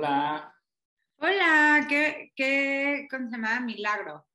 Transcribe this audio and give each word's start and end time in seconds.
Hola. 0.00 0.56
Hola, 1.18 1.86
qué, 1.86 2.32
qué 2.34 3.06
¿cómo 3.10 3.28
se 3.28 3.36
llama? 3.36 3.60
Milagro. 3.60 4.26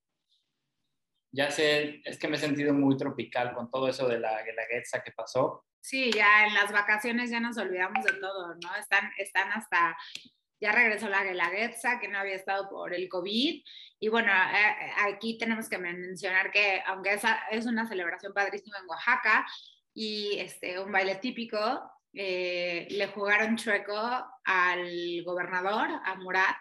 Ya 1.32 1.50
sé, 1.50 2.04
es 2.06 2.20
que 2.20 2.28
me 2.28 2.38
he 2.38 2.40
sentido 2.40 2.72
muy 2.72 2.96
tropical 2.98 3.52
con 3.56 3.72
todo 3.72 3.88
eso 3.88 4.08
de 4.08 4.20
la 4.20 4.44
guelaguetza 4.44 5.02
que 5.02 5.12
pasó. 5.12 5.66
Sí, 5.82 6.12
ya 6.12 6.46
en 6.46 6.54
las 6.54 6.72
vacaciones 6.72 7.32
ya 7.32 7.40
nos 7.40 7.58
olvidamos 7.58 8.06
de 8.06 8.14
todo, 8.14 8.54
¿no? 8.62 8.76
Están, 8.76 9.10
están 9.18 9.52
hasta, 9.54 9.98
ya 10.62 10.72
regresó 10.72 11.10
la 11.10 11.24
guelaguetza, 11.24 12.00
que 12.00 12.10
no 12.10 12.20
había 12.20 12.36
estado 12.36 12.70
por 12.70 12.94
el 12.94 13.10
COVID. 13.10 13.64
Y 14.00 14.08
bueno, 14.10 14.32
eh, 14.32 14.92
aquí 15.00 15.40
tenemos 15.40 15.68
que 15.68 15.80
mencionar 15.80 16.52
que 16.52 16.84
aunque 16.86 17.14
esa 17.14 17.40
es 17.50 17.66
una 17.66 17.88
celebración 17.88 18.36
padrísima 18.36 18.78
en 18.78 18.88
Oaxaca 18.88 19.48
y 19.96 20.38
este, 20.38 20.80
un 20.80 20.92
baile 20.92 21.16
típico, 21.16 21.58
eh, 22.16 22.88
le 22.90 23.08
jugaron 23.08 23.58
chueco 23.58 23.98
al 24.44 25.24
gobernador, 25.24 25.90
a 26.04 26.16
Murat, 26.16 26.56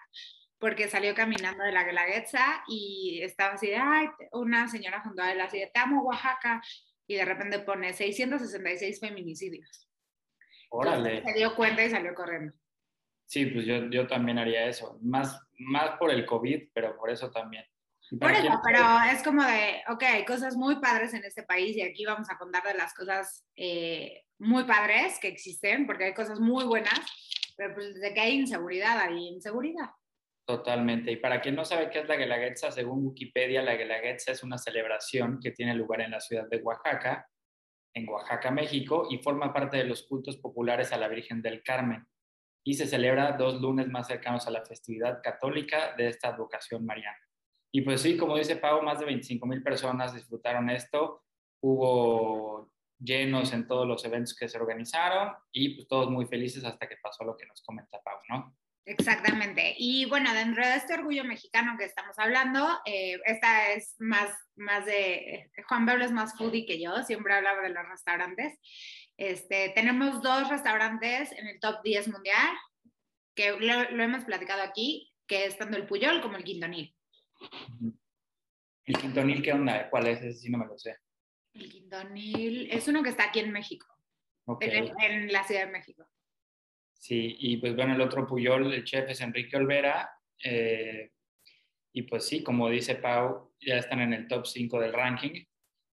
porque 0.59 0.89
salió 0.89 1.14
caminando 1.14 1.62
de 1.64 1.72
la 1.72 1.85
Guelaguetza 1.85 2.64
y 2.68 3.21
estaba 3.22 3.54
así 3.54 3.68
de, 3.68 3.76
ay, 3.76 4.09
una 4.32 4.68
señora 4.68 5.00
junto 5.03 5.22
a 5.22 5.32
él 5.32 5.40
así 5.40 5.59
de, 5.59 5.71
te 5.72 5.81
amo 5.81 6.03
Oaxaca, 6.03 6.61
y 7.07 7.17
de 7.17 7.25
repente 7.25 7.59
pone 7.61 7.93
666 7.93 9.00
feminicidios. 9.00 9.89
Órale. 10.71 11.22
se 11.22 11.32
dio 11.35 11.54
cuenta 11.54 11.84
y 11.84 11.90
salió 11.90 12.14
corriendo. 12.14 12.53
Sí, 13.26 13.46
pues 13.46 13.64
yo, 13.64 13.89
yo 13.90 14.07
también 14.07 14.39
haría 14.39 14.67
eso, 14.67 14.98
más, 15.03 15.40
más 15.59 15.98
por 15.98 16.11
el 16.11 16.26
COVID, 16.26 16.71
pero 16.73 16.96
por 16.96 17.11
eso 17.11 17.31
también. 17.31 17.64
Por 18.21 18.32
eso, 18.32 18.61
pero 18.64 18.85
es 19.13 19.23
como 19.23 19.43
de, 19.43 19.82
ok, 19.89 20.03
hay 20.03 20.25
cosas 20.25 20.57
muy 20.57 20.81
padres 20.81 21.14
en 21.14 21.25
este 21.25 21.43
país 21.43 21.77
y 21.77 21.82
aquí 21.82 22.04
vamos 22.04 22.31
a 22.31 22.37
contar 22.37 22.63
de 22.64 22.75
las 22.75 22.95
cosas 22.95 23.45
eh, 23.57 24.25
muy 24.39 24.64
padres 24.64 25.18
que 25.21 25.29
existen, 25.29 25.87
porque 25.87 26.04
hay 26.04 26.14
cosas 26.14 26.40
muy 26.40 26.64
buenas, 26.64 27.00
pero 27.57 27.75
pues 27.75 27.95
de 27.95 28.13
que 28.13 28.21
hay 28.21 28.35
inseguridad, 28.35 28.99
hay 28.99 29.29
inseguridad. 29.29 29.90
Totalmente. 30.46 31.11
Y 31.11 31.17
para 31.17 31.40
quien 31.40 31.54
no 31.54 31.64
sabe 31.64 31.89
qué 31.89 32.00
es 32.00 32.09
la 32.09 32.17
Guelaguetza, 32.17 32.70
según 32.70 33.06
Wikipedia, 33.06 33.62
la 33.62 33.77
Guelaguetza 33.77 34.33
es 34.33 34.43
una 34.43 34.59
celebración 34.59 35.41
que 35.41 35.53
tiene 35.53 35.75
lugar 35.75 36.03
en 36.03 36.11
la 36.11 36.21
ciudad 36.21 36.47
de 36.49 36.59
Oaxaca, 36.59 37.27
en 37.95 38.09
Oaxaca, 38.09 38.51
México, 38.51 39.06
y 39.11 39.19
forma 39.19 39.53
parte 39.55 39.78
de 39.78 39.84
los 39.84 40.03
cultos 40.03 40.37
populares 40.37 40.93
a 40.93 40.99
la 40.99 41.09
Virgen 41.09 41.41
del 41.41 41.62
Carmen. 41.62 42.06
Y 42.62 42.75
se 42.75 42.87
celebra 42.87 43.33
dos 43.33 43.61
lunes 43.61 43.89
más 43.89 44.06
cercanos 44.06 44.47
a 44.47 44.51
la 44.51 44.65
festividad 44.65 45.21
católica 45.23 45.95
de 45.97 46.09
esta 46.09 46.28
advocación 46.28 46.84
mariana. 46.84 47.19
Y 47.75 47.80
pues 47.80 48.03
sí, 48.03 48.17
como 48.17 48.39
dice 48.39 48.55
Pau, 48.55 48.83
más 48.84 49.00
de 49.00 49.05
25 49.06 49.44
mil 49.47 49.61
personas 49.61 50.14
disfrutaron 50.14 50.70
esto. 50.70 51.25
Hubo 51.61 52.70
llenos 53.00 53.53
en 53.53 53.66
todos 53.66 53.84
los 53.84 54.05
eventos 54.05 54.36
que 54.36 54.48
se 54.48 54.58
organizaron 54.58 55.34
y 55.50 55.70
pues 55.75 55.89
todos 55.89 56.08
muy 56.08 56.25
felices 56.27 56.64
hasta 56.64 56.89
que 56.89 56.98
pasó 57.03 57.25
lo 57.25 57.36
que 57.36 57.47
nos 57.47 57.62
comenta 57.62 58.00
Pau, 58.00 58.20
¿no? 58.28 58.56
Exactamente. 58.84 59.75
Y 59.77 60.05
bueno, 60.05 60.33
dentro 60.33 60.64
de 60.64 60.77
este 60.77 60.94
orgullo 60.94 61.25
mexicano 61.25 61.75
que 61.77 61.86
estamos 61.86 62.16
hablando, 62.16 62.64
eh, 62.86 63.19
esta 63.25 63.72
es 63.72 63.97
más, 63.98 64.31
más 64.55 64.86
de, 64.86 65.50
Juan 65.66 65.84
Pablo 65.84 66.05
es 66.05 66.12
más 66.12 66.38
foodie 66.38 66.66
que 66.66 66.81
yo, 66.81 67.03
siempre 67.03 67.34
hablaba 67.34 67.61
de 67.61 67.70
los 67.70 67.88
restaurantes. 67.88 68.56
Este, 69.16 69.72
tenemos 69.75 70.22
dos 70.22 70.48
restaurantes 70.48 71.33
en 71.33 71.48
el 71.48 71.59
top 71.59 71.83
10 71.83 72.06
mundial, 72.06 72.56
que 73.34 73.50
lo, 73.50 73.91
lo 73.91 74.03
hemos 74.05 74.25
platicado 74.25 74.62
aquí, 74.62 75.12
que 75.27 75.47
es 75.47 75.59
tanto 75.59 75.77
el 75.77 75.86
Puyol 75.88 76.22
como 76.22 76.36
el 76.36 76.44
Quintonil. 76.44 76.94
¿El 78.87 78.98
Quintonil 78.98 79.42
qué 79.42 79.53
onda? 79.53 79.89
¿Cuál 79.91 80.09
es? 80.09 80.23
Ese 80.23 80.39
sí 80.39 80.50
no 80.50 80.59
me 80.59 80.67
lo 80.67 80.78
sé. 80.78 80.97
El 81.55 81.70
Quintonil 81.70 82.70
es 82.70 82.87
uno 82.89 83.03
que 83.03 83.11
está 83.11 83.25
aquí 83.25 83.41
en 83.41 83.53
México, 83.53 83.87
en, 84.61 85.33
la 85.33 85.45
Ciudad 85.45 85.67
de 85.67 85.72
México. 85.72 86.06
Sí, 86.92 87.37
y 87.39 87.56
pues 87.59 87.75
bueno, 87.77 87.95
el 87.95 88.00
otro 88.00 88.27
Puyol, 88.27 88.72
el 88.72 88.84
chef 88.84 89.09
es 89.11 89.20
Enrique 89.20 89.56
Olvera. 89.56 90.11
Eh, 90.42 91.12
y 91.92 92.03
pues 92.03 92.27
sí, 92.27 92.42
como 92.42 92.69
dice 92.69 92.97
Pau, 92.97 93.55
ya 93.61 93.77
están 93.77 94.00
en 94.00 94.12
el 94.12 94.27
top 94.27 94.47
5 94.47 94.81
del 94.81 94.92
ranking. 94.92 95.45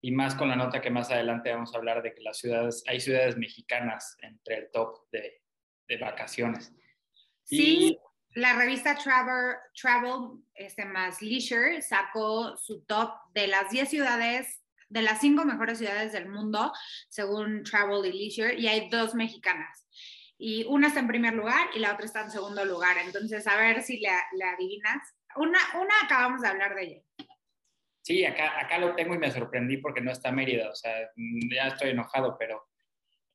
Y 0.04 0.12
más 0.12 0.34
con 0.34 0.50
la 0.50 0.56
nota 0.56 0.82
que 0.82 0.90
más 0.90 1.12
adelante 1.12 1.54
vamos 1.54 1.74
a 1.74 1.78
hablar 1.78 2.02
de 2.02 2.14
que 2.14 2.22
las 2.22 2.40
ciudades, 2.40 2.84
hay 2.88 3.00
ciudades 3.00 3.38
mexicanas 3.38 4.18
entre 4.22 4.56
el 4.58 4.72
top 4.72 4.98
de, 5.12 5.44
de 5.88 5.98
vacaciones. 5.98 6.74
Sí, 7.44 7.98
la 8.36 8.54
revista 8.54 8.96
Travel, 8.96 9.56
Travel 9.74 10.42
este, 10.54 10.86
más 10.86 11.22
Leisure 11.22 11.82
sacó 11.82 12.56
su 12.56 12.84
top 12.86 13.14
de 13.34 13.48
las 13.48 13.70
10 13.70 13.90
ciudades, 13.90 14.62
de 14.90 15.02
las 15.02 15.20
5 15.20 15.44
mejores 15.46 15.80
ciudades 15.80 16.14
del 16.14 16.30
mundo, 16.30 16.72
según 17.10 17.64
Travel 17.64 18.06
y 18.06 18.18
Leisure, 18.18 18.56
y 18.56 18.68
hay 18.68 18.90
dos 18.90 19.16
mexicanas. 19.16 19.86
Y 20.38 20.66
una 20.66 20.88
está 20.88 21.00
en 21.02 21.08
primer 21.08 21.34
lugar 21.34 21.70
y 21.76 21.80
la 21.80 21.94
otra 21.94 22.06
está 22.06 22.22
en 22.22 22.32
segundo 22.32 22.66
lugar. 22.66 22.98
Entonces, 22.98 23.46
a 23.48 23.58
ver 23.58 23.84
si 23.84 24.00
la, 24.00 24.18
adivinas. 24.54 25.14
Una, 25.36 25.60
una 25.76 25.94
acabamos 26.04 26.42
de 26.42 26.48
hablar 26.48 26.74
de 26.74 26.84
ella. 26.84 27.02
Sí, 28.02 28.26
acá, 28.26 28.60
acá 28.60 28.80
lo 28.80 28.96
tengo 28.96 29.14
y 29.14 29.20
me 29.20 29.30
sorprendí 29.30 29.78
porque 29.78 30.02
no 30.02 30.12
está 30.12 30.32
Mérida. 30.32 30.70
O 30.70 30.76
sea, 30.76 30.92
ya 31.16 31.68
estoy 31.68 31.92
enojado, 31.92 32.38
pero. 32.40 32.68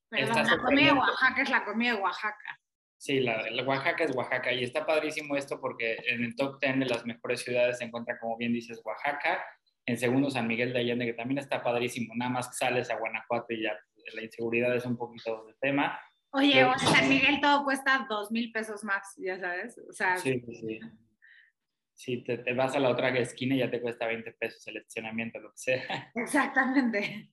Pero 0.09 0.33
la 0.33 0.59
comida 0.59 0.87
de 0.87 0.99
Oaxaca 0.99 1.43
es 1.43 1.51
la 1.51 1.65
comida 1.65 1.95
de 1.95 2.01
Oaxaca. 2.01 2.61
Sí, 2.99 3.21
la, 3.21 3.45
Oaxaca 3.65 4.05
es 4.05 4.17
Oaxaca 4.17 4.53
y 4.53 4.65
está 4.65 4.87
padrísimo 4.87 5.37
esto 5.37 5.61
porque 5.61 5.97
en 6.09 6.25
el 6.25 6.35
top 6.35 6.59
10 6.61 6.81
de 6.81 6.87
las 6.87 7.05
mejores 7.05 7.43
ciudades 7.43 7.79
se 7.79 7.85
encuentra, 7.85 8.19
como 8.19 8.37
bien 8.37 8.53
dices, 8.53 8.81
Oaxaca, 8.85 9.45
en 9.85 9.99
segundo 9.99 10.31
San 10.31 10.47
Miguel 10.47 10.73
de 10.73 10.81
Allende, 10.81 11.07
que 11.07 11.13
también 11.13 11.39
está 11.39 11.63
padrísimo, 11.63 12.15
nada 12.17 12.31
más 12.31 12.57
sales 12.57 12.91
a 12.91 12.97
Guanajuato 12.97 13.53
y 13.53 13.63
ya 13.63 13.79
la 14.15 14.23
inseguridad 14.23 14.75
es 14.75 14.87
un 14.87 14.97
poquito 14.97 15.45
de 15.47 15.55
tema. 15.61 15.99
Oye, 16.31 16.61
en 16.61 16.79
San 16.79 17.09
Miguel 17.09 17.41
todo 17.41 17.65
cuesta 17.65 18.07
dos 18.09 18.31
mil 18.31 18.51
pesos 18.51 18.83
más, 18.83 19.15
ya 19.19 19.39
sabes, 19.39 19.79
o 19.79 19.93
sea... 19.93 20.17
Sí, 20.17 20.43
sí. 20.53 20.81
Si 21.95 22.23
te, 22.25 22.37
te, 22.39 22.53
vas 22.53 22.77
a 22.77 22.79
la 22.79 22.91
otra 22.91 23.09
esquina 23.19 23.55
y 23.55 23.61
ya 23.61 23.71
te 23.71 23.81
cuesta 23.81 24.07
20 24.07 24.33
pesos 24.33 24.67
el 24.67 24.77
estacionamiento, 24.77 25.39
lo 25.41 25.51
que 25.53 25.57
sea. 25.57 26.13
Exactamente. 26.15 27.31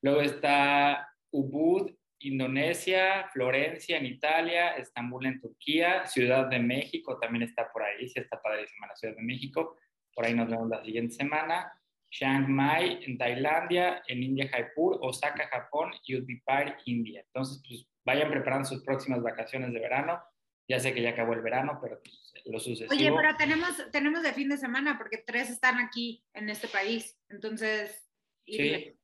Luego 0.00 0.22
está 0.22 1.06
Ubud 1.30 1.90
Indonesia, 2.20 3.28
Florencia 3.32 3.98
en 3.98 4.06
Italia, 4.06 4.76
Estambul 4.76 5.26
en 5.26 5.40
Turquía, 5.40 6.06
Ciudad 6.06 6.46
de 6.46 6.58
México 6.58 7.18
también 7.18 7.42
está 7.42 7.70
por 7.72 7.82
ahí, 7.82 8.08
sí 8.08 8.18
está 8.18 8.40
padrísima 8.40 8.86
la 8.86 8.96
Ciudad 8.96 9.14
de 9.16 9.22
México, 9.22 9.76
por 10.14 10.24
ahí 10.24 10.34
nos 10.34 10.48
vemos 10.48 10.68
la 10.68 10.82
siguiente 10.82 11.14
semana. 11.14 11.72
Chiang 12.10 12.48
Mai 12.48 13.04
en 13.04 13.18
Tailandia, 13.18 14.02
en 14.06 14.22
India 14.22 14.48
Jaipur, 14.48 14.98
Osaka, 15.02 15.48
Japón 15.48 15.92
y 16.06 16.16
Udipar, 16.16 16.78
India. 16.86 17.22
Entonces, 17.26 17.62
pues 17.66 17.86
vayan 18.04 18.30
preparando 18.30 18.66
sus 18.66 18.82
próximas 18.82 19.22
vacaciones 19.22 19.72
de 19.72 19.80
verano. 19.80 20.22
Ya 20.68 20.80
sé 20.80 20.94
que 20.94 21.02
ya 21.02 21.10
acabó 21.10 21.34
el 21.34 21.42
verano, 21.42 21.78
pero 21.82 22.00
pues, 22.02 22.32
lo 22.46 22.58
sucesivo. 22.58 22.92
Oye, 22.92 23.12
pero 23.14 23.36
tenemos, 23.36 23.90
tenemos 23.92 24.22
de 24.22 24.32
fin 24.32 24.48
de 24.48 24.56
semana 24.56 24.96
porque 24.96 25.18
tres 25.18 25.50
están 25.50 25.78
aquí 25.78 26.24
en 26.32 26.48
este 26.48 26.68
país. 26.68 27.18
Entonces, 27.28 28.08
sí. 28.46 28.96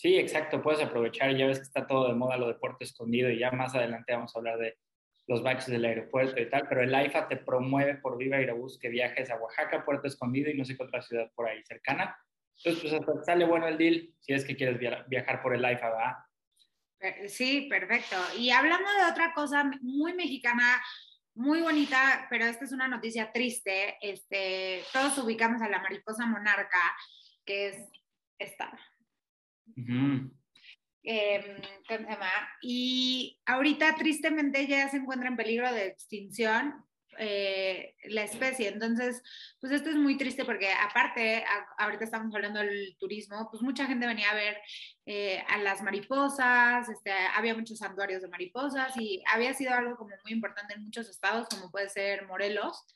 Sí, 0.00 0.16
exacto, 0.16 0.62
puedes 0.62 0.80
aprovechar, 0.80 1.36
ya 1.36 1.46
ves 1.46 1.58
que 1.58 1.64
está 1.64 1.86
todo 1.86 2.08
de 2.08 2.14
moda 2.14 2.38
lo 2.38 2.48
de 2.48 2.54
puerto 2.54 2.82
escondido 2.82 3.28
y 3.28 3.38
ya 3.38 3.50
más 3.50 3.74
adelante 3.74 4.14
vamos 4.14 4.34
a 4.34 4.38
hablar 4.38 4.58
de 4.58 4.78
los 5.26 5.42
baches 5.42 5.66
del 5.66 5.84
aeropuerto 5.84 6.40
y 6.40 6.48
tal, 6.48 6.66
pero 6.70 6.82
el 6.82 6.94
AIFA 6.94 7.28
te 7.28 7.36
promueve 7.36 7.96
por 7.96 8.16
Viva 8.16 8.38
Aerobús 8.38 8.78
que 8.78 8.88
viajes 8.88 9.28
a 9.28 9.36
Oaxaca, 9.36 9.84
Puerto 9.84 10.08
Escondido 10.08 10.50
y 10.50 10.56
no 10.56 10.64
sé 10.64 10.74
qué 10.74 10.84
otra 10.84 11.02
ciudad 11.02 11.30
por 11.34 11.50
ahí 11.50 11.62
cercana. 11.64 12.16
Entonces, 12.64 12.98
pues 13.04 13.26
sale 13.26 13.44
bueno 13.44 13.68
el 13.68 13.76
deal 13.76 14.08
si 14.20 14.32
es 14.32 14.46
que 14.46 14.56
quieres 14.56 14.78
viajar 15.06 15.42
por 15.42 15.54
el 15.54 15.62
AIFA, 15.62 15.90
¿va? 15.90 16.26
Sí, 17.28 17.66
perfecto. 17.68 18.16
Y 18.38 18.52
hablando 18.52 18.90
de 18.90 19.12
otra 19.12 19.34
cosa 19.34 19.70
muy 19.82 20.14
mexicana, 20.14 20.80
muy 21.34 21.60
bonita, 21.60 22.26
pero 22.30 22.46
esta 22.46 22.64
es 22.64 22.72
una 22.72 22.88
noticia 22.88 23.32
triste. 23.32 23.98
Este, 24.00 24.82
todos 24.94 25.18
ubicamos 25.18 25.60
a 25.60 25.68
la 25.68 25.82
mariposa 25.82 26.24
monarca, 26.24 26.80
que 27.44 27.68
es 27.68 27.76
esta. 28.38 28.72
Em, 31.02 31.62
y 32.62 33.40
ahorita 33.46 33.96
tristemente 33.96 34.66
ya 34.66 34.88
se 34.88 34.98
encuentra 34.98 35.28
en 35.28 35.36
peligro 35.36 35.72
de 35.72 35.86
extinción 35.86 36.84
eh, 37.18 37.94
la 38.04 38.24
especie. 38.24 38.68
Entonces, 38.68 39.22
pues 39.60 39.72
esto 39.72 39.90
es 39.90 39.96
muy 39.96 40.16
triste 40.16 40.44
porque 40.44 40.70
aparte, 40.72 41.44
ahorita 41.78 42.04
estamos 42.04 42.34
hablando 42.34 42.60
del 42.60 42.96
turismo, 42.98 43.48
pues 43.50 43.62
mucha 43.62 43.86
gente 43.86 44.06
venía 44.06 44.30
a 44.30 44.34
ver 44.34 44.56
eh, 45.06 45.42
a 45.48 45.58
las 45.58 45.82
mariposas, 45.82 46.88
este, 46.88 47.10
había 47.34 47.54
muchos 47.54 47.78
santuarios 47.78 48.22
de 48.22 48.28
mariposas 48.28 48.96
y 48.96 49.22
había 49.32 49.52
sido 49.54 49.74
algo 49.74 49.96
como 49.96 50.14
muy 50.22 50.32
importante 50.32 50.74
en 50.74 50.84
muchos 50.84 51.08
estados, 51.08 51.48
como 51.48 51.70
puede 51.70 51.88
ser 51.88 52.26
Morelos, 52.26 52.86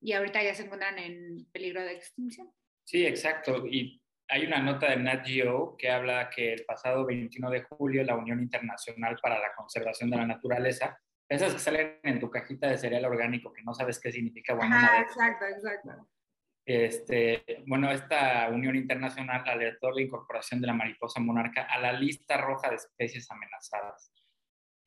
y 0.00 0.12
ahorita 0.12 0.42
ya 0.42 0.54
se 0.54 0.64
encuentran 0.64 0.98
en 0.98 1.46
peligro 1.52 1.82
de 1.82 1.92
extinción. 1.94 2.52
Sí, 2.84 3.06
exacto. 3.06 3.66
Y 3.66 4.02
hay 4.28 4.46
una 4.46 4.60
nota 4.60 4.90
de 4.90 4.96
Nat 4.96 5.26
Geo 5.26 5.76
que 5.78 5.90
habla 5.90 6.30
que 6.30 6.52
el 6.52 6.64
pasado 6.64 7.06
21 7.06 7.50
de 7.50 7.62
julio 7.62 8.04
la 8.04 8.16
Unión 8.16 8.40
Internacional 8.40 9.18
para 9.22 9.38
la 9.38 9.54
Conservación 9.54 10.10
de 10.10 10.16
la 10.16 10.26
Naturaleza, 10.26 10.98
esas 11.28 11.52
que 11.54 11.58
salen 11.58 11.98
en 12.02 12.20
tu 12.20 12.30
cajita 12.30 12.68
de 12.68 12.78
cereal 12.78 13.04
orgánico 13.04 13.52
que 13.52 13.62
no 13.62 13.74
sabes 13.74 14.00
qué 14.00 14.12
significa. 14.12 14.54
Bueno, 14.54 14.76
Ajá, 14.76 15.00
exacto, 15.00 15.44
exacto. 15.44 16.08
Este, 16.64 17.44
bueno, 17.66 17.90
esta 17.92 18.48
Unión 18.48 18.74
Internacional 18.74 19.44
alertó 19.46 19.92
la 19.92 20.02
incorporación 20.02 20.60
de 20.60 20.66
la 20.66 20.72
mariposa 20.72 21.20
monarca 21.20 21.62
a 21.62 21.78
la 21.78 21.92
lista 21.92 22.36
roja 22.38 22.70
de 22.70 22.76
especies 22.76 23.30
amenazadas. 23.30 24.12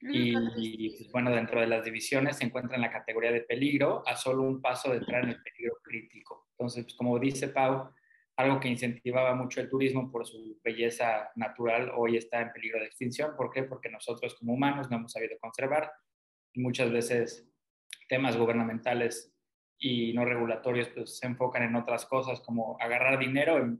Y, 0.02 0.98
pues, 0.98 1.12
bueno, 1.12 1.32
dentro 1.32 1.60
de 1.60 1.68
las 1.68 1.84
divisiones 1.84 2.38
se 2.38 2.46
encuentra 2.46 2.76
en 2.76 2.82
la 2.82 2.92
categoría 2.92 3.32
de 3.32 3.42
peligro, 3.42 4.04
a 4.06 4.16
solo 4.16 4.44
un 4.44 4.62
paso 4.62 4.92
de 4.92 4.98
entrar 4.98 5.24
en 5.24 5.32
el 5.32 5.42
peligro 5.42 5.78
crítico. 5.82 6.48
Entonces, 6.52 6.84
pues, 6.84 6.96
como 6.96 7.20
dice 7.20 7.50
Pau, 7.50 7.94
algo 8.40 8.62
que 8.62 8.70
incentivaba 8.70 9.36
mucho 9.36 9.60
el 9.60 9.70
turismo 9.70 10.10
por 10.10 10.26
su 10.26 10.58
belleza 10.64 11.30
natural, 11.36 11.92
hoy 11.94 12.16
está 12.16 12.40
en 12.40 12.54
peligro 12.54 12.80
de 12.80 12.86
extinción. 12.86 13.36
¿Por 13.36 13.52
qué? 13.52 13.64
Porque 13.64 13.90
nosotros 13.90 14.34
como 14.36 14.54
humanos 14.54 14.90
no 14.90 14.96
hemos 14.96 15.12
sabido 15.12 15.38
conservar 15.42 15.92
y 16.54 16.62
muchas 16.62 16.90
veces 16.90 17.46
temas 18.08 18.38
gubernamentales 18.38 19.36
y 19.78 20.14
no 20.14 20.24
regulatorios 20.24 20.88
pues 20.88 21.18
se 21.18 21.28
enfocan 21.28 21.64
en 21.64 21.76
otras 21.76 22.06
cosas 22.06 22.40
como 22.40 22.78
agarrar 22.80 23.20
dinero 23.20 23.78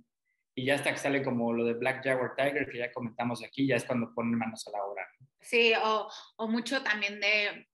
y 0.54 0.66
ya 0.66 0.76
hasta 0.76 0.92
que 0.92 0.98
sale 0.98 1.24
como 1.24 1.54
lo 1.54 1.64
de 1.64 1.76
Black 1.76 2.04
Jaguar 2.04 2.36
Tiger 2.36 2.70
que 2.70 2.80
ya 2.80 2.92
comentamos 2.92 3.42
aquí, 3.42 3.66
ya 3.66 3.78
es 3.78 3.86
cuando 3.86 4.14
ponen 4.14 4.38
manos 4.38 4.68
a 4.68 4.72
la 4.72 4.84
obra. 4.84 5.08
Sí, 5.40 5.72
o, 5.82 6.10
o 6.36 6.48
mucho 6.50 6.84
también 6.84 7.22
de 7.22 7.70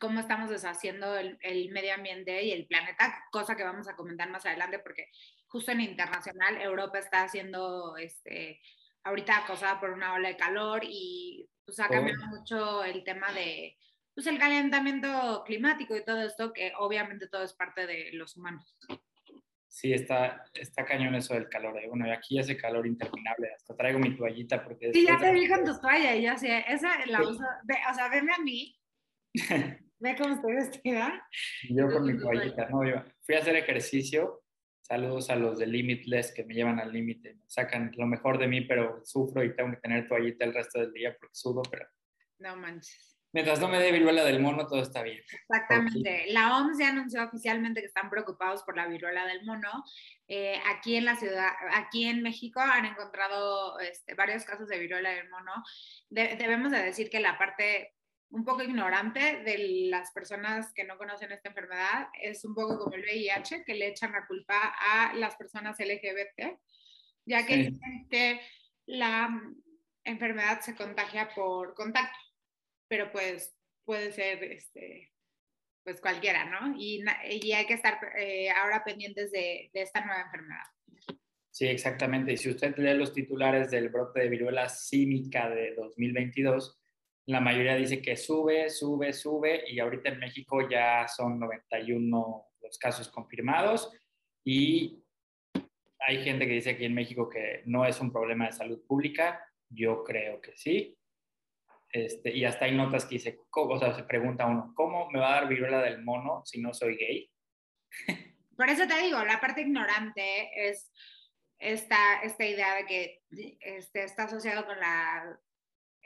cómo 0.00 0.20
estamos 0.20 0.48
deshaciendo 0.48 1.14
el, 1.14 1.36
el, 1.42 1.70
medio 1.72 1.92
ambiente 1.92 2.42
y 2.42 2.52
el 2.52 2.66
planeta, 2.66 3.22
cosa 3.30 3.54
que 3.54 3.64
vamos 3.64 3.86
a 3.86 3.96
comentar 3.96 4.30
más 4.30 4.46
adelante 4.46 4.78
porque 4.78 5.10
justo 5.48 5.72
en 5.72 5.80
internacional, 5.80 6.60
Europa 6.60 6.98
está 6.98 7.22
haciendo, 7.22 7.96
este, 7.96 8.60
ahorita 9.04 9.38
acosada 9.38 9.80
por 9.80 9.90
una 9.90 10.14
ola 10.14 10.28
de 10.28 10.36
calor 10.36 10.82
y 10.84 11.48
pues 11.64 11.80
ha 11.80 11.88
cambiado 11.88 12.26
mucho 12.26 12.84
el 12.84 13.02
tema 13.04 13.32
de, 13.32 13.76
pues 14.14 14.26
el 14.26 14.38
calentamiento 14.38 15.42
climático 15.44 15.96
y 15.96 16.04
todo 16.04 16.22
esto, 16.22 16.52
que 16.52 16.72
obviamente 16.78 17.28
todo 17.28 17.42
es 17.42 17.52
parte 17.52 17.86
de 17.86 18.10
los 18.12 18.36
humanos. 18.36 18.76
Sí, 19.68 19.92
está, 19.92 20.42
está 20.54 20.86
cañón 20.86 21.14
eso 21.16 21.34
del 21.34 21.50
calor. 21.50 21.78
¿eh? 21.78 21.86
Bueno, 21.86 22.10
aquí 22.10 22.38
hace 22.38 22.56
calor 22.56 22.86
interminable. 22.86 23.52
Hasta 23.54 23.76
traigo 23.76 23.98
mi 23.98 24.16
toallita 24.16 24.64
porque... 24.64 24.90
Sí, 24.94 25.04
ya 25.04 25.18
te 25.18 25.30
vi 25.32 25.46
con 25.46 25.64
tu 25.64 25.78
toalla 25.78 26.16
y 26.16 26.22
ya 26.22 26.38
sé. 26.38 26.64
Esa 26.66 27.04
la 27.04 27.20
uso... 27.20 27.42
o 27.42 27.94
sea, 27.94 28.08
venme 28.08 28.32
a 28.32 28.38
mí. 28.38 28.74
Ve 29.98 30.16
cómo 30.16 30.34
estoy 30.34 30.54
vestida. 30.54 31.28
Yo 31.68 31.90
con 31.90 32.06
mi 32.06 32.18
toallita. 32.18 32.70
No, 32.70 32.88
yo 32.88 33.02
fui 33.20 33.34
a 33.34 33.40
hacer 33.40 33.56
ejercicio 33.56 34.42
Saludos 34.86 35.30
a 35.30 35.34
los 35.34 35.58
de 35.58 35.66
Limitless 35.66 36.30
que 36.32 36.44
me 36.44 36.54
llevan 36.54 36.78
al 36.78 36.92
límite, 36.92 37.34
me 37.34 37.48
sacan 37.48 37.90
lo 37.96 38.06
mejor 38.06 38.38
de 38.38 38.46
mí, 38.46 38.60
pero 38.60 39.04
sufro 39.04 39.42
y 39.42 39.52
tengo 39.52 39.72
que 39.72 39.78
tener 39.78 40.06
toallita 40.06 40.44
el 40.44 40.54
resto 40.54 40.78
del 40.78 40.92
día 40.92 41.16
porque 41.18 41.34
sudo, 41.34 41.62
pero... 41.68 41.88
No 42.38 42.54
manches. 42.54 43.18
Mientras 43.32 43.58
no 43.58 43.66
me 43.66 43.80
dé 43.80 43.90
viruela 43.90 44.22
del 44.22 44.40
mono, 44.40 44.68
todo 44.68 44.80
está 44.80 45.02
bien. 45.02 45.18
Exactamente. 45.18 46.26
La 46.28 46.56
OMS 46.56 46.78
ya 46.78 46.90
anunció 46.90 47.24
oficialmente 47.24 47.80
que 47.80 47.88
están 47.88 48.08
preocupados 48.08 48.62
por 48.62 48.76
la 48.76 48.86
viruela 48.86 49.26
del 49.26 49.44
mono. 49.44 49.82
Eh, 50.28 50.60
aquí 50.72 50.94
en 50.94 51.04
la 51.04 51.16
ciudad, 51.16 51.50
aquí 51.74 52.04
en 52.04 52.22
México 52.22 52.60
han 52.60 52.84
encontrado 52.84 53.80
este, 53.80 54.14
varios 54.14 54.44
casos 54.44 54.68
de 54.68 54.78
viruela 54.78 55.10
del 55.10 55.28
mono. 55.28 55.64
debemos 56.10 56.70
de 56.70 56.80
decir 56.80 57.10
que 57.10 57.18
la 57.18 57.36
parte 57.36 57.95
un 58.30 58.44
poco 58.44 58.62
ignorante 58.62 59.42
de 59.44 59.88
las 59.90 60.10
personas 60.12 60.72
que 60.74 60.84
no 60.84 60.98
conocen 60.98 61.32
esta 61.32 61.48
enfermedad. 61.48 62.08
Es 62.20 62.44
un 62.44 62.54
poco 62.54 62.78
como 62.78 62.94
el 62.94 63.02
VIH, 63.02 63.64
que 63.64 63.74
le 63.74 63.88
echan 63.88 64.12
la 64.12 64.26
culpa 64.26 64.74
a 64.78 65.14
las 65.14 65.36
personas 65.36 65.78
LGBT, 65.78 66.58
ya 67.24 67.46
que 67.46 67.56
dicen 67.56 68.08
que 68.10 68.40
la 68.86 69.28
enfermedad 70.04 70.60
se 70.60 70.74
contagia 70.74 71.28
por 71.34 71.74
contacto, 71.74 72.18
pero 72.88 73.10
pues 73.10 73.56
puede 73.84 74.12
ser 74.12 74.42
este, 74.44 75.12
pues 75.84 76.00
cualquiera, 76.00 76.44
¿no? 76.44 76.76
Y, 76.78 77.04
y 77.30 77.52
hay 77.52 77.66
que 77.66 77.74
estar 77.74 77.98
eh, 78.18 78.50
ahora 78.50 78.84
pendientes 78.84 79.30
de, 79.30 79.70
de 79.72 79.82
esta 79.82 80.04
nueva 80.04 80.22
enfermedad. 80.22 80.64
Sí, 81.50 81.66
exactamente. 81.66 82.34
Y 82.34 82.36
si 82.36 82.50
usted 82.50 82.76
lee 82.76 82.94
los 82.94 83.14
titulares 83.14 83.70
del 83.70 83.88
brote 83.88 84.20
de 84.20 84.28
viruela 84.28 84.68
cínica 84.68 85.48
de 85.48 85.74
2022, 85.74 86.78
la 87.26 87.40
mayoría 87.40 87.74
dice 87.74 88.00
que 88.00 88.16
sube, 88.16 88.70
sube, 88.70 89.12
sube 89.12 89.64
y 89.68 89.80
ahorita 89.80 90.10
en 90.10 90.20
México 90.20 90.68
ya 90.68 91.06
son 91.08 91.40
91 91.40 92.46
los 92.62 92.78
casos 92.78 93.08
confirmados 93.08 93.92
y 94.44 95.02
hay 95.98 96.22
gente 96.22 96.46
que 96.46 96.52
dice 96.52 96.70
aquí 96.70 96.84
en 96.84 96.94
México 96.94 97.28
que 97.28 97.62
no 97.66 97.84
es 97.84 98.00
un 98.00 98.12
problema 98.12 98.46
de 98.46 98.52
salud 98.52 98.80
pública, 98.86 99.44
yo 99.68 100.04
creo 100.04 100.40
que 100.40 100.56
sí. 100.56 100.96
Este, 101.90 102.32
y 102.32 102.44
hasta 102.44 102.66
hay 102.66 102.76
notas 102.76 103.06
que 103.06 103.16
dice, 103.16 103.40
o 103.50 103.78
sea, 103.78 103.94
se 103.94 104.04
pregunta 104.04 104.46
uno, 104.46 104.72
¿cómo 104.76 105.10
me 105.10 105.18
va 105.18 105.28
a 105.28 105.40
dar 105.40 105.48
viruela 105.48 105.82
del 105.82 106.04
mono 106.04 106.42
si 106.44 106.60
no 106.60 106.72
soy 106.72 106.96
gay? 106.96 107.30
Por 108.56 108.68
eso 108.68 108.86
te 108.86 109.02
digo, 109.02 109.22
la 109.24 109.40
parte 109.40 109.62
ignorante 109.62 110.68
es 110.68 110.92
esta, 111.58 112.22
esta 112.22 112.44
idea 112.44 112.74
de 112.76 112.86
que 112.86 113.22
este, 113.60 114.04
está 114.04 114.24
asociado 114.24 114.64
con 114.66 114.78
la 114.78 115.40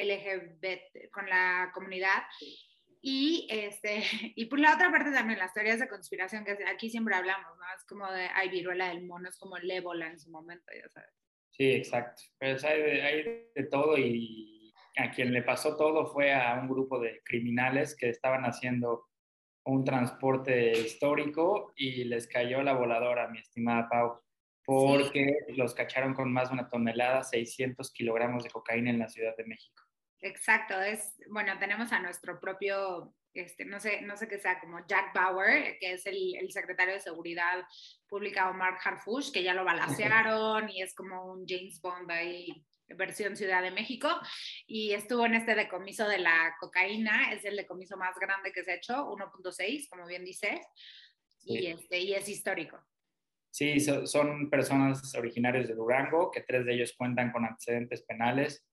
LGBT, 0.05 1.11
con 1.11 1.29
la 1.29 1.70
comunidad. 1.75 2.23
Y, 3.02 3.47
este, 3.50 4.02
y 4.37 4.47
por 4.47 4.61
la 4.61 4.75
otra 4.75 4.91
parte 4.91 5.12
también 5.12 5.38
las 5.38 5.55
teorías 5.55 5.81
de 5.81 5.88
conspiración, 5.88 6.44
que 6.44 6.58
aquí 6.67 6.91
siempre 6.91 7.14
hablamos, 7.14 7.56
¿no? 7.56 7.64
Es 7.76 7.85
como 7.85 8.11
de, 8.11 8.29
hay 8.35 8.49
viruela 8.50 8.88
del 8.88 9.06
mono, 9.06 9.29
es 9.29 9.38
como 9.38 9.56
el 9.56 9.70
ébola 9.70 10.08
en 10.08 10.19
su 10.19 10.31
momento, 10.31 10.73
ya 10.75 10.88
sabes. 10.88 11.11
Sí, 11.50 11.73
exacto. 11.73 12.23
Pues 12.38 12.64
hay 12.64 12.82
de, 12.82 13.02
hay 13.02 13.23
de 13.55 13.64
todo 13.70 13.99
y 13.99 14.73
a 14.97 15.11
quien 15.11 15.32
le 15.32 15.43
pasó 15.43 15.76
todo 15.76 16.06
fue 16.06 16.32
a 16.32 16.55
un 16.61 16.69
grupo 16.69 16.99
de 16.99 17.23
criminales 17.25 17.96
que 17.96 18.08
estaban 18.08 18.44
haciendo 18.44 19.06
un 19.64 19.85
transporte 19.85 20.73
histórico 20.73 21.73
y 21.76 22.05
les 22.05 22.26
cayó 22.26 22.62
la 22.62 22.73
voladora, 22.73 23.29
mi 23.29 23.38
estimada 23.38 23.88
Pau, 23.88 24.20
porque 24.64 25.37
los 25.56 25.75
cacharon 25.75 26.14
con 26.14 26.32
más 26.32 26.49
de 26.49 26.55
una 26.55 26.69
tonelada, 26.69 27.23
600 27.23 27.93
kilogramos 27.93 28.44
de 28.44 28.50
cocaína 28.50 28.91
en 28.91 28.99
la 28.99 29.08
Ciudad 29.08 29.37
de 29.37 29.44
México. 29.44 29.82
Exacto, 30.22 30.78
es, 30.81 31.14
bueno, 31.31 31.58
tenemos 31.58 31.93
a 31.93 32.00
nuestro 32.00 32.38
propio, 32.38 33.14
este, 33.32 33.64
no 33.64 33.81
sé, 33.81 34.02
no 34.02 34.17
sé 34.17 34.28
qué 34.28 34.38
sea, 34.38 34.61
como 34.61 34.87
Jack 34.87 35.14
Bauer, 35.14 35.78
que 35.78 35.94
es 35.94 36.05
el, 36.05 36.37
el 36.37 36.52
secretario 36.52 36.94
de 36.94 37.00
Seguridad 37.00 37.64
Pública 38.06 38.50
Omar 38.50 38.76
Harfush, 38.84 39.32
que 39.32 39.43
ya 39.43 39.55
lo 39.55 39.64
balacearon 39.64 40.69
y 40.69 40.82
es 40.82 40.94
como 40.94 41.32
un 41.32 41.46
James 41.49 41.81
Bond 41.81 42.11
ahí, 42.11 42.49
versión 42.88 43.34
Ciudad 43.37 43.62
de 43.62 43.70
México, 43.70 44.08
y 44.67 44.93
estuvo 44.93 45.25
en 45.25 45.34
este 45.34 45.55
decomiso 45.55 46.06
de 46.06 46.19
la 46.19 46.55
cocaína, 46.61 47.32
es 47.32 47.44
el 47.44 47.56
decomiso 47.56 47.96
más 47.96 48.19
grande 48.19 48.52
que 48.52 48.62
se 48.62 48.72
ha 48.72 48.75
hecho, 48.75 49.06
1.6, 49.06 49.88
como 49.88 50.06
bien 50.06 50.25
dices, 50.25 50.61
y, 51.44 51.67
este, 51.67 51.99
y 51.99 52.12
es 52.12 52.28
histórico. 52.28 52.78
Sí, 53.50 53.81
son 53.81 54.50
personas 54.50 55.14
originarias 55.14 55.67
de 55.67 55.75
Durango, 55.75 56.31
que 56.31 56.43
tres 56.43 56.64
de 56.67 56.75
ellos 56.75 56.94
cuentan 56.96 57.32
con 57.32 57.44
antecedentes 57.44 58.02
penales 58.02 58.64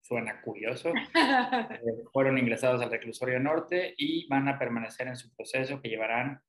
suena 0.00 0.40
curioso, 0.40 0.92
eh, 1.14 2.04
fueron 2.12 2.38
ingresados 2.38 2.82
al 2.82 2.90
reclusorio 2.90 3.38
norte 3.38 3.94
y 3.96 4.26
van 4.28 4.48
a 4.48 4.58
permanecer 4.58 5.06
en 5.08 5.16
su 5.16 5.34
proceso 5.34 5.80
que 5.80 5.88
llevarán 5.88 6.42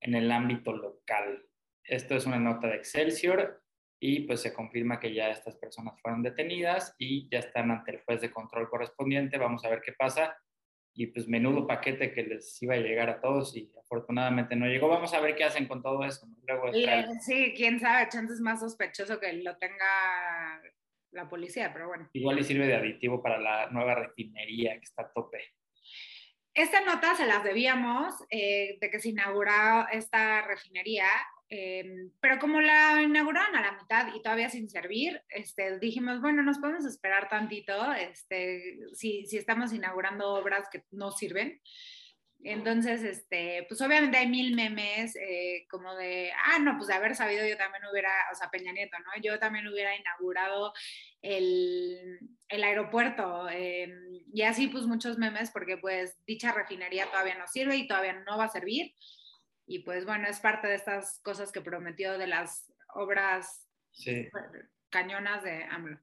en 0.00 0.14
el 0.14 0.30
ámbito 0.30 0.72
local. 0.72 1.46
Esto 1.84 2.16
es 2.16 2.26
una 2.26 2.38
nota 2.38 2.68
de 2.68 2.76
Excelsior 2.76 3.62
y 3.98 4.20
pues 4.20 4.42
se 4.42 4.52
confirma 4.52 5.00
que 5.00 5.14
ya 5.14 5.30
estas 5.30 5.56
personas 5.56 6.00
fueron 6.00 6.22
detenidas 6.22 6.94
y 6.98 7.28
ya 7.30 7.38
están 7.38 7.70
ante 7.70 7.92
el 7.92 8.02
juez 8.02 8.20
de 8.20 8.30
control 8.30 8.68
correspondiente. 8.68 9.38
Vamos 9.38 9.64
a 9.64 9.70
ver 9.70 9.80
qué 9.80 9.92
pasa. 9.92 10.36
Y 10.98 11.08
pues 11.08 11.28
menudo 11.28 11.66
paquete 11.66 12.12
que 12.12 12.22
les 12.22 12.62
iba 12.62 12.74
a 12.74 12.78
llegar 12.78 13.10
a 13.10 13.20
todos 13.20 13.54
y 13.56 13.70
afortunadamente 13.78 14.56
no 14.56 14.66
llegó. 14.66 14.88
Vamos 14.88 15.12
a 15.12 15.20
ver 15.20 15.36
qué 15.36 15.44
hacen 15.44 15.66
con 15.66 15.82
todo 15.82 16.04
eso. 16.04 16.26
sí, 17.20 17.52
quién 17.56 17.78
sabe, 17.78 18.08
chances 18.08 18.40
más 18.40 18.60
sospechoso 18.60 19.20
que 19.20 19.32
lo 19.34 19.56
tenga 19.58 20.62
la 21.16 21.28
policía, 21.28 21.72
pero 21.72 21.88
bueno. 21.88 22.08
Igual 22.12 22.38
y 22.38 22.44
sirve 22.44 22.66
de 22.66 22.76
aditivo 22.76 23.22
para 23.22 23.38
la 23.38 23.68
nueva 23.70 23.94
refinería 23.94 24.78
que 24.78 24.84
está 24.84 25.02
a 25.02 25.12
tope. 25.12 25.42
Esta 26.54 26.80
nota 26.80 27.14
se 27.14 27.26
las 27.26 27.44
debíamos 27.44 28.14
eh, 28.30 28.78
de 28.80 28.90
que 28.90 28.98
se 28.98 29.10
inauguró 29.10 29.86
esta 29.92 30.40
refinería, 30.40 31.06
em, 31.50 32.10
pero 32.18 32.38
como 32.38 32.62
la 32.62 33.02
inauguraron 33.02 33.54
a 33.56 33.60
la 33.60 33.72
mitad 33.72 34.14
y 34.14 34.22
todavía 34.22 34.48
sin 34.48 34.70
servir, 34.70 35.20
este, 35.28 35.78
dijimos, 35.78 36.22
bueno, 36.22 36.42
nos 36.42 36.58
podemos 36.58 36.86
esperar 36.86 37.28
tantito, 37.28 37.92
este, 37.92 38.78
si, 38.94 39.26
si 39.26 39.36
estamos 39.36 39.74
inaugurando 39.74 40.32
obras 40.32 40.68
que 40.70 40.82
no 40.92 41.10
sirven. 41.10 41.60
Entonces, 42.44 43.02
este, 43.02 43.64
pues 43.68 43.80
obviamente 43.80 44.18
hay 44.18 44.28
mil 44.28 44.54
memes 44.54 45.16
eh, 45.16 45.66
como 45.68 45.94
de, 45.96 46.30
ah, 46.32 46.58
no, 46.58 46.76
pues 46.76 46.88
de 46.88 46.94
haber 46.94 47.16
sabido 47.16 47.46
yo 47.46 47.56
también 47.56 47.82
hubiera, 47.90 48.10
o 48.32 48.36
sea, 48.36 48.50
Peña 48.50 48.72
Nieto, 48.72 48.96
¿no? 48.98 49.20
Yo 49.22 49.38
también 49.38 49.66
hubiera 49.66 49.96
inaugurado 49.96 50.72
el, 51.22 52.20
el 52.48 52.62
aeropuerto 52.62 53.48
eh, 53.50 53.92
y 54.32 54.42
así 54.42 54.68
pues 54.68 54.84
muchos 54.84 55.18
memes 55.18 55.50
porque 55.50 55.76
pues 55.78 56.16
dicha 56.26 56.52
refinería 56.52 57.06
todavía 57.10 57.36
no 57.36 57.48
sirve 57.48 57.76
y 57.76 57.88
todavía 57.88 58.12
no 58.12 58.38
va 58.38 58.44
a 58.44 58.48
servir 58.48 58.94
y 59.66 59.80
pues 59.80 60.04
bueno, 60.04 60.28
es 60.28 60.38
parte 60.38 60.68
de 60.68 60.76
estas 60.76 61.20
cosas 61.22 61.50
que 61.50 61.60
prometió 61.60 62.16
de 62.18 62.28
las 62.28 62.72
obras 62.94 63.66
cañonas 64.90 65.42
de 65.42 65.64
AMLO. 65.64 65.98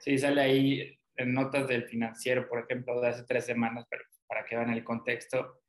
Sí, 0.00 0.18
sale 0.18 0.42
ahí 0.42 1.00
en 1.16 1.32
notas 1.32 1.66
del 1.66 1.84
financiero, 1.88 2.48
por 2.48 2.60
ejemplo, 2.60 3.00
de 3.00 3.08
hace 3.08 3.24
tres 3.24 3.46
semanas, 3.46 3.86
pero 3.88 4.04
para 4.26 4.44
que 4.44 4.56
vean 4.56 4.70
el 4.70 4.84
contexto 4.84 5.62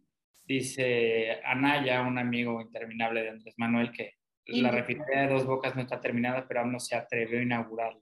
Dice 0.50 1.40
Anaya, 1.44 2.02
un 2.02 2.18
amigo 2.18 2.60
interminable 2.60 3.22
de 3.22 3.30
Andrés 3.30 3.54
Manuel, 3.58 3.92
que 3.92 4.16
la 4.48 4.72
refinería 4.72 5.22
de 5.22 5.28
Dos 5.28 5.46
Bocas 5.46 5.76
no 5.76 5.84
está 5.84 6.02
terminada, 6.02 6.48
pero 6.48 6.62
aún 6.62 6.72
no 6.72 6.80
se 6.80 6.96
atrevió 6.96 7.38
a 7.38 7.44
inaugurarla. 7.44 8.02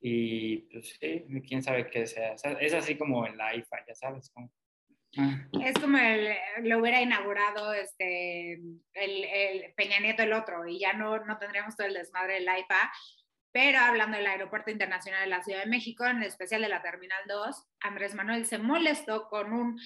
Y 0.00 0.58
pues 0.70 0.96
sí, 1.00 1.24
quién 1.48 1.60
sabe 1.60 1.90
qué 1.90 2.06
sea. 2.06 2.34
Es 2.60 2.72
así 2.72 2.96
como 2.96 3.26
el 3.26 3.34
IFA, 3.34 3.84
ya 3.84 3.94
sabes. 3.96 4.32
Ah. 5.18 5.48
Es 5.64 5.74
como 5.74 5.98
el, 5.98 6.28
lo 6.62 6.78
hubiera 6.78 7.02
inaugurado 7.02 7.72
este, 7.72 8.52
el, 8.52 9.24
el, 9.24 9.74
Peña 9.74 9.98
Nieto 9.98 10.22
el 10.22 10.32
otro 10.32 10.68
y 10.68 10.78
ya 10.78 10.92
no, 10.92 11.18
no 11.26 11.36
tendríamos 11.38 11.74
todo 11.74 11.88
el 11.88 11.94
desmadre 11.94 12.34
del 12.34 12.44
IFA. 12.44 12.92
Pero 13.52 13.80
hablando 13.80 14.16
del 14.16 14.28
Aeropuerto 14.28 14.70
Internacional 14.70 15.22
de 15.22 15.30
la 15.30 15.42
Ciudad 15.42 15.64
de 15.64 15.70
México, 15.70 16.06
en 16.06 16.22
especial 16.22 16.62
de 16.62 16.68
la 16.68 16.80
Terminal 16.80 17.24
2, 17.26 17.68
Andrés 17.80 18.14
Manuel 18.14 18.46
se 18.46 18.58
molestó 18.58 19.26
con 19.28 19.52
un 19.52 19.80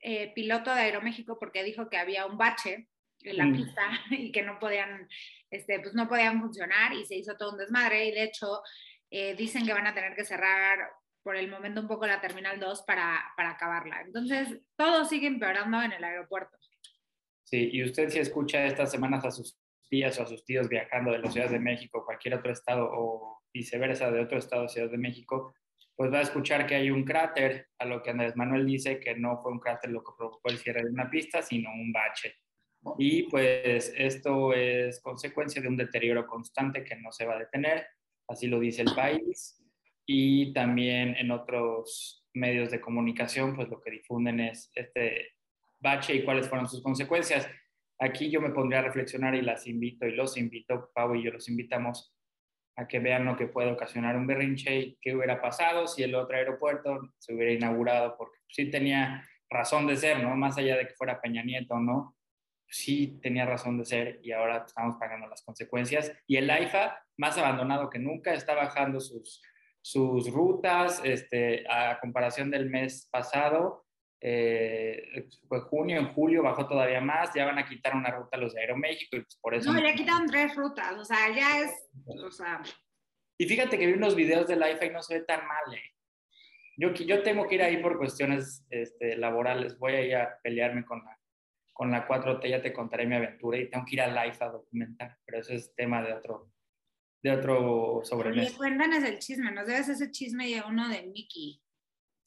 eh, 0.00 0.32
piloto 0.34 0.74
de 0.74 0.82
Aeroméxico 0.82 1.38
porque 1.38 1.64
dijo 1.64 1.88
que 1.88 1.96
había 1.96 2.26
un 2.26 2.38
bache 2.38 2.88
en 3.22 3.36
la 3.36 3.46
mm. 3.46 3.52
pista 3.52 3.82
y 4.10 4.32
que 4.32 4.42
no 4.42 4.58
podían, 4.58 5.08
este, 5.50 5.80
pues 5.80 5.94
no 5.94 6.08
podían 6.08 6.40
funcionar 6.40 6.92
y 6.92 7.04
se 7.04 7.16
hizo 7.16 7.36
todo 7.36 7.52
un 7.52 7.58
desmadre 7.58 8.06
y 8.06 8.12
de 8.12 8.24
hecho 8.24 8.62
eh, 9.10 9.34
dicen 9.34 9.66
que 9.66 9.72
van 9.72 9.86
a 9.86 9.94
tener 9.94 10.14
que 10.14 10.24
cerrar 10.24 10.78
por 11.22 11.36
el 11.36 11.50
momento 11.50 11.80
un 11.80 11.88
poco 11.88 12.06
la 12.06 12.20
Terminal 12.20 12.58
2 12.58 12.82
para, 12.82 13.22
para 13.36 13.50
acabarla. 13.50 14.00
Entonces, 14.02 14.60
todo 14.76 15.04
sigue 15.04 15.26
empeorando 15.26 15.82
en 15.82 15.92
el 15.92 16.02
aeropuerto. 16.02 16.56
Sí, 17.44 17.70
y 17.72 17.82
usted 17.82 18.08
si 18.08 18.18
escucha 18.18 18.64
estas 18.64 18.90
semanas 18.90 19.24
a 19.24 19.30
sus 19.30 19.58
tías 19.88 20.18
o 20.18 20.22
a 20.22 20.26
sus 20.26 20.44
tíos 20.44 20.68
viajando 20.68 21.12
de 21.12 21.18
la 21.18 21.30
Ciudad 21.30 21.50
de 21.50 21.58
México, 21.58 22.04
cualquier 22.04 22.34
otro 22.34 22.52
estado 22.52 22.88
o 22.90 23.42
viceversa 23.52 24.10
de 24.10 24.20
otro 24.20 24.38
estado, 24.38 24.68
Ciudad 24.68 24.90
de 24.90 24.98
México, 24.98 25.54
pues 25.98 26.12
va 26.12 26.18
a 26.20 26.22
escuchar 26.22 26.64
que 26.64 26.76
hay 26.76 26.92
un 26.92 27.02
cráter, 27.02 27.70
a 27.76 27.84
lo 27.84 28.00
que 28.00 28.10
Andrés 28.10 28.36
Manuel 28.36 28.64
dice 28.64 29.00
que 29.00 29.16
no 29.16 29.42
fue 29.42 29.50
un 29.50 29.58
cráter 29.58 29.90
lo 29.90 30.04
que 30.04 30.12
provocó 30.16 30.48
el 30.48 30.58
cierre 30.58 30.84
de 30.84 30.90
una 30.90 31.10
pista, 31.10 31.42
sino 31.42 31.72
un 31.72 31.92
bache. 31.92 32.36
Y 32.98 33.24
pues 33.24 33.92
esto 33.96 34.52
es 34.52 35.00
consecuencia 35.00 35.60
de 35.60 35.66
un 35.66 35.76
deterioro 35.76 36.24
constante 36.28 36.84
que 36.84 36.94
no 36.94 37.10
se 37.10 37.26
va 37.26 37.34
a 37.34 37.40
detener, 37.40 37.84
así 38.28 38.46
lo 38.46 38.60
dice 38.60 38.82
el 38.82 38.94
país. 38.94 39.60
Y 40.06 40.52
también 40.52 41.16
en 41.16 41.32
otros 41.32 42.24
medios 42.32 42.70
de 42.70 42.80
comunicación, 42.80 43.56
pues 43.56 43.68
lo 43.68 43.80
que 43.80 43.90
difunden 43.90 44.38
es 44.38 44.70
este 44.76 45.32
bache 45.80 46.14
y 46.14 46.24
cuáles 46.24 46.48
fueron 46.48 46.68
sus 46.68 46.80
consecuencias. 46.80 47.50
Aquí 47.98 48.30
yo 48.30 48.40
me 48.40 48.50
pondría 48.50 48.78
a 48.78 48.84
reflexionar 48.84 49.34
y 49.34 49.42
las 49.42 49.66
invito 49.66 50.06
y 50.06 50.14
los 50.14 50.36
invito, 50.36 50.92
Pau 50.94 51.16
y 51.16 51.24
yo 51.24 51.32
los 51.32 51.48
invitamos 51.48 52.16
a 52.78 52.86
que 52.86 53.00
vean 53.00 53.24
lo 53.24 53.36
que 53.36 53.48
puede 53.48 53.72
ocasionar 53.72 54.16
un 54.16 54.26
berrinche 54.26 54.78
y 54.78 54.98
qué 55.00 55.14
hubiera 55.14 55.42
pasado 55.42 55.88
si 55.88 56.04
el 56.04 56.14
otro 56.14 56.36
aeropuerto 56.36 57.12
se 57.18 57.34
hubiera 57.34 57.52
inaugurado, 57.52 58.16
porque 58.16 58.38
sí 58.48 58.70
tenía 58.70 59.28
razón 59.50 59.88
de 59.88 59.96
ser, 59.96 60.22
¿no? 60.22 60.36
Más 60.36 60.56
allá 60.58 60.76
de 60.76 60.86
que 60.86 60.94
fuera 60.94 61.20
Peña 61.20 61.42
Nieto, 61.42 61.80
¿no? 61.80 62.16
Sí 62.68 63.18
tenía 63.20 63.46
razón 63.46 63.78
de 63.78 63.84
ser 63.84 64.20
y 64.22 64.30
ahora 64.30 64.64
estamos 64.64 64.96
pagando 64.96 65.26
las 65.26 65.42
consecuencias. 65.42 66.12
Y 66.28 66.36
el 66.36 66.48
AIFA, 66.48 67.04
más 67.16 67.36
abandonado 67.36 67.90
que 67.90 67.98
nunca, 67.98 68.32
está 68.32 68.54
bajando 68.54 69.00
sus, 69.00 69.42
sus 69.82 70.30
rutas 70.30 71.00
este, 71.02 71.64
a 71.68 71.98
comparación 71.98 72.48
del 72.48 72.70
mes 72.70 73.08
pasado 73.10 73.87
eh, 74.20 75.28
fue 75.46 75.60
junio, 75.60 75.98
en 75.98 76.12
julio 76.12 76.42
bajó 76.42 76.66
todavía 76.66 77.00
más, 77.00 77.30
ya 77.34 77.44
van 77.44 77.58
a 77.58 77.68
quitar 77.68 77.94
una 77.94 78.10
ruta 78.10 78.36
los 78.36 78.54
de 78.54 78.62
Aeroméxico 78.62 79.16
y 79.16 79.20
pues 79.20 79.38
por 79.40 79.54
eso... 79.54 79.72
No, 79.72 79.80
ya 79.80 79.94
quitaron 79.94 80.26
tres 80.26 80.56
rutas, 80.56 80.92
o 80.98 81.04
sea, 81.04 81.34
ya 81.34 81.60
es, 81.60 81.70
o 82.06 82.30
sea... 82.30 82.60
Y 83.38 83.46
fíjate 83.46 83.78
que 83.78 83.86
vi 83.86 83.92
unos 83.92 84.16
videos 84.16 84.48
del 84.48 84.58
IFA 84.58 84.86
y 84.86 84.90
no 84.90 85.02
se 85.02 85.20
ve 85.20 85.24
tan 85.24 85.46
mal, 85.46 85.72
¿eh? 85.72 85.94
Yo, 86.76 86.92
yo 86.92 87.22
tengo 87.22 87.46
que 87.46 87.56
ir 87.56 87.62
ahí 87.62 87.76
por 87.78 87.98
cuestiones 87.98 88.64
este, 88.70 89.16
laborales, 89.16 89.78
voy 89.78 89.94
a 89.94 90.02
ir 90.02 90.16
a 90.16 90.38
pelearme 90.42 90.84
con 90.84 91.04
la, 91.04 91.18
con 91.72 91.90
la 91.90 92.06
4T, 92.06 92.48
ya 92.48 92.62
te 92.62 92.72
contaré 92.72 93.06
mi 93.06 93.16
aventura 93.16 93.58
y 93.58 93.70
tengo 93.70 93.84
que 93.84 93.96
ir 93.96 94.02
al 94.02 94.28
IFA 94.28 94.44
a 94.44 94.50
documentar, 94.50 95.18
pero 95.24 95.38
eso 95.38 95.52
es 95.52 95.74
tema 95.74 96.02
de 96.02 96.12
otro, 96.12 96.52
de 97.22 97.32
otro 97.32 98.00
sobremesa. 98.04 98.56
Cuéntanos 98.56 99.02
el 99.04 99.18
chisme, 99.18 99.52
nos 99.52 99.66
debes 99.66 99.88
ese 99.88 100.10
chisme 100.10 100.48
y 100.48 100.60
uno 100.60 100.88
de 100.88 101.02
Mickey. 101.06 101.60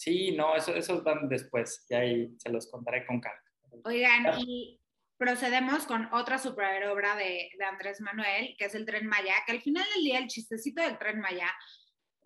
Sí, 0.02 0.32
no, 0.32 0.56
eso, 0.56 0.74
esos 0.74 1.04
van 1.04 1.30
después, 1.30 1.86
y 1.88 1.94
ahí 1.94 2.36
se 2.40 2.50
los 2.50 2.72
contaré 2.72 3.06
con 3.06 3.22
calma. 3.22 3.40
Oigan, 3.84 4.40
y 4.40 4.80
procedemos 5.16 5.86
con 5.86 6.12
otra 6.12 6.40
super 6.40 6.88
obra 6.88 7.16
de, 7.16 7.52
de, 7.56 7.66
Andrés 7.66 8.02
Manuel, 8.02 8.56
que 8.58 8.66
es 8.66 8.74
el 8.74 8.88
Tren 8.88 9.06
Maya, 9.06 9.36
que 9.46 9.52
al 9.52 9.62
final 9.62 9.86
del 9.94 10.04
día 10.04 10.18
el 10.18 10.28
chistecito 10.28 10.82
del 10.82 10.98
Tren 10.98 11.20
Maya 11.20 11.54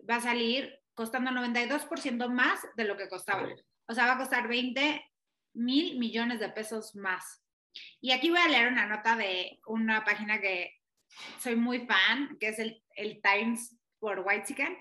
va 0.08 0.16
a 0.16 0.20
salir 0.22 0.74
costando 0.94 1.30
92% 1.32 2.30
más 2.30 2.66
de 2.76 2.84
lo 2.84 2.96
que 2.96 3.10
costaba. 3.10 3.46
O 3.86 3.92
sea, 3.92 4.06
va 4.06 4.14
a 4.14 4.18
costar 4.20 4.48
20 4.48 5.04
mil 5.52 5.98
millones 5.98 6.40
de 6.40 6.48
pesos 6.48 6.96
más. 6.96 7.44
Y 8.00 8.12
aquí 8.12 8.30
voy 8.30 8.40
a 8.40 8.48
leer 8.48 8.68
una 8.68 8.86
nota 8.86 9.16
de 9.16 9.60
una 9.66 10.02
página 10.02 10.40
que 10.40 10.80
soy 11.40 11.56
muy 11.56 11.80
fan, 11.80 12.38
que 12.40 12.48
es 12.48 12.58
el, 12.58 12.82
el 12.94 13.20
Times 13.20 13.76
por 13.98 14.20
White 14.20 14.46
Chicken. 14.46 14.78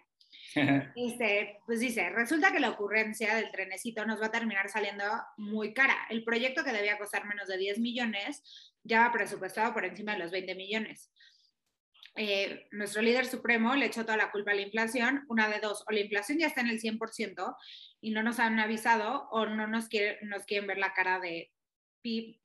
Este, 0.95 1.59
pues 1.65 1.79
dice, 1.79 2.09
resulta 2.09 2.51
que 2.51 2.59
la 2.59 2.69
ocurrencia 2.69 3.35
del 3.35 3.51
trenecito 3.51 4.05
nos 4.05 4.21
va 4.21 4.27
a 4.27 4.31
terminar 4.31 4.69
saliendo 4.69 5.03
muy 5.37 5.73
cara. 5.73 5.95
El 6.09 6.23
proyecto 6.23 6.63
que 6.63 6.71
debía 6.71 6.97
costar 6.97 7.25
menos 7.25 7.47
de 7.47 7.57
10 7.57 7.79
millones 7.79 8.43
ya 8.83 9.01
va 9.01 9.11
presupuestado 9.11 9.73
por 9.73 9.85
encima 9.85 10.13
de 10.13 10.19
los 10.19 10.31
20 10.31 10.55
millones. 10.55 11.11
Eh, 12.17 12.67
nuestro 12.71 13.01
líder 13.01 13.25
supremo 13.25 13.75
le 13.75 13.87
echó 13.87 14.05
toda 14.05 14.15
la 14.15 14.31
culpa 14.31 14.51
a 14.51 14.55
la 14.55 14.61
inflación, 14.61 15.25
una 15.27 15.49
de 15.49 15.59
dos, 15.59 15.83
o 15.85 15.91
la 15.91 15.99
inflación 15.99 16.39
ya 16.39 16.47
está 16.47 16.61
en 16.61 16.69
el 16.69 16.79
100% 16.79 17.55
y 17.99 18.11
no 18.11 18.23
nos 18.23 18.39
han 18.39 18.57
avisado 18.59 19.27
o 19.31 19.45
no 19.45 19.67
nos, 19.67 19.89
quiere, 19.89 20.19
nos 20.21 20.45
quieren 20.45 20.67
ver 20.67 20.77
la 20.77 20.93
cara 20.93 21.19
de 21.19 21.51
PIB. 22.01 22.39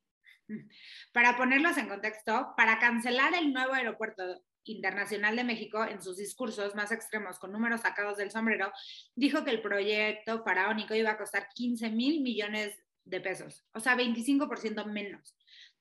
Para 1.12 1.36
ponerlos 1.36 1.76
en 1.78 1.88
contexto, 1.88 2.54
para 2.56 2.80
cancelar 2.80 3.34
el 3.34 3.52
nuevo 3.52 3.72
aeropuerto 3.72 4.42
Internacional 4.64 5.36
de 5.36 5.44
México, 5.44 5.84
en 5.84 6.02
sus 6.02 6.16
discursos 6.16 6.74
más 6.74 6.92
extremos 6.92 7.38
con 7.38 7.52
números 7.52 7.80
sacados 7.80 8.18
del 8.18 8.30
sombrero, 8.30 8.72
dijo 9.14 9.44
que 9.44 9.50
el 9.50 9.62
proyecto 9.62 10.42
faraónico 10.44 10.94
iba 10.94 11.10
a 11.10 11.18
costar 11.18 11.48
15 11.54 11.90
mil 11.90 12.20
millones 12.20 12.78
de 13.04 13.20
pesos, 13.20 13.64
o 13.72 13.80
sea, 13.80 13.96
25% 13.96 14.84
menos. 14.86 15.36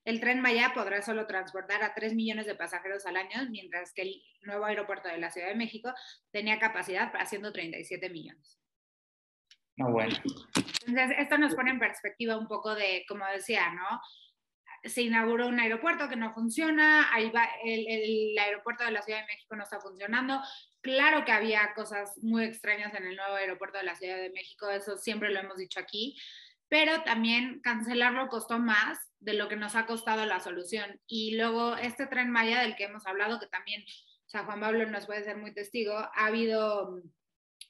El 0.05 0.19
tren 0.19 0.41
Maya 0.41 0.71
podrá 0.74 1.01
solo 1.01 1.27
transportar 1.27 1.83
a 1.83 1.93
3 1.93 2.15
millones 2.15 2.45
de 2.45 2.55
pasajeros 2.55 3.05
al 3.05 3.17
año, 3.17 3.50
mientras 3.50 3.93
que 3.93 4.03
el 4.03 4.24
nuevo 4.41 4.65
aeropuerto 4.65 5.09
de 5.09 5.17
la 5.17 5.29
Ciudad 5.29 5.50
de 5.50 5.55
México 5.55 5.93
tenía 6.31 6.57
capacidad 6.57 7.12
para 7.12 7.25
137 7.25 8.09
millones. 8.09 8.59
No, 9.75 9.91
bueno. 9.91 10.15
Entonces, 10.88 11.17
esto 11.19 11.38
nos 11.38 11.53
pone 11.53 11.71
en 11.71 11.79
perspectiva 11.79 12.38
un 12.38 12.48
poco 12.48 12.74
de, 12.75 13.05
como 13.07 13.25
decía, 13.27 13.71
¿no? 13.74 14.01
Se 14.83 15.01
inauguró 15.01 15.48
un 15.48 15.59
aeropuerto 15.59 16.09
que 16.09 16.15
no 16.15 16.33
funciona, 16.33 17.13
ahí 17.13 17.29
va, 17.29 17.48
el, 17.63 18.38
aeropuerto 18.38 18.83
de 18.83 18.91
la 18.91 19.01
Ciudad 19.01 19.21
de 19.21 19.27
México 19.27 19.55
no 19.55 19.63
está 19.63 19.79
funcionando. 19.79 20.41
Claro 20.81 21.25
que 21.25 21.31
había 21.31 21.74
cosas 21.74 22.17
muy 22.21 22.45
extrañas 22.45 22.93
en 22.93 23.05
el 23.05 23.15
nuevo 23.15 23.36
aeropuerto 23.36 23.77
de 23.77 23.83
la 23.83 23.95
Ciudad 23.95 24.17
de 24.17 24.31
México, 24.31 24.69
eso 24.69 24.98
siempre 24.98 25.29
lo 25.31 25.39
hemos 25.39 25.57
dicho 25.57 25.79
aquí, 25.79 26.17
pero 26.67 27.03
también 27.03 27.62
cancelarlo 27.62 28.27
costó 28.27 28.59
más 28.59 29.00
de 29.19 29.33
lo 29.33 29.50
que 29.50 29.55
nos 29.55 29.75
ha 29.75 29.86
costado 29.86 30.25
la 30.25 30.39
solución. 30.39 31.01
Y 31.07 31.36
luego 31.36 31.75
este 31.75 32.05
tren 32.07 32.29
Maya 32.29 32.62
del 32.62 32.75
que 32.75 32.86
hemos 32.86 33.05
hablado, 33.07 33.39
que 33.39 33.48
también, 33.48 33.81
o 33.81 34.29
sea, 34.29 34.45
Juan 34.45 34.59
Pablo 34.59 34.86
nos 34.86 35.05
puede 35.05 35.24
ser 35.24 35.38
muy 35.38 35.53
testigo, 35.53 35.93
ha 35.93 36.25
habido 36.25 37.01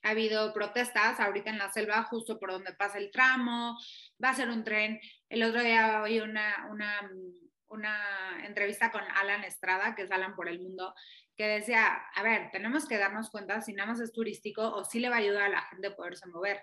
ha 0.03 0.11
habido 0.11 0.53
protestas 0.53 1.19
ahorita 1.19 1.49
en 1.49 1.57
la 1.57 1.71
selva, 1.71 2.03
justo 2.03 2.39
por 2.39 2.51
donde 2.51 2.73
pasa 2.73 2.97
el 2.97 3.11
tramo, 3.11 3.77
va 4.23 4.29
a 4.29 4.35
ser 4.35 4.49
un 4.49 4.63
tren. 4.63 4.99
El 5.29 5.43
otro 5.43 5.61
día 5.61 6.01
oí 6.01 6.19
una, 6.19 6.67
una, 6.71 7.11
una 7.67 8.45
entrevista 8.45 8.91
con 8.91 9.03
Alan 9.15 9.43
Estrada, 9.43 9.95
que 9.95 10.03
es 10.03 10.11
Alan 10.11 10.35
por 10.35 10.47
el 10.47 10.61
Mundo, 10.61 10.93
que 11.35 11.47
decía, 11.47 11.87
a 12.15 12.23
ver, 12.23 12.49
tenemos 12.51 12.87
que 12.87 12.97
darnos 12.97 13.29
cuenta 13.29 13.61
si 13.61 13.73
nada 13.73 13.91
más 13.91 13.99
es 13.99 14.11
turístico 14.11 14.61
o 14.61 14.83
si 14.83 14.99
le 14.99 15.09
va 15.09 15.15
a 15.15 15.19
ayudar 15.19 15.43
a 15.43 15.49
la 15.49 15.61
gente 15.63 15.87
a 15.87 15.95
poderse 15.95 16.27
mover, 16.27 16.61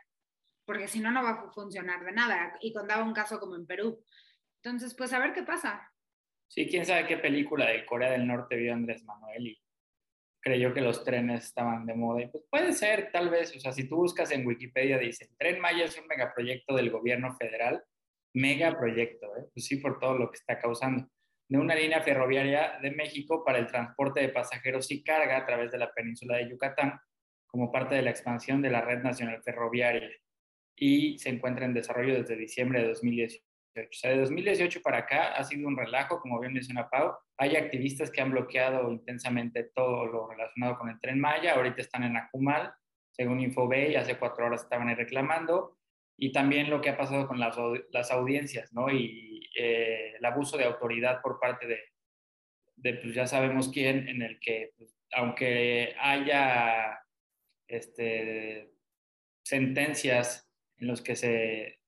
porque 0.64 0.88
si 0.88 1.00
no, 1.00 1.10
no 1.10 1.22
va 1.22 1.30
a 1.30 1.52
funcionar 1.52 2.04
de 2.04 2.12
nada. 2.12 2.56
Y 2.60 2.72
contaba 2.72 3.04
un 3.04 3.14
caso 3.14 3.38
como 3.38 3.56
en 3.56 3.66
Perú. 3.66 4.04
Entonces, 4.62 4.94
pues 4.94 5.12
a 5.12 5.18
ver 5.18 5.32
qué 5.32 5.42
pasa. 5.42 5.92
Sí, 6.48 6.66
quién 6.68 6.86
sabe 6.86 7.06
qué 7.06 7.16
película 7.16 7.66
de 7.66 7.84
Corea 7.86 8.10
del 8.10 8.26
Norte 8.26 8.56
vio 8.56 8.72
Andrés 8.72 9.02
Manuel 9.04 9.46
y 9.48 9.65
creyó 10.46 10.72
que 10.72 10.80
los 10.80 11.02
trenes 11.02 11.46
estaban 11.46 11.86
de 11.86 11.94
moda. 11.94 12.22
Y 12.22 12.28
pues 12.28 12.44
puede 12.48 12.72
ser, 12.72 13.10
tal 13.10 13.30
vez, 13.30 13.54
o 13.56 13.58
sea, 13.58 13.72
si 13.72 13.88
tú 13.88 13.96
buscas 13.96 14.30
en 14.30 14.46
Wikipedia, 14.46 14.96
dice, 14.96 15.28
Tren 15.36 15.60
Maya 15.60 15.86
es 15.86 15.98
un 15.98 16.06
megaproyecto 16.06 16.76
del 16.76 16.90
gobierno 16.90 17.34
federal, 17.36 17.82
megaproyecto, 18.32 19.26
¿eh? 19.36 19.46
pues 19.52 19.66
sí, 19.66 19.78
por 19.78 19.98
todo 19.98 20.16
lo 20.16 20.30
que 20.30 20.36
está 20.36 20.60
causando, 20.60 21.08
de 21.48 21.58
una 21.58 21.74
línea 21.74 22.00
ferroviaria 22.00 22.78
de 22.80 22.92
México 22.92 23.42
para 23.44 23.58
el 23.58 23.66
transporte 23.66 24.20
de 24.20 24.28
pasajeros 24.28 24.88
y 24.92 25.02
carga 25.02 25.36
a 25.36 25.46
través 25.46 25.72
de 25.72 25.78
la 25.78 25.92
península 25.92 26.36
de 26.36 26.48
Yucatán, 26.48 27.00
como 27.48 27.72
parte 27.72 27.96
de 27.96 28.02
la 28.02 28.10
expansión 28.10 28.62
de 28.62 28.70
la 28.70 28.82
red 28.82 29.02
nacional 29.02 29.42
ferroviaria. 29.42 30.08
Y 30.76 31.18
se 31.18 31.30
encuentra 31.30 31.64
en 31.64 31.74
desarrollo 31.74 32.14
desde 32.14 32.36
diciembre 32.36 32.82
de 32.82 32.88
2018. 32.90 33.45
O 33.82 33.92
sea, 33.92 34.10
de 34.10 34.18
2018 34.18 34.80
para 34.82 34.98
acá 34.98 35.34
ha 35.34 35.44
sido 35.44 35.68
un 35.68 35.76
relajo, 35.76 36.20
como 36.20 36.40
bien 36.40 36.52
menciona 36.52 36.88
Pau. 36.88 37.14
Hay 37.36 37.56
activistas 37.56 38.10
que 38.10 38.20
han 38.20 38.30
bloqueado 38.30 38.90
intensamente 38.90 39.64
todo 39.74 40.06
lo 40.06 40.28
relacionado 40.28 40.78
con 40.78 40.88
el 40.88 40.98
tren 41.00 41.20
Maya. 41.20 41.54
Ahorita 41.54 41.82
están 41.82 42.04
en 42.04 42.16
Acumal, 42.16 42.72
según 43.10 43.40
Infobay, 43.40 43.96
hace 43.96 44.18
cuatro 44.18 44.46
horas 44.46 44.62
estaban 44.62 44.88
ahí 44.88 44.94
reclamando. 44.94 45.78
Y 46.18 46.32
también 46.32 46.70
lo 46.70 46.80
que 46.80 46.90
ha 46.90 46.96
pasado 46.96 47.28
con 47.28 47.38
las, 47.38 47.56
las 47.90 48.10
audiencias, 48.10 48.72
¿no? 48.72 48.90
Y 48.90 49.50
eh, 49.54 50.14
el 50.18 50.24
abuso 50.24 50.56
de 50.56 50.64
autoridad 50.64 51.20
por 51.20 51.38
parte 51.38 51.66
de, 51.66 51.78
de, 52.76 52.94
pues 52.94 53.14
ya 53.14 53.26
sabemos 53.26 53.68
quién, 53.68 54.08
en 54.08 54.22
el 54.22 54.40
que, 54.40 54.72
pues, 54.78 54.96
aunque 55.12 55.94
haya 55.98 57.00
este, 57.68 58.70
sentencias 59.44 60.48
en 60.78 60.88
los 60.88 61.02
que 61.02 61.16
se, 61.16 61.80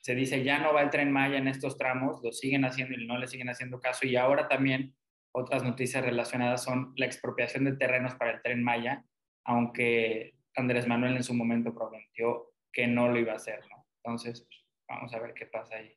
se 0.00 0.14
dice 0.14 0.42
ya 0.42 0.58
no 0.58 0.72
va 0.72 0.82
el 0.82 0.90
tren 0.90 1.12
Maya 1.12 1.38
en 1.38 1.48
estos 1.48 1.76
tramos, 1.76 2.22
lo 2.22 2.32
siguen 2.32 2.64
haciendo 2.64 2.98
y 2.98 3.06
no 3.06 3.18
le 3.18 3.26
siguen 3.26 3.50
haciendo 3.50 3.80
caso. 3.80 4.06
Y 4.06 4.16
ahora 4.16 4.48
también 4.48 4.94
otras 5.32 5.62
noticias 5.62 6.04
relacionadas 6.04 6.64
son 6.64 6.92
la 6.96 7.06
expropiación 7.06 7.64
de 7.64 7.76
terrenos 7.76 8.14
para 8.14 8.32
el 8.32 8.42
tren 8.42 8.62
Maya, 8.64 9.04
aunque 9.44 10.34
Andrés 10.56 10.86
Manuel 10.86 11.16
en 11.16 11.24
su 11.24 11.34
momento 11.34 11.74
prometió 11.74 12.52
que 12.72 12.86
no 12.86 13.08
lo 13.08 13.18
iba 13.18 13.32
a 13.32 13.36
hacer, 13.36 13.60
¿no? 13.68 13.86
Entonces, 14.02 14.46
vamos 14.88 15.12
a 15.12 15.20
ver 15.20 15.34
qué 15.34 15.46
pasa 15.46 15.76
ahí. 15.76 15.96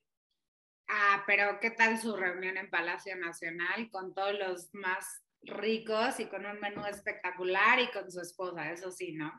Ah, 0.89 1.23
pero 1.25 1.59
¿qué 1.59 1.71
tal 1.71 1.97
su 1.97 2.15
reunión 2.15 2.57
en 2.57 2.69
Palacio 2.69 3.15
Nacional 3.15 3.89
con 3.89 4.13
todos 4.13 4.37
los 4.37 4.73
más 4.73 5.23
ricos 5.41 6.19
y 6.19 6.25
con 6.25 6.45
un 6.45 6.59
menú 6.59 6.85
espectacular 6.85 7.79
y 7.79 7.89
con 7.91 8.11
su 8.11 8.19
esposa? 8.19 8.71
Eso 8.71 8.91
sí, 8.91 9.13
¿no? 9.13 9.31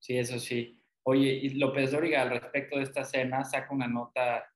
Sí, 0.00 0.16
eso 0.16 0.38
sí. 0.38 0.77
Oye, 1.10 1.40
López 1.54 1.92
Dóriga 1.92 2.20
al 2.20 2.28
respecto 2.28 2.76
de 2.76 2.82
esta 2.82 3.02
cena 3.02 3.42
saca 3.42 3.72
una 3.72 3.88
nota 3.88 4.46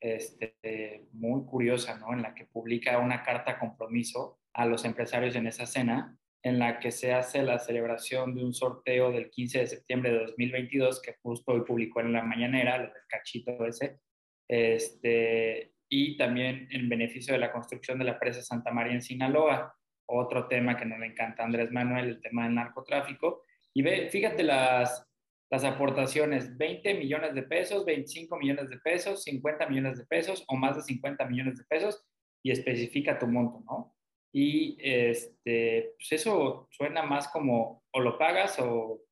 este, 0.00 1.06
muy 1.12 1.44
curiosa, 1.46 1.96
¿no? 1.98 2.12
En 2.12 2.20
la 2.20 2.34
que 2.34 2.46
publica 2.46 2.98
una 2.98 3.22
carta 3.22 3.60
compromiso 3.60 4.40
a 4.54 4.66
los 4.66 4.84
empresarios 4.84 5.36
en 5.36 5.46
esa 5.46 5.66
cena, 5.66 6.18
en 6.42 6.58
la 6.58 6.80
que 6.80 6.90
se 6.90 7.12
hace 7.12 7.44
la 7.44 7.60
celebración 7.60 8.34
de 8.34 8.42
un 8.42 8.54
sorteo 8.54 9.12
del 9.12 9.30
15 9.30 9.60
de 9.60 9.66
septiembre 9.68 10.10
de 10.10 10.18
2022, 10.24 11.00
que 11.00 11.14
justo 11.22 11.52
hoy 11.52 11.60
publicó 11.60 12.00
en 12.00 12.12
la 12.12 12.24
mañanera, 12.24 12.76
lo 12.78 12.92
del 12.92 13.06
cachito 13.08 13.64
ese, 13.64 14.00
este, 14.48 15.74
y 15.88 16.16
también 16.16 16.66
en 16.72 16.88
beneficio 16.88 17.34
de 17.34 17.38
la 17.38 17.52
construcción 17.52 18.00
de 18.00 18.06
la 18.06 18.18
presa 18.18 18.42
Santa 18.42 18.72
María 18.72 18.94
en 18.94 19.02
Sinaloa, 19.02 19.72
otro 20.06 20.48
tema 20.48 20.76
que 20.76 20.86
no 20.86 20.98
le 20.98 21.06
encanta 21.06 21.44
a 21.44 21.46
Andrés 21.46 21.70
Manuel, 21.70 22.08
el 22.08 22.20
tema 22.20 22.46
del 22.46 22.56
narcotráfico. 22.56 23.44
Y 23.72 23.82
ve, 23.82 24.08
fíjate 24.10 24.42
las, 24.42 25.06
las 25.50 25.64
aportaciones, 25.64 26.56
20 26.56 26.94
millones 26.94 27.34
de 27.34 27.42
pesos, 27.42 27.84
25 27.84 28.36
millones 28.36 28.70
de 28.70 28.78
pesos, 28.78 29.22
50 29.24 29.68
millones 29.68 29.98
de 29.98 30.06
pesos 30.06 30.44
o 30.48 30.56
más 30.56 30.76
de 30.76 30.82
50 30.82 31.24
millones 31.26 31.58
de 31.58 31.64
pesos 31.64 32.04
y 32.42 32.50
especifica 32.50 33.18
tu 33.18 33.26
monto, 33.26 33.62
¿no? 33.64 33.94
Y 34.32 34.76
este, 34.80 35.92
pues 35.96 36.12
eso 36.12 36.68
suena 36.70 37.02
más 37.02 37.28
como 37.28 37.84
o 37.92 38.00
lo 38.00 38.18
pagas 38.18 38.58
o 38.58 39.02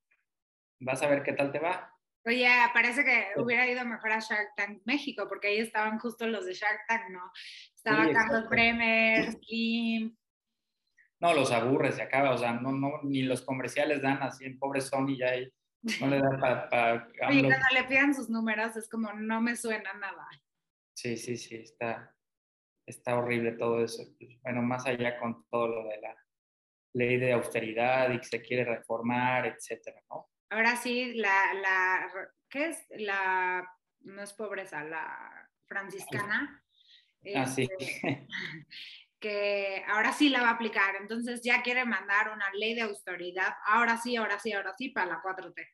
vas 0.81 1.01
a 1.01 1.07
ver 1.07 1.23
qué 1.23 1.33
tal 1.33 1.51
te 1.51 1.59
va. 1.59 1.89
Oye, 2.25 2.47
parece 2.73 3.03
que 3.03 3.41
hubiera 3.41 3.69
ido 3.69 3.83
mejor 3.85 4.11
a 4.11 4.19
Shark 4.19 4.55
Tank 4.55 4.81
México, 4.85 5.27
porque 5.27 5.47
ahí 5.47 5.57
estaban 5.57 5.99
justo 5.99 6.25
los 6.25 6.45
de 6.45 6.53
Shark 6.53 6.81
Tank, 6.87 7.09
¿no? 7.09 7.31
Estaba 7.75 8.11
Carlos 8.11 8.49
Bremer, 8.49 9.31
Slim. 9.31 10.15
No, 11.19 11.33
los 11.33 11.51
aburres, 11.51 11.95
se 11.95 12.01
acaba, 12.01 12.31
o 12.31 12.37
sea, 12.37 12.53
no, 12.53 12.71
no, 12.71 13.01
ni 13.03 13.23
los 13.23 13.41
comerciales 13.41 14.01
dan 14.01 14.21
así, 14.23 14.45
en 14.45 14.57
pobre 14.57 14.81
Sony 14.81 15.17
ya 15.17 15.31
hay 15.31 15.49
no 15.99 16.07
le 16.07 16.19
da 16.19 16.39
para... 16.39 17.09
Oye, 17.29 17.43
cuando 17.43 17.65
le 17.73 17.83
pidan 17.85 18.13
sus 18.13 18.29
números 18.29 18.75
es 18.75 18.89
como, 18.89 19.11
no 19.13 19.41
me 19.41 19.55
suena 19.55 19.93
nada. 19.93 20.27
Sí, 20.95 21.17
sí, 21.17 21.37
sí, 21.37 21.55
está, 21.55 22.15
está 22.85 23.17
horrible 23.17 23.53
todo 23.53 23.83
eso. 23.83 24.03
Pues, 24.17 24.39
bueno, 24.41 24.61
más 24.61 24.85
allá 24.85 25.19
con 25.19 25.45
todo 25.49 25.67
lo 25.67 25.89
de 25.89 26.01
la 26.01 26.15
ley 26.93 27.17
de 27.17 27.33
austeridad 27.33 28.11
y 28.11 28.19
que 28.19 28.25
se 28.25 28.41
quiere 28.41 28.65
reformar, 28.65 29.47
etcétera, 29.47 30.01
¿no? 30.09 30.29
Ahora 30.49 30.75
sí, 30.75 31.15
la, 31.15 31.53
la, 31.55 32.11
¿qué 32.47 32.69
es? 32.69 32.85
La, 32.91 33.67
no 34.01 34.21
es 34.21 34.33
pobreza, 34.33 34.83
la 34.83 35.49
franciscana. 35.65 36.63
Ah, 37.35 37.45
sí. 37.45 37.67
Que 39.23 39.81
ahora 39.87 40.11
sí 40.11 40.27
la 40.27 40.41
va 40.41 40.49
a 40.49 40.53
aplicar. 40.55 40.95
Entonces 40.99 41.39
ya 41.41 41.61
quiere 41.61 41.85
mandar 41.85 42.33
una 42.33 42.45
ley 42.59 42.75
de 42.75 42.81
austeridad, 42.81 43.53
ahora 43.65 43.95
sí, 43.95 44.17
ahora 44.17 44.37
sí, 44.37 44.51
ahora 44.51 44.73
sí, 44.77 44.89
para 44.89 45.07
la 45.07 45.21
4T. 45.21 45.65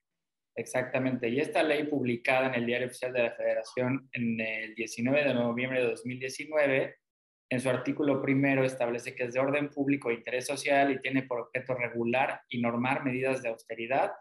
Exactamente. 0.56 1.30
Y 1.30 1.40
esta 1.40 1.64
ley 1.64 1.86
publicada 1.86 2.48
en 2.48 2.54
el 2.54 2.68
Diario 2.68 2.86
Oficial 2.86 3.12
de 3.12 3.24
la 3.24 3.32
Federación 3.32 4.08
en 4.12 4.40
el 4.40 4.76
19 4.76 5.24
de 5.24 5.34
noviembre 5.34 5.82
de 5.82 5.88
2019, 5.88 6.96
en 7.52 7.60
su 7.60 7.70
artículo 7.72 8.22
primero 8.22 8.64
establece 8.64 9.16
que 9.16 9.24
es 9.24 9.34
de 9.34 9.40
orden 9.40 9.70
público 9.72 10.12
e 10.12 10.14
interés 10.14 10.46
social 10.46 10.92
y 10.92 11.00
tiene 11.00 11.24
por 11.24 11.40
objeto 11.40 11.74
regular 11.74 12.42
y 12.50 12.62
normar 12.62 13.04
medidas 13.04 13.42
de 13.42 13.50
austeridad 13.50 14.12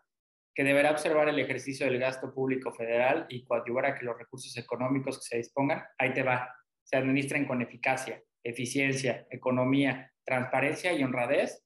que 0.55 0.65
deberá 0.65 0.91
observar 0.91 1.29
el 1.29 1.39
ejercicio 1.39 1.87
del 1.87 1.99
gasto 1.99 2.33
público 2.33 2.73
federal 2.73 3.27
y 3.29 3.45
coadyuvar 3.45 3.87
a 3.87 3.95
que 3.95 4.07
los 4.07 4.19
recursos 4.19 4.57
económicos 4.57 5.19
que 5.19 5.25
se 5.25 5.37
dispongan, 5.37 5.85
ahí 5.99 6.13
te 6.15 6.25
va, 6.25 6.53
se 6.83 6.97
administren 6.97 7.47
con 7.47 7.63
eficacia, 7.63 8.21
eficiencia, 8.49 9.27
economía, 9.31 10.13
transparencia 10.25 10.93
y 10.93 11.03
honradez 11.03 11.65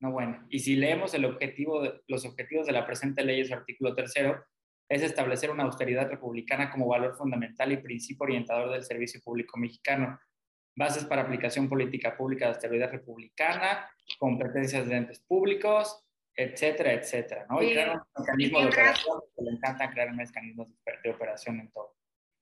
no 0.00 0.12
bueno. 0.12 0.46
Y 0.50 0.58
si 0.58 0.76
leemos 0.76 1.14
el 1.14 1.24
objetivo 1.24 1.82
los 2.06 2.24
objetivos 2.24 2.66
de 2.66 2.72
la 2.72 2.86
presente 2.86 3.24
ley 3.24 3.40
en 3.40 3.46
su 3.46 3.54
artículo 3.54 3.94
tercero, 3.94 4.44
es 4.88 5.02
establecer 5.02 5.50
una 5.50 5.64
austeridad 5.64 6.08
republicana 6.08 6.70
como 6.70 6.86
valor 6.86 7.16
fundamental 7.16 7.72
y 7.72 7.78
principio 7.78 8.24
orientador 8.24 8.70
del 8.70 8.84
servicio 8.84 9.20
público 9.24 9.58
mexicano, 9.58 10.20
bases 10.76 11.04
para 11.04 11.22
aplicación 11.22 11.68
política 11.68 12.16
pública 12.16 12.44
de 12.44 12.52
austeridad 12.52 12.92
republicana, 12.92 13.90
competencias 14.18 14.86
de 14.86 14.96
entes 14.96 15.20
públicos, 15.20 16.04
etcétera, 16.36 16.92
etcétera, 16.92 17.46
¿no? 17.48 17.62
Y 17.62 17.72
crear 17.72 17.96
un 17.96 18.02
mecanismo 18.18 18.60
de 18.60 18.66
operación, 18.66 19.20
le 19.38 19.50
encanta 19.50 19.90
crear 19.90 20.14
mecanismos 20.14 20.68
de 21.02 21.10
operación 21.10 21.60
en 21.60 21.70
todo. 21.72 21.95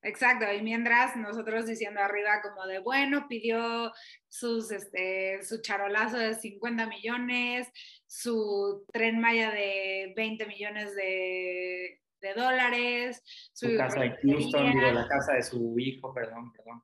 Exacto, 0.05 0.45
y 0.53 0.61
mientras 0.61 1.17
nosotros 1.17 1.67
diciendo 1.67 1.99
arriba 2.01 2.43
como 2.43 2.67
de, 2.67 2.79
bueno, 2.79 3.27
pidió 3.27 3.91
sus, 4.29 4.71
este, 4.71 5.43
su 5.43 5.63
charolazo 5.63 6.19
de 6.19 6.35
50 6.35 6.87
millones, 6.87 7.73
su 8.07 8.85
tren 8.93 9.19
Maya 9.19 9.51
de 9.51 10.13
20 10.15 10.45
millones 10.47 10.95
de, 10.95 12.01
dólares, 12.37 13.23
su, 13.53 13.77
casa 13.77 14.01
de 14.01 14.17
Houston, 14.23 14.73
digo, 14.73 14.91
la 14.93 15.09
casa 15.09 15.35
de 15.35 15.43
su 15.43 15.75
hijo, 15.79 16.13
perdón, 16.13 16.53
perdón. 16.53 16.83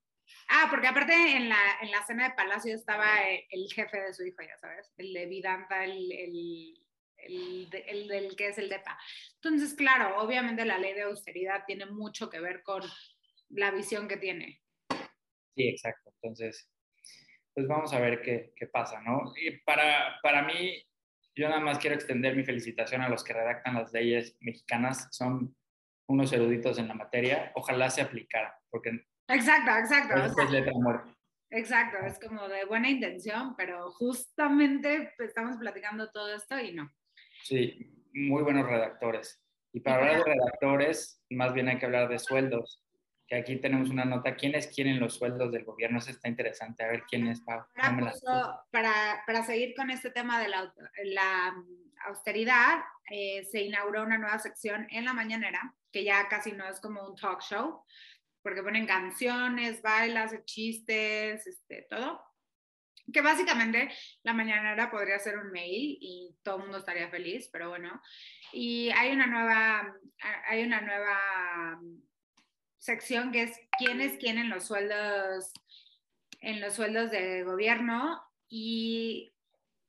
Ah, 0.49 0.69
porque 0.71 0.87
aparte 0.87 1.13
en 1.15 1.49
la, 1.49 1.59
en 1.81 1.91
la 1.91 2.03
cena 2.07 2.29
de 2.29 2.35
Palacio 2.35 2.75
estaba 2.75 3.07
el, 3.51 3.67
jefe 3.73 4.01
de 4.01 4.15
su 4.15 4.25
hijo, 4.25 4.43
ya 4.43 4.57
sabes, 4.59 4.93
el 4.97 5.13
de 5.13 5.27
Vidanta, 5.27 5.85
el, 5.85 6.13
el 6.13 6.81
el, 7.27 7.69
el, 7.87 8.11
el, 8.11 8.37
que 8.37 8.49
es 8.49 8.59
el 8.59 8.69
DEPA. 8.69 8.99
Entonces, 9.35 9.75
claro, 9.75 10.21
obviamente 10.21 10.65
la 10.65 10.79
ley 10.79 10.95
de 10.95 11.03
austeridad 11.03 11.65
tiene 11.67 11.87
mucho 11.87 12.31
que 12.31 12.41
ver 12.41 12.63
con 12.63 12.83
la 13.51 13.71
visión 13.71 14.09
que 14.09 14.17
tiene. 14.17 14.63
Sí, 15.55 15.69
exacto. 15.69 16.11
Entonces, 16.15 16.71
pues 17.55 17.67
vamos 17.67 17.93
a 17.93 18.01
ver 18.01 18.23
qué, 18.23 18.53
qué 18.57 18.67
pasa, 18.67 19.01
¿no? 19.03 19.33
Y 19.37 19.59
para, 19.59 20.19
para 20.23 20.43
mí, 20.43 20.83
yo 21.35 21.49
nada 21.49 21.61
más 21.61 21.79
quiero 21.79 21.97
extender 21.97 22.37
mi 22.37 22.45
felicitación 22.45 23.03
a 23.03 23.09
los 23.09 23.25
que 23.25 23.33
redactan 23.33 23.75
las 23.75 23.93
leyes 23.93 24.37
mexicanas. 24.41 25.09
Son 25.11 25.55
unos 26.09 26.33
eruditos 26.33 26.79
en 26.79 26.89
la 26.89 26.95
materia. 26.95 27.53
Ojalá 27.55 27.91
se 27.91 28.03
aplicara, 28.03 28.59
porque... 28.71 29.07
Exacto, 29.29 29.71
exacto. 29.79 30.43
es 30.43 30.51
letra 30.51 30.73
muerta. 30.75 31.15
Exacto, 31.53 31.99
es 32.07 32.19
como 32.21 32.49
de 32.49 32.65
buena 32.65 32.89
intención, 32.89 33.57
pero 33.57 33.91
justamente 33.93 35.13
estamos 35.19 35.57
platicando 35.57 36.11
todo 36.11 36.33
esto 36.35 36.59
y 36.61 36.73
no. 36.73 36.91
Sí, 37.43 38.07
muy 38.13 38.43
buenos 38.43 38.67
redactores. 38.67 39.43
Y 39.73 39.81
para 39.81 39.99
hablar 39.99 40.19
de 40.19 40.35
redactores, 40.35 41.25
más 41.31 41.53
bien 41.53 41.69
hay 41.69 41.79
que 41.79 41.87
hablar 41.87 42.09
de 42.09 42.19
sueldos. 42.21 42.85
Que 43.31 43.37
aquí 43.37 43.57
tenemos 43.57 43.91
una 43.91 44.05
nota. 44.05 44.35
¿Quiénes 44.35 44.67
quieren 44.67 44.99
los 44.99 45.15
sueldos 45.15 45.53
del 45.53 45.65
gobierno? 45.65 45.99
Eso 45.99 46.11
está 46.11 46.29
interesante. 46.29 46.83
A 46.83 46.89
ver 46.89 47.05
quién 47.09 47.29
es, 47.29 47.41
Pau. 47.41 47.65
Para, 48.73 49.23
para, 49.25 49.45
seguir 49.45 49.73
con 49.77 49.89
este 49.91 50.11
tema 50.11 50.41
de 50.41 50.49
la, 50.49 50.75
la 51.05 51.55
austeridad, 52.07 52.81
eh, 53.09 53.45
se 53.45 53.63
inauguró 53.63 54.03
una 54.03 54.19
nueva 54.19 54.41
sección 54.41 54.89
en 54.91 55.05
la 55.05 55.13
mañanera, 55.13 55.77
que 55.93 56.03
ya 56.03 56.27
casi 56.29 56.51
no 56.51 56.69
es 56.69 56.81
como 56.81 57.07
un 57.07 57.15
talk 57.15 57.41
show, 57.41 57.85
porque 58.43 58.65
ponen 58.65 58.87
canciones, 58.87 59.81
bailas, 59.81 60.35
chistes, 60.45 61.47
este, 61.47 61.87
todo 61.89 62.21
que 63.13 63.23
básicamente 63.23 63.91
la 64.23 64.33
mañanera 64.33 64.91
podría 64.91 65.19
ser 65.19 65.39
un 65.39 65.51
mail 65.51 65.99
y 66.01 66.37
todo 66.43 66.57
el 66.57 66.63
mundo 66.63 66.79
estaría 66.79 67.09
feliz, 67.11 67.49
pero 67.53 67.69
bueno. 67.69 68.01
Y 68.53 68.91
hay 68.91 69.13
una 69.13 69.27
nueva, 69.27 69.95
hay 70.47 70.65
una 70.65 70.81
nueva 70.81 71.81
sección 72.81 73.31
que 73.31 73.43
es 73.43 73.61
quiénes 73.79 74.19
quieren 74.19 74.49
los 74.49 74.65
sueldos 74.65 75.53
en 76.41 76.61
los 76.61 76.75
sueldos 76.75 77.11
de 77.11 77.45
gobierno 77.45 78.21
y 78.49 79.31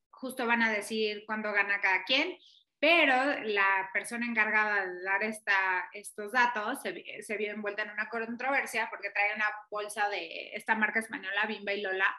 justo 0.10 0.46
van 0.46 0.62
a 0.62 0.72
decir 0.72 1.24
cuándo 1.26 1.52
gana 1.54 1.80
cada 1.80 2.04
quien, 2.04 2.38
pero 2.80 3.42
la 3.44 3.90
persona 3.94 4.26
encargada 4.26 4.86
de 4.86 5.02
dar 5.04 5.24
esta, 5.24 5.90
estos 5.94 6.34
datos 6.34 6.82
se, 6.82 7.24
se 7.24 7.38
vio 7.38 7.52
envuelta 7.52 7.84
en 7.84 7.92
una 7.92 8.10
controversia 8.10 8.88
porque 8.90 9.10
trae 9.10 9.34
una 9.36 9.50
bolsa 9.70 10.10
de 10.10 10.52
esta 10.54 10.76
marca 10.76 11.00
española, 11.00 11.46
Bimba 11.48 11.74
y 11.74 11.82
Lola, 11.82 12.16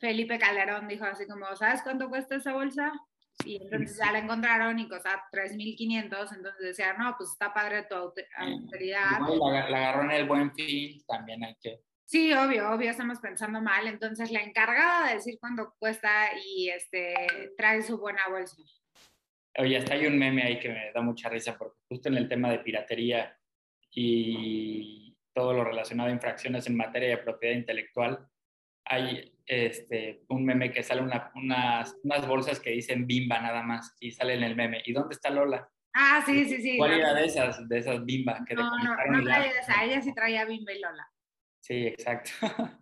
Felipe 0.00 0.38
Calderón 0.38 0.88
dijo 0.88 1.04
así 1.04 1.26
como, 1.26 1.54
¿sabes 1.56 1.82
cuánto 1.82 2.08
cuesta 2.08 2.36
esa 2.36 2.52
bolsa? 2.52 2.92
Y 3.44 3.56
entonces 3.56 3.98
ya 3.98 4.12
la 4.12 4.18
encontraron 4.18 4.78
y 4.78 4.88
costaba 4.88 5.24
3.500, 5.32 6.36
entonces 6.36 6.60
decía, 6.60 6.94
no, 6.94 7.14
pues 7.16 7.30
está 7.30 7.52
padre 7.52 7.84
tu 7.84 7.94
autoridad. 7.94 9.20
la, 9.20 9.68
la 9.68 9.78
agarró 9.78 10.04
en 10.04 10.10
el 10.12 10.26
buen 10.26 10.54
fin, 10.54 11.02
también 11.06 11.42
hay 11.44 11.56
que... 11.60 11.80
Sí, 12.04 12.32
obvio, 12.34 12.70
obvio, 12.70 12.90
estamos 12.90 13.20
pensando 13.20 13.62
mal. 13.62 13.86
Entonces 13.86 14.30
la 14.30 14.42
encargada 14.42 15.08
de 15.08 15.14
decir 15.14 15.38
cuánto 15.40 15.74
cuesta 15.78 16.30
y 16.46 16.68
este, 16.68 17.14
trae 17.56 17.82
su 17.82 17.98
buena 17.98 18.28
bolsa. 18.28 18.56
Oye, 19.58 19.76
hasta 19.76 19.94
hay 19.94 20.06
un 20.06 20.18
meme 20.18 20.42
ahí 20.42 20.60
que 20.60 20.68
me 20.68 20.92
da 20.92 21.00
mucha 21.00 21.28
risa 21.28 21.56
porque 21.56 21.78
justo 21.88 22.08
en 22.08 22.16
el 22.16 22.28
tema 22.28 22.50
de 22.50 22.58
piratería 22.58 23.38
y 23.90 25.16
todo 25.34 25.52
lo 25.52 25.64
relacionado 25.64 26.10
a 26.10 26.12
infracciones 26.12 26.66
en 26.66 26.76
materia 26.76 27.08
de 27.08 27.18
propiedad 27.18 27.56
intelectual, 27.56 28.28
hay 28.84 29.32
este, 29.46 30.24
un 30.28 30.44
meme 30.44 30.70
que 30.70 30.82
sale 30.82 31.02
unas, 31.02 31.94
unas 32.02 32.26
bolsas 32.26 32.60
que 32.60 32.70
dicen 32.70 33.06
bimba 33.06 33.40
nada 33.40 33.62
más 33.62 33.94
y 34.00 34.10
sale 34.10 34.34
en 34.34 34.42
el 34.42 34.56
meme. 34.56 34.82
¿Y 34.84 34.92
dónde 34.92 35.14
está 35.14 35.30
Lola? 35.30 35.68
Ah, 35.94 36.22
sí, 36.24 36.44
sí, 36.46 36.62
sí. 36.62 36.78
¿Cuál 36.78 36.92
era 36.92 37.12
de 37.14 37.26
esas, 37.26 37.68
de 37.68 37.78
esas 37.78 38.04
bimba? 38.04 38.44
Que 38.46 38.54
no, 38.54 38.78
no, 38.78 38.96
no 38.96 39.22
traía 39.22 39.50
esa, 39.50 39.84
ella 39.84 40.00
sí 40.00 40.14
traía 40.14 40.44
bimba 40.44 40.72
y 40.72 40.80
Lola. 40.80 41.06
Sí, 41.60 41.86
exacto. 41.86 42.30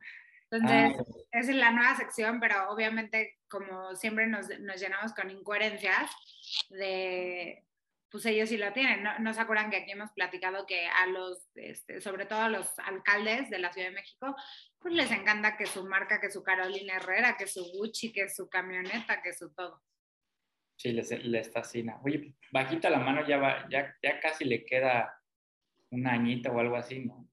Entonces, 0.51 0.97
ah, 0.99 1.39
es 1.39 1.49
la 1.49 1.71
nueva 1.71 1.97
sección, 1.97 2.41
pero 2.41 2.71
obviamente, 2.71 3.39
como 3.49 3.95
siempre 3.95 4.27
nos, 4.27 4.49
nos, 4.61 4.81
llenamos 4.81 5.13
con 5.13 5.31
incoherencias 5.31 6.11
de, 6.71 7.65
pues 8.11 8.27
ellos 8.27 8.49
sí 8.49 8.57
lo 8.57 8.73
tienen. 8.73 9.03
¿No, 9.03 9.17
¿No, 9.21 9.33
se 9.33 9.41
acuerdan 9.41 9.71
que 9.71 9.77
aquí 9.77 9.93
hemos 9.93 10.11
platicado 10.11 10.67
que 10.67 10.89
a 10.89 11.07
los, 11.07 11.49
este, 11.55 12.01
sobre 12.01 12.27
todo 12.27 12.41
a 12.41 12.49
los 12.49 12.77
alcaldes 12.81 13.49
de 13.49 13.61
la 13.61 13.73
Ciudad 13.73 13.89
de 13.89 13.95
México, 13.95 14.35
pues 14.81 14.95
les 14.95 15.11
encanta 15.11 15.57
que 15.57 15.67
su 15.67 15.85
marca, 15.85 16.21
que 16.21 16.31
su 16.31 16.43
Carolina 16.43 16.97
Herrera, 16.97 17.37
que 17.37 17.47
su 17.47 17.63
Gucci, 17.63 18.13
que 18.13 18.29
su 18.29 18.49
camioneta, 18.49 19.21
que 19.23 19.33
su 19.35 19.53
todo. 19.53 19.83
Sí, 20.77 20.93
les, 20.93 21.11
les 21.25 21.53
fascina. 21.53 22.01
Oye, 22.03 22.35
bajita 22.51 22.89
la 22.89 22.99
mano, 22.99 23.27
ya, 23.27 23.37
va, 23.37 23.69
ya, 23.69 23.95
ya 24.03 24.19
casi 24.19 24.47
le 24.47 24.65
queda 24.65 25.23
un 25.91 26.07
añito 26.07 26.51
o 26.51 26.59
algo 26.59 26.77
así, 26.77 27.01
¿no? 27.01 27.29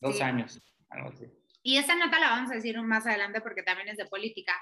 Dos 0.00 0.20
años, 0.20 0.60
algo 0.90 1.08
así. 1.08 1.26
Y 1.62 1.78
esa 1.78 1.96
nota 1.96 2.20
la 2.20 2.28
vamos 2.28 2.50
a 2.50 2.56
decir 2.56 2.78
más 2.82 3.06
adelante 3.06 3.40
porque 3.40 3.62
también 3.62 3.88
es 3.88 3.96
de 3.96 4.04
política. 4.04 4.52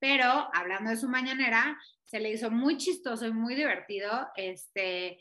Pero 0.00 0.48
hablando 0.52 0.90
de 0.90 0.96
su 0.96 1.08
mañanera, 1.08 1.78
se 2.04 2.18
le 2.18 2.30
hizo 2.30 2.50
muy 2.50 2.76
chistoso 2.76 3.26
y 3.26 3.32
muy 3.32 3.54
divertido 3.54 4.28
este, 4.34 5.20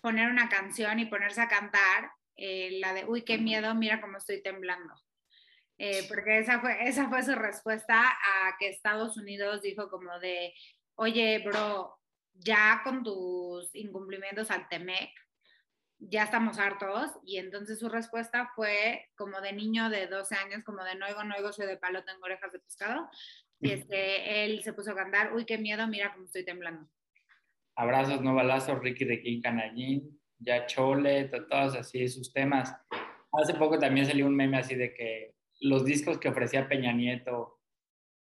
poner 0.00 0.30
una 0.30 0.48
canción 0.48 0.98
y 0.98 1.06
ponerse 1.06 1.42
a 1.42 1.48
cantar 1.48 2.10
eh, 2.34 2.78
la 2.80 2.92
de, 2.94 3.04
uy, 3.04 3.22
qué 3.22 3.38
miedo, 3.38 3.72
mira 3.76 4.00
cómo 4.00 4.18
estoy 4.18 4.42
temblando. 4.42 4.94
Eh, 5.78 6.04
porque 6.08 6.38
esa 6.38 6.60
fue, 6.60 6.88
esa 6.88 7.08
fue 7.08 7.22
su 7.22 7.34
respuesta 7.36 8.02
a 8.02 8.56
que 8.58 8.68
Estados 8.68 9.16
Unidos 9.16 9.62
dijo 9.62 9.88
como 9.88 10.18
de, 10.18 10.52
oye, 10.96 11.38
bro, 11.44 11.96
ya 12.34 12.80
con 12.82 13.04
tus 13.04 13.74
incumplimientos 13.76 14.50
al 14.50 14.68
TEMEC, 14.68 15.10
ya 16.00 16.24
estamos 16.24 16.58
hartos. 16.58 17.12
Y 17.24 17.38
entonces 17.38 17.78
su 17.78 17.88
respuesta 17.88 18.50
fue 18.56 19.06
como 19.16 19.40
de 19.40 19.52
niño 19.52 19.88
de 19.88 20.08
12 20.08 20.34
años, 20.34 20.64
como 20.64 20.82
de 20.82 20.96
no 20.96 21.06
oigo, 21.06 21.22
no 21.22 21.36
oigo, 21.36 21.52
soy 21.52 21.66
de 21.66 21.76
palo, 21.76 22.04
tengo 22.04 22.24
orejas 22.24 22.52
de 22.52 22.58
pescado. 22.58 23.08
Y 23.60 23.70
este, 23.72 24.44
él 24.44 24.62
se 24.62 24.72
puso 24.72 24.92
a 24.92 24.96
cantar, 24.96 25.34
uy, 25.34 25.44
qué 25.44 25.58
miedo, 25.58 25.86
mira 25.86 26.12
cómo 26.12 26.24
estoy 26.24 26.44
temblando. 26.44 26.88
Abrazos, 27.76 28.20
no 28.20 28.34
balazos, 28.34 28.80
Ricky 28.80 29.04
de 29.04 29.20
King 29.20 29.40
Canallín, 29.40 30.20
ya 30.38 30.66
Chole, 30.66 31.24
todos 31.26 31.76
así 31.76 32.08
sus 32.08 32.32
temas. 32.32 32.74
Hace 33.32 33.54
poco 33.54 33.78
también 33.78 34.06
salió 34.06 34.26
un 34.26 34.34
meme 34.34 34.58
así 34.58 34.74
de 34.74 34.92
que 34.94 35.37
los 35.60 35.84
discos 35.84 36.18
que 36.18 36.28
ofrecía 36.28 36.68
Peña 36.68 36.92
Nieto 36.92 37.60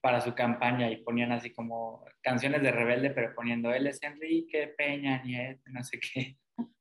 para 0.00 0.20
su 0.20 0.34
campaña 0.34 0.90
y 0.90 0.98
ponían 0.98 1.32
así 1.32 1.52
como 1.52 2.04
canciones 2.20 2.62
de 2.62 2.70
rebelde, 2.70 3.10
pero 3.10 3.34
poniendo 3.34 3.72
él 3.72 3.86
es 3.86 4.02
Enrique 4.02 4.74
Peña 4.76 5.22
Nieto, 5.22 5.62
no 5.66 5.82
sé 5.82 5.98
qué. 5.98 6.36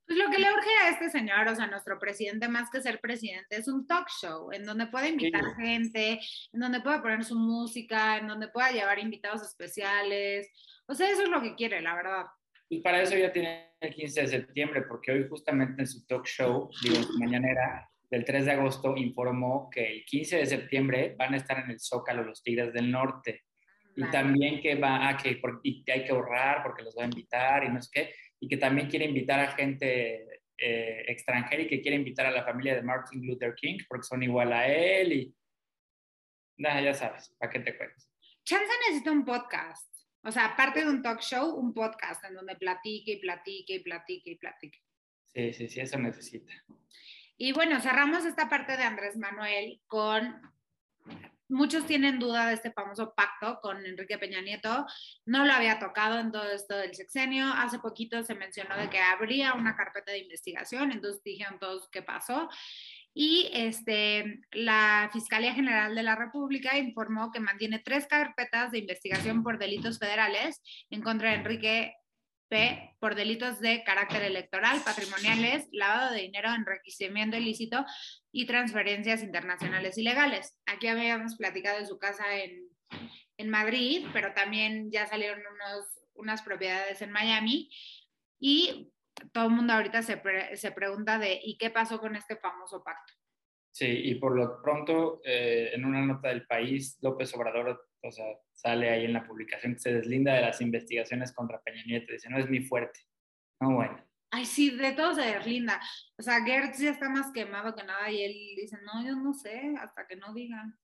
Pues 0.06 0.18
lo 0.18 0.30
que 0.30 0.38
le 0.38 0.52
urge 0.52 0.70
a 0.82 0.90
este 0.90 1.08
señor, 1.08 1.48
o 1.48 1.54
sea, 1.54 1.66
nuestro 1.66 1.98
presidente, 1.98 2.46
más 2.48 2.68
que 2.70 2.82
ser 2.82 3.00
presidente, 3.00 3.56
es 3.56 3.66
un 3.68 3.86
talk 3.86 4.06
show 4.10 4.52
en 4.52 4.66
donde 4.66 4.86
puede 4.88 5.08
invitar 5.08 5.42
gente, 5.56 6.20
en 6.52 6.60
donde 6.60 6.82
pueda 6.82 7.00
poner 7.00 7.24
su 7.24 7.38
música, 7.38 8.18
en 8.18 8.28
donde 8.28 8.48
pueda 8.48 8.70
llevar 8.70 8.98
invitados 8.98 9.42
especiales. 9.42 10.50
O 10.86 10.94
sea, 10.94 11.08
eso 11.08 11.22
es 11.22 11.30
lo 11.30 11.40
que 11.40 11.54
quiere, 11.54 11.80
la 11.80 11.94
verdad. 11.94 12.26
Y 12.68 12.80
para 12.80 13.00
eso 13.00 13.16
ya 13.16 13.32
tiene 13.32 13.74
el 13.80 13.94
15 13.94 14.20
de 14.20 14.28
septiembre, 14.28 14.82
porque 14.82 15.12
hoy 15.12 15.26
justamente 15.28 15.80
en 15.80 15.86
su 15.86 16.06
talk 16.06 16.26
show, 16.26 16.68
digo, 16.82 16.96
mañanera, 17.18 17.90
del 18.10 18.24
3 18.24 18.44
de 18.44 18.52
agosto, 18.52 18.96
informó 18.96 19.68
que 19.70 19.86
el 19.86 20.04
15 20.04 20.36
de 20.38 20.46
septiembre 20.46 21.14
van 21.18 21.34
a 21.34 21.36
estar 21.36 21.58
en 21.58 21.70
el 21.70 21.80
Zócalo 21.80 22.22
los 22.22 22.42
Tigres 22.42 22.72
del 22.72 22.90
Norte. 22.90 23.44
Y 23.96 24.04
también 24.10 24.60
que 24.60 24.74
va 24.74 25.08
a 25.08 25.16
que, 25.16 25.40
y 25.62 25.84
que 25.84 25.92
hay 25.92 26.04
que 26.04 26.10
ahorrar 26.10 26.64
porque 26.64 26.82
los 26.82 26.96
va 26.98 27.02
a 27.02 27.06
invitar 27.06 27.62
y 27.62 27.68
no 27.68 27.80
sé 27.80 27.90
qué 27.92 28.14
y 28.44 28.48
que 28.48 28.58
también 28.58 28.88
quiere 28.88 29.06
invitar 29.06 29.40
a 29.40 29.52
gente 29.52 30.42
eh, 30.58 31.04
extranjera 31.06 31.62
y 31.62 31.66
que 31.66 31.80
quiere 31.80 31.96
invitar 31.96 32.26
a 32.26 32.30
la 32.30 32.44
familia 32.44 32.74
de 32.74 32.82
Martin 32.82 33.26
Luther 33.26 33.54
King 33.54 33.78
porque 33.88 34.04
son 34.04 34.22
igual 34.22 34.52
a 34.52 34.68
él 34.68 35.12
y 35.12 35.36
nada, 36.58 36.82
ya 36.82 36.92
sabes, 36.92 37.34
¿para 37.38 37.50
qué 37.50 37.60
te 37.60 37.76
cuentas? 37.76 38.10
Chance 38.44 38.72
necesita 38.86 39.12
un 39.12 39.24
podcast, 39.24 39.90
o 40.22 40.30
sea, 40.30 40.46
aparte 40.46 40.84
de 40.84 40.90
un 40.90 41.02
talk 41.02 41.20
show, 41.20 41.54
un 41.54 41.72
podcast 41.72 42.22
en 42.24 42.34
donde 42.34 42.54
platique 42.56 43.12
y 43.12 43.20
platique 43.20 43.74
y 43.76 43.78
platique 43.78 44.30
y 44.30 44.36
platique. 44.36 44.78
Sí, 45.32 45.52
sí, 45.54 45.68
sí, 45.68 45.80
eso 45.80 45.98
necesita. 45.98 46.52
Y 47.36 47.52
bueno, 47.52 47.80
cerramos 47.80 48.24
esta 48.24 48.48
parte 48.48 48.76
de 48.76 48.84
Andrés 48.84 49.16
Manuel 49.16 49.80
con 49.86 50.40
muchos 51.48 51.86
tienen 51.86 52.18
duda 52.18 52.48
de 52.48 52.54
este 52.54 52.72
famoso 52.72 53.14
pacto 53.14 53.60
con 53.60 53.84
Enrique 53.84 54.18
Peña 54.18 54.40
Nieto. 54.40 54.86
No 55.24 55.44
lo 55.44 55.52
había 55.52 55.78
tocado 55.78 56.18
en 56.18 56.32
todo 56.32 56.50
esto 56.50 56.76
del 56.76 56.94
sexenio. 56.94 57.46
Hace 57.46 57.78
poquito 57.78 58.22
se 58.22 58.34
mencionó 58.34 58.76
de 58.76 58.88
que 58.88 58.98
habría 58.98 59.54
una 59.54 59.76
carpeta 59.76 60.12
de 60.12 60.18
investigación, 60.18 60.92
entonces 60.92 61.22
dijeron 61.22 61.58
todos 61.58 61.88
qué 61.90 62.02
pasó. 62.02 62.48
Y 63.16 63.48
este, 63.52 64.40
la 64.50 65.08
Fiscalía 65.12 65.54
General 65.54 65.94
de 65.94 66.02
la 66.02 66.16
República 66.16 66.76
informó 66.76 67.30
que 67.30 67.38
mantiene 67.38 67.78
tres 67.78 68.06
carpetas 68.08 68.72
de 68.72 68.78
investigación 68.78 69.44
por 69.44 69.58
delitos 69.58 70.00
federales 70.00 70.60
en 70.90 71.00
contra 71.00 71.30
de 71.30 71.36
Enrique 71.36 71.94
P 72.48 72.96
por 73.00 73.14
delitos 73.14 73.60
de 73.60 73.82
carácter 73.84 74.22
electoral, 74.22 74.80
patrimoniales, 74.84 75.68
lavado 75.72 76.12
de 76.12 76.22
dinero, 76.22 76.50
enriquecimiento 76.54 77.36
ilícito 77.36 77.84
y 78.32 78.46
transferencias 78.46 79.22
internacionales 79.22 79.98
ilegales. 79.98 80.56
Aquí 80.66 80.88
habíamos 80.88 81.36
platicado 81.36 81.78
de 81.78 81.86
su 81.86 81.98
casa 81.98 82.36
en, 82.36 82.68
en 83.36 83.50
Madrid, 83.50 84.06
pero 84.12 84.32
también 84.34 84.90
ya 84.90 85.06
salieron 85.06 85.40
unos, 85.40 85.86
unas 86.14 86.42
propiedades 86.42 87.02
en 87.02 87.10
Miami 87.10 87.70
y 88.38 88.92
todo 89.32 89.46
el 89.46 89.50
mundo 89.50 89.72
ahorita 89.72 90.02
se, 90.02 90.20
se 90.56 90.72
pregunta 90.72 91.18
de 91.18 91.40
¿y 91.42 91.56
qué 91.56 91.70
pasó 91.70 92.00
con 92.00 92.16
este 92.16 92.36
famoso 92.36 92.82
pacto? 92.82 93.12
Sí, 93.70 93.86
y 93.86 94.14
por 94.16 94.36
lo 94.36 94.62
pronto, 94.62 95.20
eh, 95.24 95.70
en 95.72 95.84
una 95.84 96.00
nota 96.00 96.28
del 96.28 96.46
país, 96.46 96.96
López 97.00 97.34
Obrador, 97.34 97.88
o 98.04 98.12
sea, 98.12 98.26
sale 98.52 98.90
ahí 98.90 99.04
en 99.04 99.12
la 99.12 99.26
publicación 99.26 99.74
que 99.74 99.80
se 99.80 99.94
deslinda 99.94 100.34
de 100.34 100.42
las 100.42 100.60
investigaciones 100.60 101.32
contra 101.32 101.60
Peña 101.62 101.82
Nieto, 101.86 102.12
dice, 102.12 102.28
no 102.30 102.38
es 102.38 102.48
mi 102.48 102.60
fuerte. 102.60 103.00
No, 103.60 103.74
bueno. 103.74 104.04
Ay, 104.30 104.46
sí, 104.46 104.76
de 104.76 104.92
todo 104.92 105.14
se 105.14 105.22
deslinda. 105.22 105.80
O 106.18 106.22
sea, 106.22 106.44
Gertz 106.44 106.78
ya 106.78 106.90
está 106.90 107.08
más 107.08 107.32
quemado 107.32 107.74
que 107.74 107.84
nada 107.84 108.10
y 108.10 108.22
él 108.22 108.32
dice, 108.56 108.78
no, 108.82 109.04
yo 109.04 109.14
no 109.16 109.32
sé, 109.32 109.74
hasta 109.80 110.06
que 110.06 110.16
no 110.16 110.34
digan. 110.34 110.76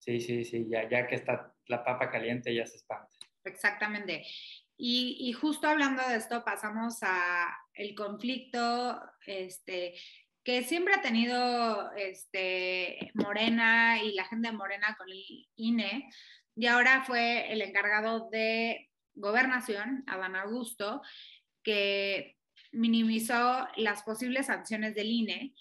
Sí, 0.00 0.20
sí, 0.20 0.44
sí, 0.44 0.66
ya, 0.68 0.88
ya 0.88 1.06
que 1.06 1.14
está 1.14 1.54
la 1.66 1.84
papa 1.84 2.10
caliente 2.10 2.54
ya 2.54 2.66
se 2.66 2.76
espanta. 2.76 3.14
Exactamente. 3.44 4.24
Y, 4.76 5.16
y, 5.20 5.32
justo 5.32 5.66
hablando 5.66 6.06
de 6.08 6.16
esto, 6.16 6.44
pasamos 6.44 6.98
a 7.02 7.48
el 7.74 7.94
conflicto 7.94 9.00
este, 9.26 9.94
que 10.48 10.64
siempre 10.64 10.94
ha 10.94 11.02
tenido 11.02 11.92
este, 11.92 13.10
Morena 13.12 14.02
y 14.02 14.14
la 14.14 14.24
gente 14.24 14.48
de 14.48 14.56
Morena 14.56 14.96
con 14.96 15.06
el 15.10 15.46
INE, 15.56 16.08
y 16.56 16.64
ahora 16.64 17.04
fue 17.04 17.52
el 17.52 17.60
encargado 17.60 18.30
de 18.30 18.88
gobernación, 19.14 20.04
Adán 20.06 20.36
Augusto, 20.36 21.02
que 21.62 22.38
minimizó 22.72 23.68
las 23.76 24.02
posibles 24.04 24.46
sanciones 24.46 24.94
del 24.94 25.10
INE, 25.10 25.54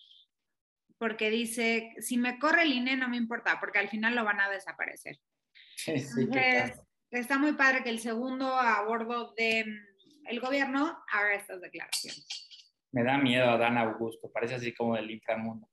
porque 0.98 1.32
dice, 1.32 1.94
si 2.00 2.16
me 2.16 2.40
corre 2.40 2.62
el 2.62 2.72
INE 2.72 2.96
no 2.96 3.10
me 3.10 3.18
importa, 3.18 3.60
porque 3.60 3.80
al 3.80 3.90
final 3.90 4.16
lo 4.16 4.24
van 4.24 4.40
a 4.40 4.50
desaparecer. 4.50 5.20
Sí, 5.76 6.00
sí, 6.00 6.30
está 7.12 7.38
muy 7.38 7.54
padre 7.54 7.84
que 7.84 7.90
el 7.90 8.00
segundo 8.00 8.56
a 8.56 8.84
bordo 8.84 9.34
del 9.36 9.86
el 10.30 10.40
gobierno 10.40 10.98
haga 11.12 11.36
estas 11.36 11.60
declaraciones. 11.60 12.47
Me 12.92 13.04
da 13.04 13.18
miedo 13.18 13.50
a 13.50 13.58
Dan 13.58 13.78
Augusto, 13.78 14.32
parece 14.32 14.56
así 14.56 14.74
como 14.74 14.96
del 14.96 15.12
inframundo. 15.12 15.68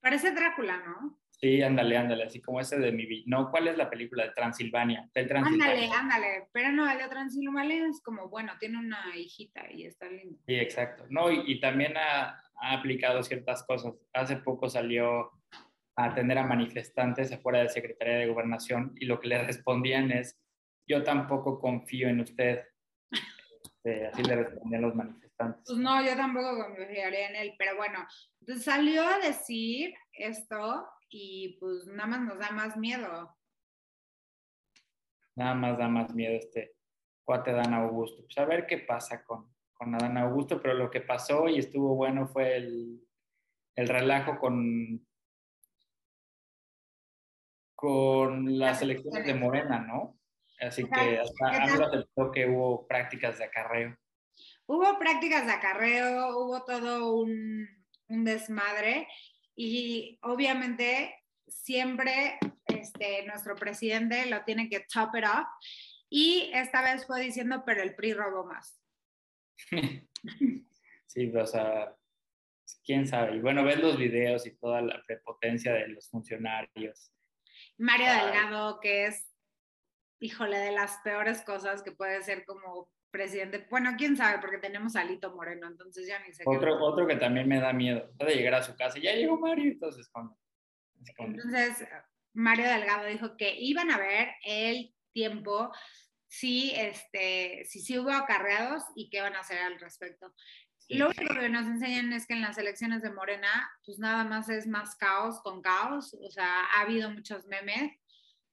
Parece 0.00 0.32
Drácula, 0.32 0.78
¿no? 0.78 1.18
Sí, 1.40 1.62
ándale, 1.62 1.96
ándale, 1.96 2.24
así 2.24 2.40
como 2.40 2.60
ese 2.60 2.78
de 2.78 2.90
mi... 2.90 3.24
No, 3.26 3.50
¿cuál 3.50 3.68
es 3.68 3.76
la 3.76 3.88
película? 3.88 4.24
De 4.24 4.32
Transilvania. 4.32 5.08
Del 5.14 5.36
Ándale, 5.36 5.88
ándale, 5.92 6.48
pero 6.52 6.72
no, 6.72 6.90
el 6.90 6.98
de 6.98 7.08
Transilvania 7.08 7.86
es 7.86 8.02
como, 8.02 8.28
bueno, 8.28 8.52
tiene 8.58 8.78
una 8.78 9.16
hijita 9.16 9.70
y 9.70 9.84
está 9.86 10.10
lindo. 10.10 10.36
Sí, 10.46 10.56
exacto. 10.56 11.04
No, 11.10 11.30
y, 11.30 11.60
también 11.60 11.96
ha, 11.96 12.42
ha, 12.60 12.72
aplicado 12.72 13.22
ciertas 13.22 13.64
cosas. 13.64 13.94
Hace 14.12 14.36
poco 14.36 14.68
salió 14.68 15.30
a 15.94 16.06
atender 16.06 16.38
a 16.38 16.46
manifestantes 16.46 17.32
afuera 17.32 17.60
de 17.60 17.68
Secretaría 17.68 18.16
de 18.16 18.26
Gobernación 18.26 18.94
y 18.96 19.06
lo 19.06 19.20
que 19.20 19.28
le 19.28 19.42
respondían 19.44 20.10
es, 20.10 20.36
yo 20.88 21.04
tampoco 21.04 21.60
confío 21.60 22.08
en 22.08 22.20
usted. 22.20 22.64
Este, 23.84 24.06
así 24.06 24.22
le 24.22 24.36
respondían 24.36 24.82
los 24.82 24.94
manifestantes. 24.94 25.27
Pues 25.38 25.78
no, 25.78 26.02
yo 26.04 26.16
tampoco 26.16 26.64
confiaría 26.64 27.28
en 27.28 27.36
él, 27.36 27.54
pero 27.58 27.76
bueno, 27.76 28.06
entonces 28.40 28.64
salió 28.64 29.06
a 29.06 29.18
decir 29.18 29.94
esto 30.12 30.88
y 31.08 31.56
pues 31.60 31.86
nada 31.86 32.08
más 32.08 32.20
nos 32.22 32.38
da 32.38 32.50
más 32.50 32.76
miedo. 32.76 33.36
Nada 35.36 35.54
más 35.54 35.78
da 35.78 35.88
más 35.88 36.12
miedo 36.12 36.36
este 36.36 36.74
cuate 37.22 37.52
Dan 37.52 37.74
Augusto. 37.74 38.22
Pues 38.24 38.36
a 38.38 38.44
ver 38.44 38.66
qué 38.66 38.78
pasa 38.78 39.22
con, 39.22 39.54
con 39.72 39.94
Adán 39.94 40.18
Augusto, 40.18 40.60
pero 40.60 40.74
lo 40.74 40.90
que 40.90 41.00
pasó 41.00 41.48
y 41.48 41.58
estuvo 41.58 41.94
bueno 41.94 42.26
fue 42.26 42.56
el, 42.56 43.00
el 43.76 43.88
relajo 43.88 44.38
con, 44.40 45.06
con 47.76 48.58
las 48.58 48.82
elecciones 48.82 49.24
de 49.24 49.34
Morena, 49.34 49.78
¿no? 49.78 50.18
Así 50.60 50.82
que 50.84 51.20
hasta 51.20 51.84
aceptó 51.84 52.32
que 52.32 52.46
hubo 52.46 52.88
prácticas 52.88 53.38
de 53.38 53.44
acarreo. 53.44 53.96
Hubo 54.66 54.98
prácticas 54.98 55.46
de 55.46 55.52
acarreo, 55.52 56.38
hubo 56.38 56.64
todo 56.64 57.14
un, 57.14 57.66
un 58.08 58.24
desmadre 58.24 59.08
y 59.54 60.18
obviamente 60.22 61.14
siempre 61.46 62.38
este, 62.66 63.24
nuestro 63.26 63.54
presidente 63.54 64.26
lo 64.26 64.44
tiene 64.44 64.68
que 64.68 64.80
top 64.80 65.16
it 65.16 65.24
up 65.24 65.46
y 66.10 66.50
esta 66.54 66.82
vez 66.82 67.06
fue 67.06 67.20
diciendo, 67.20 67.62
pero 67.66 67.82
el 67.82 67.94
PRI 67.94 68.14
robó 68.14 68.44
más. 68.46 68.80
sí, 71.06 71.34
o 71.36 71.46
sea, 71.46 71.94
quién 72.84 73.06
sabe. 73.06 73.36
Y 73.36 73.40
bueno, 73.40 73.64
ves 73.64 73.78
los 73.78 73.98
videos 73.98 74.46
y 74.46 74.56
toda 74.56 74.80
la 74.80 75.02
prepotencia 75.06 75.72
de 75.74 75.88
los 75.88 76.08
funcionarios. 76.08 77.12
Mario 77.76 78.06
Delgado, 78.06 78.80
que 78.80 79.06
es, 79.06 79.30
híjole, 80.20 80.58
de 80.58 80.72
las 80.72 80.98
peores 81.04 81.42
cosas 81.42 81.82
que 81.82 81.92
puede 81.92 82.22
ser 82.22 82.44
como 82.44 82.90
presidente. 83.10 83.66
Bueno, 83.70 83.94
quién 83.96 84.16
sabe, 84.16 84.40
porque 84.40 84.58
tenemos 84.58 84.96
a 84.96 85.00
Alito 85.00 85.34
Moreno, 85.34 85.66
entonces 85.66 86.06
ya 86.06 86.18
ni 86.20 86.32
sé. 86.32 86.44
Otro, 86.46 86.82
otro 86.82 87.06
que 87.06 87.16
también 87.16 87.48
me 87.48 87.60
da 87.60 87.72
miedo, 87.72 88.10
de 88.14 88.34
llegar 88.34 88.54
a 88.54 88.62
su 88.62 88.76
casa 88.76 88.98
ya 88.98 89.12
llegó 89.12 89.38
Mario, 89.38 89.72
entonces 89.72 90.10
Entonces, 91.18 91.88
Mario 92.32 92.66
Delgado 92.66 93.06
dijo 93.06 93.36
que 93.36 93.54
iban 93.58 93.90
a 93.90 93.98
ver 93.98 94.28
el 94.44 94.94
tiempo 95.12 95.72
si, 96.28 96.72
este, 96.74 97.64
si 97.64 97.80
sí 97.80 97.98
hubo 97.98 98.10
acarreados 98.10 98.82
y 98.94 99.10
qué 99.10 99.20
van 99.20 99.34
a 99.34 99.40
hacer 99.40 99.58
al 99.58 99.80
respecto. 99.80 100.34
Lo 100.90 101.08
único 101.08 101.34
que 101.34 101.48
nos 101.50 101.66
enseñan 101.66 102.12
es 102.14 102.26
que 102.26 102.32
en 102.32 102.40
las 102.40 102.56
elecciones 102.56 103.02
de 103.02 103.10
Morena, 103.10 103.70
pues 103.84 103.98
nada 103.98 104.24
más 104.24 104.48
es 104.48 104.66
más 104.66 104.96
caos 104.96 105.40
con 105.42 105.60
caos, 105.60 106.14
o 106.14 106.30
sea, 106.30 106.64
ha 106.64 106.80
habido 106.80 107.10
muchos 107.10 107.44
memes 107.46 107.92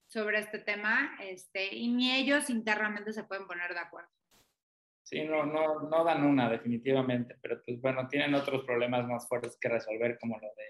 sobre 0.06 0.40
este 0.40 0.58
tema, 0.58 1.16
este, 1.20 1.74
y 1.74 1.88
ni 1.88 2.14
ellos 2.14 2.50
internamente 2.50 3.12
se 3.12 3.24
pueden 3.24 3.46
poner 3.46 3.72
de 3.72 3.80
acuerdo. 3.80 4.10
Sí, 5.06 5.22
no, 5.22 5.46
no, 5.46 5.82
no 5.88 6.02
dan 6.02 6.24
una, 6.24 6.50
definitivamente, 6.50 7.36
pero 7.40 7.62
pues 7.64 7.80
bueno, 7.80 8.08
tienen 8.08 8.34
otros 8.34 8.64
problemas 8.64 9.06
más 9.06 9.28
fuertes 9.28 9.56
que 9.60 9.68
resolver, 9.68 10.18
como 10.18 10.36
lo 10.36 10.48
de 10.48 10.64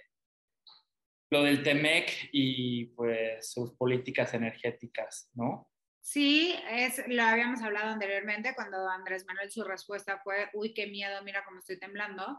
lo 1.30 1.42
del 1.42 1.62
TEMEC 1.62 2.28
y 2.32 2.84
pues 2.94 3.50
sus 3.50 3.72
políticas 3.72 4.34
energéticas, 4.34 5.30
¿no? 5.34 5.70
Sí, 6.02 6.54
es, 6.70 7.02
lo 7.08 7.22
habíamos 7.22 7.62
hablado 7.62 7.88
anteriormente 7.88 8.54
cuando 8.54 8.86
Andrés 8.90 9.24
Manuel 9.26 9.50
su 9.50 9.64
respuesta 9.64 10.20
fue, 10.22 10.50
uy, 10.52 10.74
qué 10.74 10.86
miedo, 10.86 11.22
mira 11.24 11.42
cómo 11.44 11.58
estoy 11.58 11.78
temblando. 11.78 12.38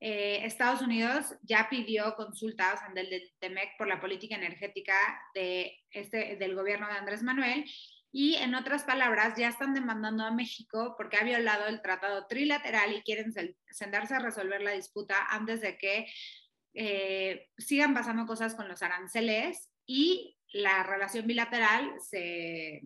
Eh, 0.00 0.44
Estados 0.44 0.82
Unidos 0.82 1.34
ya 1.40 1.68
pidió 1.70 2.14
consultas 2.14 2.80
ante 2.82 3.00
el 3.00 3.32
TEMEC 3.38 3.78
por 3.78 3.88
la 3.88 4.02
política 4.02 4.36
energética 4.36 4.94
de 5.34 5.80
este, 5.90 6.36
del 6.36 6.54
gobierno 6.54 6.88
de 6.88 6.92
Andrés 6.92 7.22
Manuel 7.22 7.64
y 8.12 8.34
en 8.34 8.54
otras 8.54 8.84
palabras 8.84 9.38
ya 9.38 9.48
están 9.48 9.72
demandando 9.72 10.24
a 10.24 10.30
México 10.30 10.94
porque 10.98 11.16
ha 11.16 11.24
violado 11.24 11.66
el 11.66 11.80
tratado 11.80 12.26
trilateral 12.26 12.92
y 12.92 13.02
quieren 13.02 13.32
sentarse 13.70 14.14
a 14.14 14.18
resolver 14.18 14.60
la 14.60 14.72
disputa 14.72 15.26
antes 15.30 15.62
de 15.62 15.78
que 15.78 16.06
eh, 16.74 17.48
sigan 17.56 17.94
pasando 17.94 18.26
cosas 18.26 18.54
con 18.54 18.68
los 18.68 18.82
aranceles 18.82 19.70
y 19.86 20.38
la 20.52 20.82
relación 20.82 21.26
bilateral 21.26 21.90
se, 22.00 22.82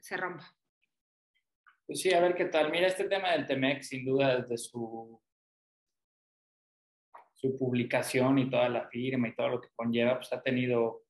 se 0.00 0.16
rompa. 0.16 0.54
Pues 1.84 2.00
sí, 2.00 2.14
a 2.14 2.20
ver 2.20 2.36
qué 2.36 2.44
tal. 2.44 2.70
Mira, 2.70 2.86
este 2.86 3.08
tema 3.08 3.32
del 3.32 3.46
TEMEC, 3.46 3.82
sin 3.82 4.04
duda, 4.04 4.40
desde 4.40 4.58
su, 4.58 5.20
su 7.34 7.58
publicación 7.58 8.38
y 8.38 8.48
toda 8.48 8.68
la 8.68 8.88
firma 8.88 9.26
y 9.26 9.34
todo 9.34 9.48
lo 9.48 9.60
que 9.60 9.70
conlleva, 9.74 10.16
pues 10.16 10.32
ha 10.32 10.40
tenido 10.40 11.02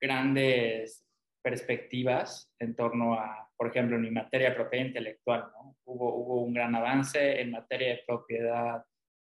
grandes 0.00 1.03
perspectivas 1.44 2.50
en 2.58 2.74
torno 2.74 3.14
a, 3.14 3.50
por 3.54 3.68
ejemplo, 3.68 3.96
en 3.96 4.14
materia 4.14 4.48
de 4.48 4.56
propiedad 4.56 4.86
intelectual. 4.86 5.52
¿no? 5.52 5.76
Hubo, 5.84 6.14
hubo 6.14 6.42
un 6.42 6.54
gran 6.54 6.74
avance 6.74 7.40
en 7.40 7.50
materia 7.50 7.88
de 7.88 8.02
propiedad, 8.06 8.82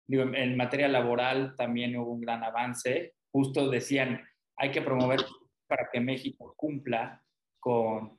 digo, 0.08 0.24
en 0.24 0.56
materia 0.56 0.88
laboral 0.88 1.54
también 1.58 1.98
hubo 1.98 2.14
un 2.14 2.22
gran 2.22 2.44
avance. 2.46 3.16
Justo 3.30 3.70
decían, 3.70 4.26
hay 4.56 4.72
que 4.72 4.82
promover 4.82 5.20
para 5.68 5.90
que 5.92 6.00
México 6.00 6.54
cumpla 6.56 7.22
con 7.60 8.18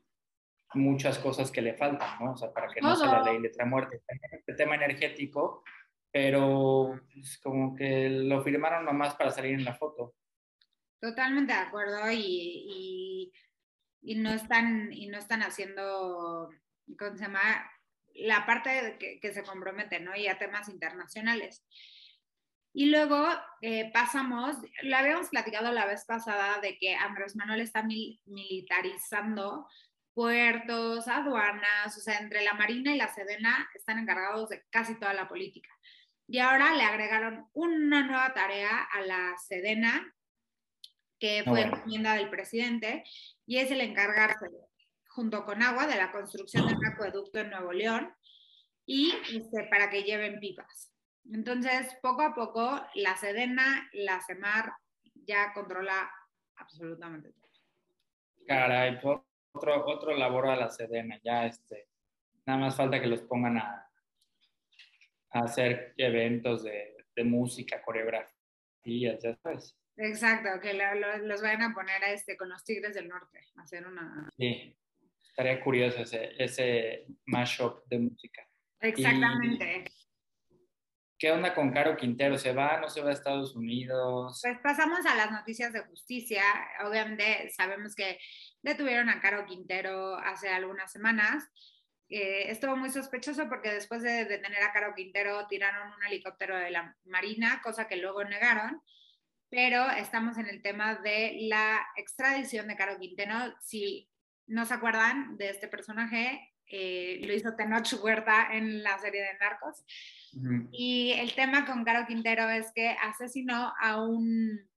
muchas 0.75 1.19
cosas 1.19 1.51
que 1.51 1.63
le 1.63 1.73
faltan, 1.73 2.19
¿no? 2.21 2.33
O 2.33 2.37
sea, 2.37 2.53
para 2.53 2.69
que 2.69 2.83
no 2.83 2.95
sea 2.95 3.07
la 3.07 3.23
ley 3.23 3.41
letra 3.41 3.65
muerte. 3.65 4.03
El 4.47 4.55
tema 4.55 4.75
energético, 4.75 5.65
pero 6.13 6.95
es 6.95 7.01
pues, 7.15 7.41
como 7.43 7.75
que 7.75 8.11
lo 8.11 8.43
firmaron 8.43 8.85
nomás 8.85 9.15
para 9.15 9.31
salir 9.31 9.55
en 9.55 9.65
la 9.65 9.75
foto. 9.75 10.15
Totalmente 11.01 11.53
de 11.53 11.59
acuerdo 11.59 12.11
y, 12.11 12.19
y, 12.19 13.33
no, 14.03 14.33
están, 14.33 14.93
y 14.93 15.07
no 15.09 15.19
están 15.19 15.43
haciendo, 15.43 16.51
¿cómo 16.99 17.17
se 17.17 17.25
llama? 17.25 17.71
La 18.15 18.47
parte 18.47 18.97
que, 18.99 19.21
que 19.21 19.33
se 19.33 19.45
compromete, 19.45 20.01
¿no? 20.01 20.17
Y 20.17 20.27
a 20.27 20.39
temas 20.39 20.69
internacionales. 20.69 21.65
Y 22.73 22.91
luego 22.91 23.27
eh, 23.61 23.91
pasamos, 23.93 24.57
lo 24.83 24.97
habíamos 24.97 25.31
platicado 25.31 25.73
la 25.73 25.87
vez 25.87 26.05
pasada 26.05 26.61
de 26.61 26.79
que 26.79 26.95
Andrés 26.95 27.35
Manuel 27.35 27.61
está 27.61 27.83
militarizando 27.83 29.67
puertos, 30.15 31.09
aduanas, 31.09 31.97
o 31.97 32.01
sea, 32.01 32.19
entre 32.19 32.45
la 32.45 32.55
Marina 32.55 32.95
y 32.95 32.99
la 32.99 33.13
Sedena 33.13 33.69
están 33.75 33.99
encargados 33.99 34.49
de 34.51 34.65
casi 34.71 34.99
toda 34.99 35.15
la 35.15 35.29
política. 35.29 35.71
Y 36.27 36.41
ahora 36.41 36.75
le 36.75 36.83
agregaron 36.83 37.49
una 37.53 38.03
nueva 38.03 38.35
tarea 38.35 38.83
a 38.93 39.01
la 39.01 39.37
Sedena, 39.39 40.15
que 41.19 41.43
fue 41.45 41.63
encomienda 41.63 42.15
del 42.15 42.31
presidente, 42.31 43.05
y 43.47 43.59
es 43.59 43.71
el 43.71 43.81
encargarse, 43.81 44.47
junto 45.09 45.45
con 45.45 45.63
agua, 45.63 45.87
de 45.87 45.97
la 45.97 46.13
construcción 46.13 46.67
de 46.67 46.75
un 46.75 46.87
acueducto 46.87 47.41
en 47.41 47.51
Nuevo 47.51 47.73
León 47.73 48.13
y 48.87 49.13
este, 49.35 49.65
para 49.65 49.91
que 49.91 50.03
lleven 50.03 50.41
pipas. 50.41 50.93
Entonces, 51.33 51.95
poco 52.01 52.23
a 52.23 52.35
poco, 52.35 52.81
la 52.95 53.17
Sedena, 53.17 53.89
la 53.93 54.21
CEMAR 54.27 54.73
ya 55.15 55.53
controla 55.53 56.11
absolutamente 56.57 57.33
todo. 57.33 57.51
Caray, 58.47 58.99
otro, 59.53 59.85
otro 59.87 60.17
labor 60.17 60.49
a 60.49 60.57
la 60.57 60.71
Sedena, 60.71 61.21
ya 61.23 61.45
este, 61.47 61.89
nada 62.47 62.61
más 62.61 62.77
falta 62.77 62.99
que 62.99 63.07
los 63.07 63.21
pongan 63.23 63.59
a, 63.59 63.85
hacer 65.31 65.93
eventos 65.99 66.65
de, 66.65 66.97
música, 67.25 67.83
coreografías, 67.83 69.21
ya 69.21 69.35
sabes. 69.43 69.77
Exacto, 69.99 70.61
que 70.61 70.75
los 71.23 71.43
vayan 71.43 71.63
a 71.63 71.75
poner 71.75 72.03
a 72.05 72.13
este, 72.13 72.37
con 72.37 72.49
los 72.49 72.65
Tigres 72.65 72.95
del 72.95 73.09
Norte, 73.09 73.41
a 73.57 73.63
hacer 73.63 73.85
una... 73.85 74.31
Sí, 74.39 74.77
estaría 75.29 75.61
curioso 75.61 76.03
ese, 76.03 76.35
ese 76.43 77.07
mashup 77.27 77.85
de 77.87 77.99
música. 77.99 78.49
Exactamente. 78.81 79.85
¿Qué 81.19 81.33
onda 81.33 81.53
con 81.53 81.73
Caro 81.73 81.97
Quintero? 81.97 82.39
¿Se 82.39 82.53
va? 82.53 82.81
¿No 82.81 82.89
se 82.89 83.01
va 83.01 83.11
a 83.11 83.13
Estados 83.13 83.57
Unidos? 83.57 84.39
Pues 84.41 84.59
pasamos 84.63 85.05
a 85.05 85.17
las 85.17 85.33
noticias 85.33 85.73
de 85.73 85.81
justicia. 85.81 86.45
Obviamente 86.87 87.51
sabemos 87.51 87.97
que 87.97 88.21
detuvieron 88.63 89.09
a 89.09 89.21
Caro 89.21 89.45
Quintero 89.45 90.17
hace 90.17 90.49
algunas 90.49 90.93
semanas. 90.93 91.51
Eh, 92.09 92.53
estuvo 92.53 92.77
muy 92.77 92.91
sospechoso 92.91 93.49
porque 93.49 93.73
después 93.73 94.03
de 94.03 94.27
detener 94.27 94.63
a 94.63 94.73
Caro 94.73 94.95
Quintero 94.95 95.45
tiraron 95.49 95.93
un 95.93 96.05
helicóptero 96.05 96.57
de 96.57 96.71
la 96.71 96.97
Marina, 97.05 97.61
cosa 97.65 97.89
que 97.89 97.97
luego 97.97 98.23
negaron. 98.23 98.81
Pero 99.51 99.91
estamos 99.91 100.37
en 100.37 100.47
el 100.47 100.63
tema 100.63 100.97
de 100.97 101.39
la 101.49 101.81
extradición 101.97 102.69
de 102.69 102.77
Caro 102.77 102.99
Quintero. 102.99 103.35
Si 103.63 104.11
no 104.47 104.67
se 104.67 104.75
acuerdan 104.75 105.37
de 105.39 105.51
este 105.51 105.69
personaje, 105.69 106.53
eh, 106.71 107.21
lo 107.23 107.33
hizo 107.33 107.57
Tenoch 107.57 107.95
Huerta 108.03 108.49
en 108.53 108.83
la 108.83 108.99
serie 108.99 109.23
de 109.23 109.39
Narcos. 109.39 109.85
Y 110.73 111.13
el 111.13 111.35
tema 111.35 111.65
con 111.65 111.85
Caro 111.85 112.07
Quintero 112.07 112.49
es 112.51 112.71
que 112.75 112.91
asesinó 112.91 113.73
a 113.81 114.03
un, 114.03 114.69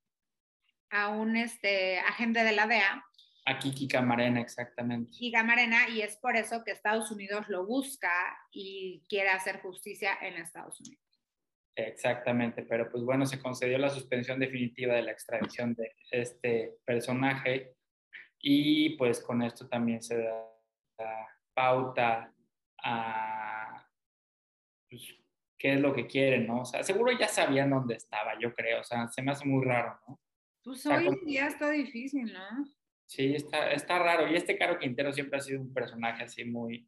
a 0.90 1.10
un 1.10 1.36
este, 1.36 2.00
agente 2.00 2.44
de 2.44 2.54
la 2.54 2.68
DEA. 2.68 3.04
A 3.46 3.60
Kiki 3.60 3.88
Camarena, 3.88 4.40
exactamente. 4.40 5.12
Kiki 5.12 5.32
Camarena, 5.32 5.90
y 5.90 6.02
es 6.02 6.16
por 6.18 6.38
eso 6.38 6.64
que 6.64 6.72
Estados 6.72 7.12
Unidos 7.12 7.50
lo 7.50 7.66
busca 7.66 8.12
y 8.52 9.04
quiere 9.10 9.30
hacer 9.30 9.62
justicia 9.62 10.18
en 10.22 10.36
Estados 10.36 10.80
Unidos. 10.80 11.11
Exactamente, 11.76 12.64
pero 12.64 12.90
pues 12.90 13.04
bueno, 13.04 13.26
se 13.26 13.40
concedió 13.40 13.78
la 13.78 13.90
suspensión 13.90 14.40
definitiva 14.40 14.94
de 14.94 15.04
la 15.04 15.12
extradición 15.12 15.74
de 15.74 15.94
este 16.12 16.76
personaje 16.86 17.76
y 18.40 18.98
pues 18.98 19.22
con 19.22 19.42
esto 19.42 19.68
también 19.68 20.02
se 20.02 20.18
da 20.18 20.52
pauta 21.54 22.34
a 22.84 23.88
pues, 24.90 25.16
qué 25.58 25.74
es 25.74 25.80
lo 25.80 25.94
que 25.94 26.08
quieren, 26.08 26.48
¿no? 26.48 26.62
O 26.62 26.66
sea, 26.66 26.84
seguro 26.84 27.12
ya 27.18 27.28
sabían 27.28 27.70
dónde 27.70 27.96
estaba, 27.96 28.38
yo 28.40 28.54
creo, 28.54 28.82
o 28.82 28.84
sea, 28.84 29.08
se 29.08 29.22
me 29.22 29.32
hace 29.32 29.46
muy 29.46 29.64
raro, 29.64 30.00
¿no? 30.08 30.20
Pues 30.64 30.86
hoy 30.86 31.08
en 31.08 31.26
día 31.26 31.48
está 31.48 31.70
difícil, 31.70 32.34
¿no? 32.34 32.66
Sí, 33.08 33.34
está, 33.36 33.72
está 33.72 34.00
raro. 34.00 34.32
Y 34.32 34.36
este 34.36 34.58
Caro 34.58 34.78
Quintero 34.78 35.12
siempre 35.12 35.38
ha 35.38 35.42
sido 35.42 35.60
un 35.60 35.74
personaje 35.74 36.24
así 36.24 36.46
muy, 36.46 36.88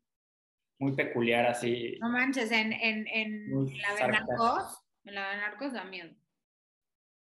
muy 0.80 0.96
peculiar, 0.96 1.46
así. 1.48 1.98
No 2.02 2.10
manches, 2.10 2.52
en, 2.52 2.74
en, 2.74 3.08
en 3.08 3.82
la 3.82 3.96
de 3.96 4.08
Narcos, 4.08 4.84
en 5.06 5.16
la 5.16 5.32
de 5.32 5.38
Narcos 5.38 5.74
da 5.74 5.84
miedo. 5.84 6.14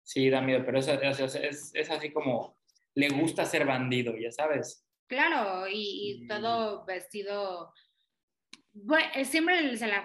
Sí, 0.02 0.28
da 0.30 0.40
miedo, 0.40 0.64
pero 0.64 0.78
es, 0.78 0.88
es, 0.88 1.72
es, 1.74 1.90
así 1.90 2.12
como 2.12 2.58
le 2.94 3.08
gusta 3.08 3.44
ser 3.44 3.64
bandido, 3.64 4.16
ya 4.16 4.32
sabes. 4.32 4.86
Claro, 5.06 5.66
y, 5.70 6.26
todo 6.28 6.84
vestido. 6.84 7.72
Bueno, 8.72 9.06
siempre 9.24 9.76
se 9.76 9.86
las 9.86 10.04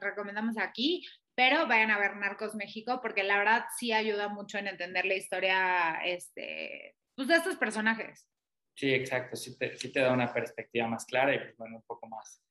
recomendamos 0.00 0.58
aquí, 0.58 1.06
pero 1.34 1.66
vayan 1.66 1.90
a 1.90 1.98
ver 1.98 2.16
Narcos 2.16 2.54
México 2.54 3.00
porque 3.00 3.22
la 3.22 3.38
verdad 3.38 3.64
sí 3.78 3.92
ayuda 3.92 4.28
mucho 4.28 4.58
en 4.58 4.66
entender 4.66 5.04
la 5.04 5.14
historia 5.14 5.94
este, 6.04 6.96
pues, 7.14 7.28
de 7.28 7.36
estos 7.36 7.56
personajes. 7.56 8.28
Sí, 8.74 8.92
exacto, 8.92 9.36
sí 9.36 9.56
te, 9.56 9.76
sí 9.76 9.92
te 9.92 10.00
da 10.00 10.12
una 10.12 10.32
perspectiva 10.32 10.88
más 10.88 11.04
clara 11.04 11.34
y 11.34 11.38
pues, 11.38 11.56
bueno, 11.56 11.76
un 11.76 11.82
poco 11.82 12.08
más 12.08 12.42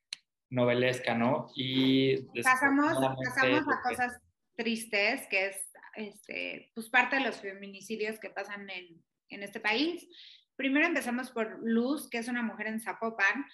novelesca, 0.51 1.15
¿no? 1.15 1.47
Y 1.55 2.17
pasamos, 2.43 2.93
pasamos 3.23 3.63
a 3.67 3.81
cosas 3.81 4.19
tristes, 4.55 5.25
que 5.29 5.47
es 5.47 5.71
este, 5.95 6.71
pues 6.75 6.89
parte 6.89 7.15
de 7.15 7.23
los 7.23 7.37
feminicidios 7.37 8.19
que 8.19 8.29
pasan 8.29 8.69
en, 8.69 9.03
en 9.29 9.43
este 9.43 9.59
país. 9.59 10.07
Primero 10.55 10.85
empezamos 10.85 11.31
por 11.31 11.59
Luz, 11.63 12.09
que 12.09 12.19
es 12.19 12.27
una 12.27 12.43
mujer 12.43 12.67
en 12.67 12.81
Zapopan, 12.81 13.45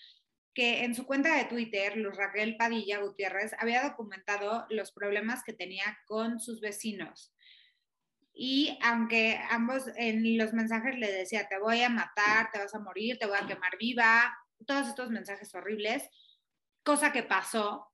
que 0.53 0.83
en 0.83 0.95
su 0.95 1.05
cuenta 1.05 1.35
de 1.37 1.45
Twitter, 1.45 1.95
Luz 1.97 2.17
Raquel 2.17 2.57
Padilla 2.57 2.99
Gutiérrez, 2.99 3.53
había 3.59 3.83
documentado 3.83 4.65
los 4.69 4.91
problemas 4.91 5.43
que 5.43 5.53
tenía 5.53 5.99
con 6.07 6.39
sus 6.39 6.59
vecinos. 6.59 7.31
Y 8.33 8.77
aunque 8.81 9.39
ambos 9.51 9.83
en 9.95 10.37
los 10.37 10.53
mensajes 10.53 10.97
le 10.97 11.11
decía, 11.11 11.47
te 11.47 11.59
voy 11.59 11.81
a 11.83 11.89
matar, 11.89 12.49
te 12.51 12.59
vas 12.59 12.73
a 12.73 12.79
morir, 12.79 13.17
te 13.19 13.27
voy 13.27 13.37
a 13.39 13.45
quemar 13.47 13.77
viva, 13.79 14.35
todos 14.65 14.87
estos 14.87 15.09
mensajes 15.11 15.53
horribles, 15.53 16.09
cosa 16.87 17.11
que 17.11 17.21
pasó. 17.21 17.85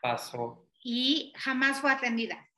Pasó. 0.00 0.70
Y 0.84 1.32
jamás 1.36 1.80
fue 1.80 1.90
atendida. 1.90 2.48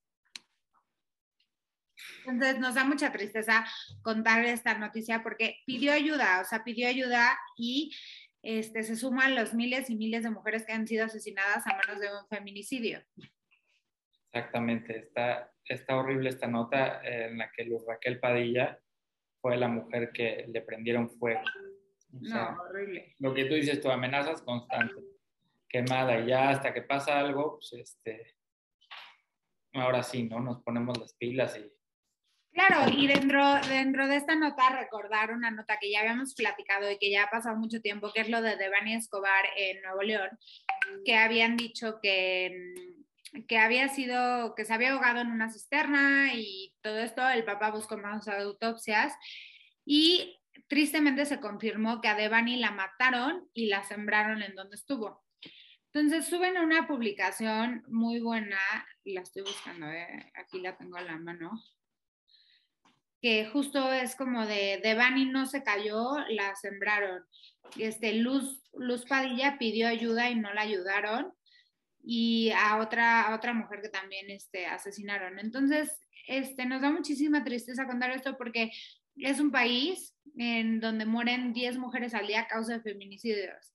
Entonces 2.26 2.58
nos 2.58 2.74
da 2.74 2.84
mucha 2.84 3.10
tristeza 3.10 3.64
contar 4.02 4.44
esta 4.44 4.76
noticia 4.76 5.22
porque 5.22 5.56
pidió 5.64 5.94
ayuda, 5.94 6.42
o 6.42 6.44
sea, 6.44 6.62
pidió 6.62 6.88
ayuda 6.88 7.38
y 7.56 7.96
este, 8.42 8.82
se 8.82 8.96
suman 8.96 9.34
los 9.34 9.54
miles 9.54 9.88
y 9.88 9.96
miles 9.96 10.24
de 10.24 10.30
mujeres 10.30 10.66
que 10.66 10.72
han 10.72 10.86
sido 10.86 11.06
asesinadas 11.06 11.66
a 11.66 11.74
manos 11.74 12.00
de 12.00 12.08
un 12.08 12.28
feminicidio. 12.28 13.02
Exactamente, 14.30 14.98
está, 14.98 15.50
está 15.64 15.96
horrible 15.96 16.28
esta 16.28 16.46
nota 16.46 17.00
en 17.02 17.38
la 17.38 17.50
que 17.50 17.64
Luz 17.64 17.82
Raquel 17.88 18.20
Padilla 18.20 18.78
fue 19.40 19.56
la 19.56 19.68
mujer 19.68 20.10
que 20.12 20.44
le 20.48 20.60
prendieron 20.60 21.08
fuego. 21.08 21.40
no, 22.10 22.58
horrible. 22.60 23.16
Lo 23.18 23.32
que 23.32 23.46
tú 23.46 23.54
dices, 23.54 23.80
tu 23.80 23.90
amenazas 23.90 24.42
constantes, 24.42 25.07
quemada, 25.68 26.20
y 26.20 26.26
ya 26.28 26.50
hasta 26.50 26.72
que 26.72 26.82
pasa 26.82 27.18
algo, 27.18 27.58
pues 27.58 27.72
este, 27.74 28.36
ahora 29.74 30.02
sí, 30.02 30.24
¿no? 30.24 30.40
Nos 30.40 30.62
ponemos 30.62 30.98
las 30.98 31.14
pilas 31.14 31.56
y 31.56 31.70
Claro, 32.58 32.90
y 32.90 33.06
dentro, 33.06 33.60
dentro 33.68 34.08
de 34.08 34.16
esta 34.16 34.34
nota 34.34 34.70
recordar 34.70 35.32
una 35.32 35.50
nota 35.50 35.78
que 35.80 35.92
ya 35.92 36.00
habíamos 36.00 36.34
platicado 36.34 36.90
y 36.90 36.98
que 36.98 37.10
ya 37.10 37.24
ha 37.24 37.30
pasado 37.30 37.56
mucho 37.56 37.80
tiempo, 37.80 38.10
que 38.12 38.22
es 38.22 38.28
lo 38.28 38.42
de 38.42 38.56
Devani 38.56 38.94
Escobar 38.94 39.44
en 39.56 39.80
Nuevo 39.82 40.02
León, 40.02 40.30
que 41.04 41.16
habían 41.16 41.56
dicho 41.56 42.00
que, 42.02 42.74
que 43.46 43.58
había 43.58 43.88
sido, 43.88 44.56
que 44.56 44.64
se 44.64 44.74
había 44.74 44.92
ahogado 44.92 45.20
en 45.20 45.30
una 45.30 45.50
cisterna 45.50 46.34
y 46.34 46.74
todo 46.80 46.98
esto, 46.98 47.28
el 47.28 47.44
papá 47.44 47.70
buscó 47.70 47.96
más 47.96 48.26
autopsias 48.26 49.14
y 49.84 50.40
tristemente 50.66 51.26
se 51.26 51.38
confirmó 51.38 52.00
que 52.00 52.08
a 52.08 52.16
Devani 52.16 52.56
la 52.56 52.72
mataron 52.72 53.48
y 53.54 53.66
la 53.66 53.84
sembraron 53.84 54.42
en 54.42 54.56
donde 54.56 54.74
estuvo. 54.74 55.27
Entonces 55.92 56.26
suben 56.26 56.58
una 56.58 56.86
publicación 56.86 57.84
muy 57.88 58.20
buena, 58.20 58.58
la 59.04 59.22
estoy 59.22 59.42
buscando, 59.42 59.86
eh, 59.90 60.30
aquí 60.34 60.60
la 60.60 60.76
tengo 60.76 60.96
a 60.96 61.02
la 61.02 61.16
mano 61.16 61.62
que 63.20 63.46
justo 63.46 63.92
es 63.92 64.14
como 64.14 64.46
de, 64.46 64.80
de 64.82 64.94
Bani 64.94 65.26
no 65.26 65.46
se 65.46 65.62
cayó, 65.62 66.16
la 66.30 66.54
sembraron. 66.54 67.24
Este, 67.76 68.14
Luz, 68.14 68.62
Luz 68.74 69.04
Padilla 69.06 69.58
pidió 69.58 69.88
ayuda 69.88 70.30
y 70.30 70.36
no 70.36 70.52
la 70.54 70.62
ayudaron. 70.62 71.32
Y 72.02 72.52
a 72.56 72.78
otra, 72.78 73.22
a 73.22 73.34
otra 73.34 73.52
mujer 73.52 73.82
que 73.82 73.88
también 73.88 74.30
este, 74.30 74.66
asesinaron. 74.66 75.38
Entonces, 75.40 75.90
este, 76.28 76.64
nos 76.64 76.80
da 76.80 76.90
muchísima 76.90 77.44
tristeza 77.44 77.86
contar 77.86 78.10
esto 78.10 78.36
porque 78.36 78.70
es 79.16 79.40
un 79.40 79.50
país 79.50 80.14
en 80.36 80.78
donde 80.78 81.04
mueren 81.04 81.52
10 81.52 81.76
mujeres 81.78 82.14
al 82.14 82.28
día 82.28 82.42
a 82.42 82.46
causa 82.46 82.74
de 82.74 82.82
feminicidios. 82.82 83.74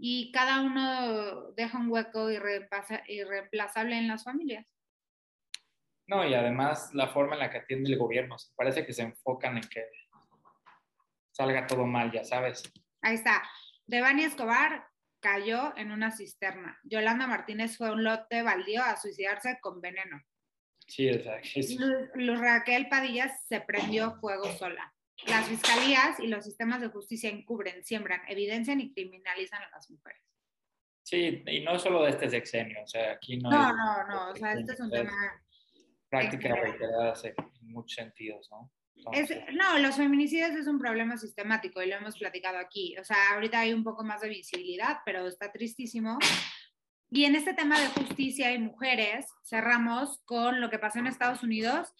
Y 0.00 0.30
cada 0.32 0.62
uno 0.62 1.50
deja 1.52 1.78
un 1.78 1.90
hueco 1.90 2.30
irreemplazable 2.30 3.98
en 3.98 4.08
las 4.08 4.24
familias. 4.24 4.66
No, 6.06 6.26
y 6.26 6.34
además 6.34 6.90
la 6.94 7.08
forma 7.08 7.34
en 7.34 7.40
la 7.40 7.50
que 7.50 7.58
atiende 7.58 7.90
el 7.90 7.98
gobierno, 7.98 8.36
parece 8.56 8.86
que 8.86 8.94
se 8.94 9.02
enfocan 9.02 9.56
en 9.56 9.68
que 9.68 9.84
salga 11.32 11.66
todo 11.66 11.84
mal, 11.84 12.10
ya 12.12 12.24
sabes. 12.24 12.62
Ahí 13.02 13.16
está. 13.16 13.42
Devani 13.86 14.24
Escobar 14.24 14.86
cayó 15.20 15.76
en 15.76 15.92
una 15.92 16.10
cisterna. 16.10 16.78
Yolanda 16.84 17.26
Martínez 17.26 17.76
fue 17.76 17.88
a 17.88 17.92
un 17.92 18.04
lote 18.04 18.42
baldío 18.42 18.82
a 18.82 18.96
suicidarse 18.96 19.58
con 19.60 19.80
veneno. 19.80 20.22
Sí, 20.86 21.08
exacto. 21.08 21.48
Luz 22.14 22.40
Raquel 22.40 22.88
Padilla 22.88 23.28
se 23.46 23.60
prendió 23.60 24.16
fuego 24.20 24.46
sola. 24.52 24.94
Las 25.26 25.48
fiscalías 25.48 26.20
y 26.20 26.28
los 26.28 26.44
sistemas 26.44 26.80
de 26.80 26.88
justicia 26.88 27.28
encubren, 27.28 27.84
siembran, 27.84 28.20
evidencian 28.28 28.80
y 28.80 28.92
criminalizan 28.92 29.62
a 29.62 29.70
las 29.70 29.90
mujeres. 29.90 30.22
Sí, 31.02 31.42
y 31.46 31.60
no 31.60 31.78
solo 31.78 32.04
de 32.04 32.10
este 32.10 32.28
sexenio, 32.28 32.82
o 32.82 32.86
sea, 32.86 33.12
aquí 33.12 33.38
no. 33.38 33.50
No, 33.50 33.72
no, 33.74 34.06
no, 34.06 34.30
o 34.30 34.36
sea, 34.36 34.52
este 34.52 34.72
es 34.74 34.80
un 34.80 34.90
tema 34.90 35.42
práctica 36.08 36.54
reiterada 36.54 37.14
en 37.24 37.72
muchos 37.72 37.94
sentidos, 37.94 38.48
¿no? 38.50 38.70
no, 39.52 39.78
los 39.78 39.96
feminicidios 39.96 40.50
es 40.50 40.66
un 40.66 40.78
problema 40.78 41.16
sistemático 41.16 41.82
y 41.82 41.88
lo 41.88 41.96
hemos 41.96 42.18
platicado 42.18 42.58
aquí. 42.58 42.96
O 42.98 43.04
sea, 43.04 43.16
ahorita 43.34 43.60
hay 43.60 43.72
un 43.72 43.84
poco 43.84 44.04
más 44.04 44.20
de 44.20 44.28
visibilidad, 44.28 44.98
pero 45.04 45.26
está 45.26 45.50
tristísimo. 45.52 46.18
Y 47.10 47.24
en 47.24 47.34
este 47.34 47.54
tema 47.54 47.80
de 47.80 47.86
justicia 47.88 48.52
y 48.52 48.58
mujeres, 48.58 49.26
cerramos 49.42 50.20
con 50.24 50.60
lo 50.60 50.68
que 50.68 50.78
pasó 50.78 50.98
en 50.98 51.06
Estados 51.06 51.42
Unidos, 51.42 51.94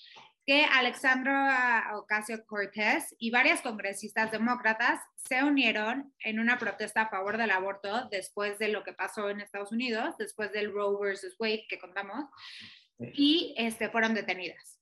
que 0.48 0.64
Alexandra 0.64 1.90
Ocasio 1.94 2.42
Cortés 2.46 3.14
y 3.18 3.30
varias 3.30 3.60
congresistas 3.60 4.32
demócratas 4.32 4.98
se 5.14 5.44
unieron 5.44 6.14
en 6.20 6.40
una 6.40 6.58
protesta 6.58 7.02
a 7.02 7.10
favor 7.10 7.36
del 7.36 7.50
aborto 7.50 8.08
después 8.10 8.58
de 8.58 8.68
lo 8.68 8.82
que 8.82 8.94
pasó 8.94 9.28
en 9.28 9.42
Estados 9.42 9.72
Unidos, 9.72 10.16
después 10.16 10.50
del 10.50 10.72
Roe 10.72 10.96
versus 10.98 11.36
Wade 11.38 11.66
que 11.68 11.78
contamos 11.78 12.24
y 12.98 13.54
este, 13.58 13.90
fueron 13.90 14.14
detenidas. 14.14 14.80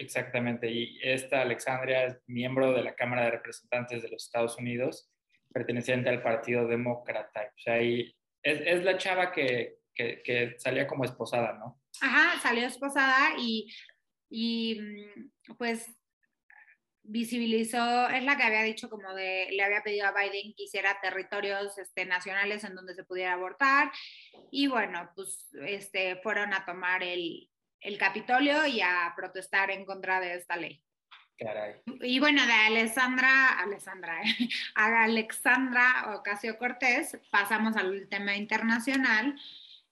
Exactamente, 0.00 0.68
y 0.68 0.98
esta 1.00 1.42
Alexandria 1.42 2.06
es 2.06 2.16
miembro 2.26 2.72
de 2.72 2.82
la 2.82 2.96
Cámara 2.96 3.26
de 3.26 3.30
Representantes 3.30 4.02
de 4.02 4.08
los 4.08 4.24
Estados 4.24 4.58
Unidos, 4.58 5.12
perteneciente 5.52 6.10
al 6.10 6.24
Partido 6.24 6.66
Demócrata. 6.66 7.52
O 7.56 7.60
sea, 7.60 7.78
es, 7.78 8.12
es, 8.42 8.82
la 8.82 8.98
chava 8.98 9.30
que, 9.30 9.76
que, 9.94 10.22
que, 10.24 10.56
salía 10.58 10.88
como 10.88 11.04
esposada, 11.04 11.52
¿no? 11.52 11.80
Ajá, 12.00 12.40
salió 12.40 12.66
esposada 12.66 13.36
y, 13.38 13.72
y 14.30 14.80
mm, 14.80 15.56
pues 15.58 15.86
visibilizó, 17.02 18.08
es 18.08 18.22
la 18.22 18.36
que 18.36 18.44
había 18.44 18.62
dicho 18.62 18.88
como 18.88 19.12
de, 19.14 19.48
le 19.50 19.62
había 19.64 19.82
pedido 19.82 20.06
a 20.06 20.12
Biden 20.12 20.54
que 20.56 20.64
hiciera 20.64 21.00
territorios 21.00 21.76
este, 21.76 22.04
nacionales 22.06 22.62
en 22.64 22.74
donde 22.74 22.94
se 22.94 23.04
pudiera 23.04 23.32
abortar 23.32 23.90
y 24.50 24.68
bueno, 24.68 25.10
pues 25.14 25.48
este, 25.66 26.16
fueron 26.22 26.54
a 26.54 26.64
tomar 26.64 27.02
el, 27.02 27.50
el 27.80 27.98
Capitolio 27.98 28.64
y 28.66 28.80
a 28.80 29.12
protestar 29.16 29.70
en 29.70 29.84
contra 29.84 30.20
de 30.20 30.34
esta 30.34 30.56
ley. 30.56 30.82
Caray. 31.38 31.76
Y 32.02 32.20
bueno, 32.20 32.44
de 32.46 32.52
Alessandra, 32.52 33.58
Alessandra, 33.58 34.20
¿eh? 34.22 34.48
a 34.74 35.04
Alexandra 35.04 36.14
Ocasio 36.14 36.58
Cortés, 36.58 37.18
pasamos 37.30 37.76
al 37.76 38.08
tema 38.08 38.36
internacional, 38.36 39.34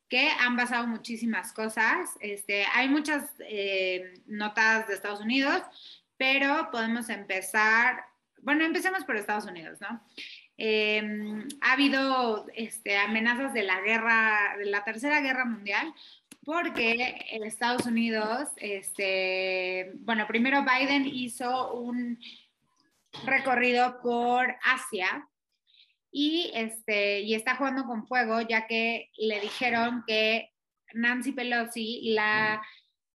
que 0.08 0.30
han 0.30 0.56
pasado 0.56 0.86
muchísimas 0.86 1.52
cosas. 1.52 2.10
Este, 2.20 2.64
hay 2.74 2.88
muchas 2.88 3.24
eh, 3.40 4.14
notas 4.26 4.88
de 4.88 4.94
Estados 4.94 5.20
Unidos, 5.20 5.62
pero 6.16 6.70
podemos 6.70 7.08
empezar, 7.08 8.04
bueno, 8.42 8.64
empecemos 8.64 9.04
por 9.04 9.16
Estados 9.16 9.44
Unidos, 9.44 9.80
¿no? 9.80 10.00
Em, 10.56 11.46
ha 11.60 11.72
habido 11.72 12.46
este, 12.54 12.96
amenazas 12.96 13.54
de 13.54 13.62
la 13.62 13.80
guerra, 13.80 14.56
de 14.58 14.64
la 14.64 14.82
tercera 14.82 15.20
guerra 15.20 15.44
mundial, 15.44 15.94
porque 16.44 17.26
Estados 17.44 17.86
Unidos, 17.86 18.48
este, 18.56 19.92
bueno, 20.00 20.26
primero 20.26 20.64
Biden 20.64 21.06
hizo 21.06 21.74
un 21.74 22.18
recorrido 23.24 24.00
por 24.00 24.56
Asia 24.64 25.28
y, 26.10 26.50
este, 26.54 27.20
y 27.20 27.34
está 27.34 27.56
jugando 27.56 27.84
con 27.84 28.06
fuego, 28.06 28.40
ya 28.40 28.66
que 28.66 29.10
le 29.16 29.40
dijeron 29.40 30.04
que 30.06 30.50
Nancy 30.94 31.32
Pelosi, 31.32 32.10
la, 32.12 32.62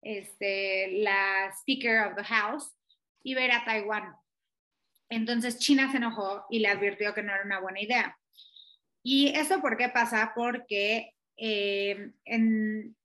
este, 0.03 1.03
la 1.03 1.51
Speaker 1.61 2.07
of 2.07 2.17
the 2.17 2.25
House, 2.25 2.73
y 3.23 3.35
ver 3.35 3.53
a 3.53 3.65
Taiwán. 3.65 4.15
Entonces 5.09 5.59
China 5.59 5.91
se 5.91 5.99
enojó 5.99 6.47
y 6.51 6.59
le 6.59 6.69
advirtió 6.69 7.15
que 7.15 7.23
no 7.23 7.33
era 7.33 7.45
una 7.45 7.61
buena 7.61 7.81
idea. 7.81 8.19
¿Y 9.03 9.29
eso 9.29 9.61
por 9.61 9.77
qué 9.77 9.89
pasa? 9.89 10.33
Porque 10.35 11.15
eh, 11.37 12.13
en, 12.25 12.97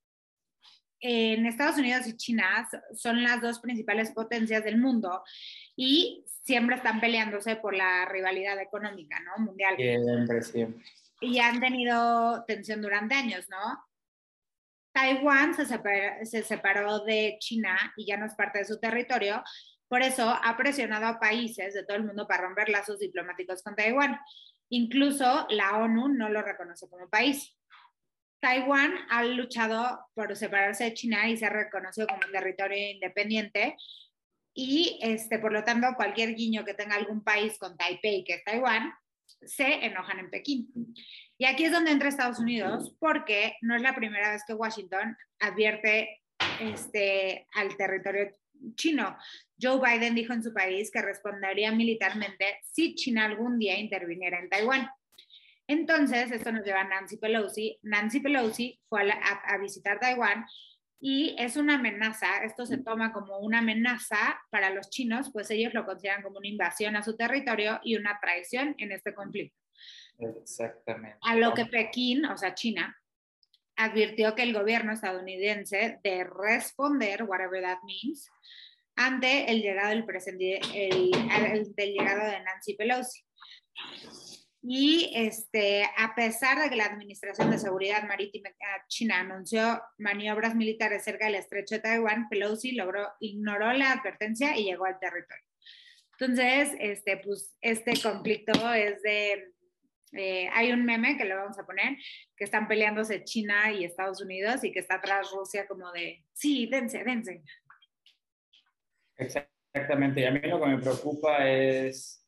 en 1.00 1.45
Estados 1.45 1.78
Unidos 1.78 2.08
y 2.08 2.18
China 2.18 2.68
son 2.95 3.24
las 3.24 3.41
dos 3.41 3.60
principales 3.60 4.12
potencias 4.12 4.64
del 4.64 4.78
mundo 4.78 5.24
y 5.76 6.26
siempre 6.43 6.76
están 6.76 7.00
peleándose 7.00 7.56
por 7.58 7.76
la 7.76 8.06
rivalidad 8.06 8.60
económica, 8.60 9.20
¿no? 9.20 9.45
Mundial. 9.45 9.76
Siempre, 9.78 10.41
siempre. 10.41 10.84
Y 11.22 11.39
han 11.39 11.60
tenido 11.60 12.43
tensión 12.45 12.82
durante 12.82 13.16
años, 13.16 13.48
¿no? 13.50 13.58
Taiwán 14.91 15.54
se 15.54 15.66
se 15.66 16.43
separó 16.43 17.02
de 17.02 17.38
China 17.39 17.93
y 17.95 18.08
ya 18.08 18.18
no 18.18 18.26
es 18.26 18.34
parte 18.34 18.60
de 18.60 18.66
su 18.66 18.80
territorio, 18.80 19.43
por 19.88 20.02
eso 20.02 20.30
ha 20.30 20.58
presionado 20.58 21.06
a 21.06 21.20
países 21.20 21.74
de 21.74 21.84
todo 21.84 21.98
el 21.98 22.04
mundo 22.04 22.28
para 22.28 22.43
romper 22.43 22.70
lazos 22.70 23.00
diplomáticos 23.00 23.64
con 23.64 23.76
Taiwán. 23.76 24.20
Incluso 24.70 25.48
la 25.50 25.78
ONU 25.78 26.10
no 26.10 26.30
lo 26.30 26.41
reconoce 26.41 26.89
como 26.89 27.10
país. 27.10 27.57
Taiwán 28.40 28.94
ha 29.10 29.24
luchado 29.24 30.00
por 30.14 30.36
separarse 30.36 30.86
de 30.86 30.94
China 30.94 31.28
y 31.28 31.38
ser 31.38 31.54
reconocido 31.54 32.08
como 32.08 32.22
un 32.26 32.32
territorio 32.32 32.92
independiente. 32.92 33.76
Y 34.54 35.00
este, 35.02 35.40
por 35.40 35.54
lo 35.54 35.64
tanto, 35.64 35.88
cualquier 35.96 36.36
guiño 36.36 36.66
que 36.66 36.74
tenga 36.74 36.96
algún 36.96 37.24
país 37.24 37.58
con 37.58 37.78
Taipei, 37.78 38.24
que 38.24 38.36
es 38.36 38.44
Taiwán, 38.44 38.94
se 39.42 39.86
enojan 39.86 40.20
en 40.20 40.30
Pekín. 40.30 40.96
Y 41.38 41.46
aquí 41.46 41.66
es 41.66 41.72
donde 41.72 41.92
entra 41.92 42.10
Estados 42.10 42.40
Unidos, 42.40 42.96
porque 43.00 43.58
no 43.62 43.76
es 43.76 43.82
la 43.82 43.94
primera 43.94 44.32
vez 44.32 44.44
que 44.48 44.54
Washington 44.54 45.16
advierte 45.40 46.22
este, 46.60 47.48
al 47.54 47.76
territorio 47.78 48.36
chino. 48.76 49.18
Joe 49.62 49.80
Biden 49.80 50.16
dijo 50.16 50.34
en 50.34 50.44
su 50.44 50.54
país 50.54 50.92
que 50.92 51.02
respondería 51.02 51.72
militarmente 51.72 52.60
si 52.64 52.96
China 52.96 53.26
algún 53.26 53.60
día 53.60 53.78
interviniera 53.78 54.40
en 54.40 54.50
Taiwán. 54.50 54.90
Entonces, 55.68 56.32
esto 56.32 56.51
nos 56.51 56.65
lleva 56.65 56.82
a 56.82 56.88
Nancy 56.88 57.18
Pelosi. 57.18 57.78
Nancy 57.84 58.22
Pelosi 58.22 58.80
fue 58.88 59.11
a, 59.11 59.57
visitar 59.57 59.99
Taiwán 59.99 60.45
y 60.99 61.36
es 61.38 61.57
una 61.57 61.76
amenaza, 61.76 62.43
esto 62.43 62.65
se 62.65 62.78
toma 62.78 63.13
como 63.13 63.38
una 63.39 63.59
amenaza 63.59 64.41
para 64.49 64.70
los 64.72 64.89
chinos, 64.89 65.30
pues 65.32 65.51
ellos 65.51 65.74
lo 65.74 65.86
consideran 65.86 66.24
como 66.24 66.39
una 66.39 66.47
invasión 66.47 66.95
a 66.95 67.03
su 67.03 67.15
territorio 67.15 67.80
y 67.84 67.97
una 67.97 68.18
traición 68.20 68.76
en 68.78 68.91
este 68.91 69.13
conflicto. 69.13 69.59
Exactamente. 70.18 71.20
A 71.22 71.36
lo 71.36 71.53
que 71.53 71.65
Pekín, 71.65 72.26
o 72.26 72.38
sea, 72.38 72.55
China, 72.55 72.97
advirtió 73.76 74.34
que 74.34 74.43
el 74.43 74.53
gobierno 74.53 74.93
estadounidense 74.93 75.99
de 76.03 76.24
responder, 76.24 77.24
whatever 77.24 77.61
that 77.61 77.80
means, 77.84 78.28
ante 78.95 79.51
el 79.51 79.61
llegado 79.61 79.89
del, 79.89 80.03
el, 80.74 81.76
del 81.76 81.93
llegado 81.93 82.32
de 82.32 82.41
Nancy 82.41 82.74
Pelosi. 82.74 83.22
Y 84.70 85.13
este, 85.15 85.86
a 85.95 86.13
pesar 86.13 86.61
de 86.61 86.70
que 86.70 86.76
la 86.76 86.88
Administración 86.88 87.49
de 87.49 87.57
Seguridad 87.57 88.05
Marítima 88.05 88.49
China 88.89 89.22
anunció 89.22 89.82
maniobras 89.97 90.55
militares 90.55 91.05
cerca 91.05 91.28
del 91.28 91.36
estrecho 91.36 91.76
de 91.76 91.82
Taiwán, 91.82 92.28
Pelosi 92.28 92.74
logró, 92.74 93.07
ignoró 93.22 93.72
la 93.72 93.93
advertencia 93.93 94.57
y 94.57 94.65
llegó 94.65 94.84
al 94.84 94.99
territorio. 94.99 95.45
Entonces, 96.20 96.76
este, 96.82 97.15
pues, 97.15 97.55
este 97.61 97.93
conflicto 98.01 98.74
es 98.74 99.01
de 99.03 99.53
eh, 100.11 100.49
hay 100.51 100.74
un 100.74 100.84
meme 100.84 101.15
que 101.15 101.24
le 101.24 101.36
vamos 101.36 101.57
a 101.57 101.65
poner, 101.65 101.95
que 102.36 102.43
están 102.43 102.68
peleándose 102.68 103.24
China 103.24 103.72
y 103.72 103.86
Estados 103.86 104.22
Unidos 104.22 104.65
y 104.65 104.74
que 104.74 104.80
está 104.80 104.95
atrás 104.95 105.32
Rusia 105.34 105.65
como 105.65 105.89
de, 105.93 106.26
sí, 106.34 106.68
dense, 106.70 107.05
dense. 107.05 107.41
Exactamente, 109.15 110.20
y 110.20 110.26
a 110.26 110.32
mí 110.32 110.41
lo 110.41 110.59
que 110.59 110.68
me 110.68 110.80
preocupa 110.80 111.49
es, 111.49 112.27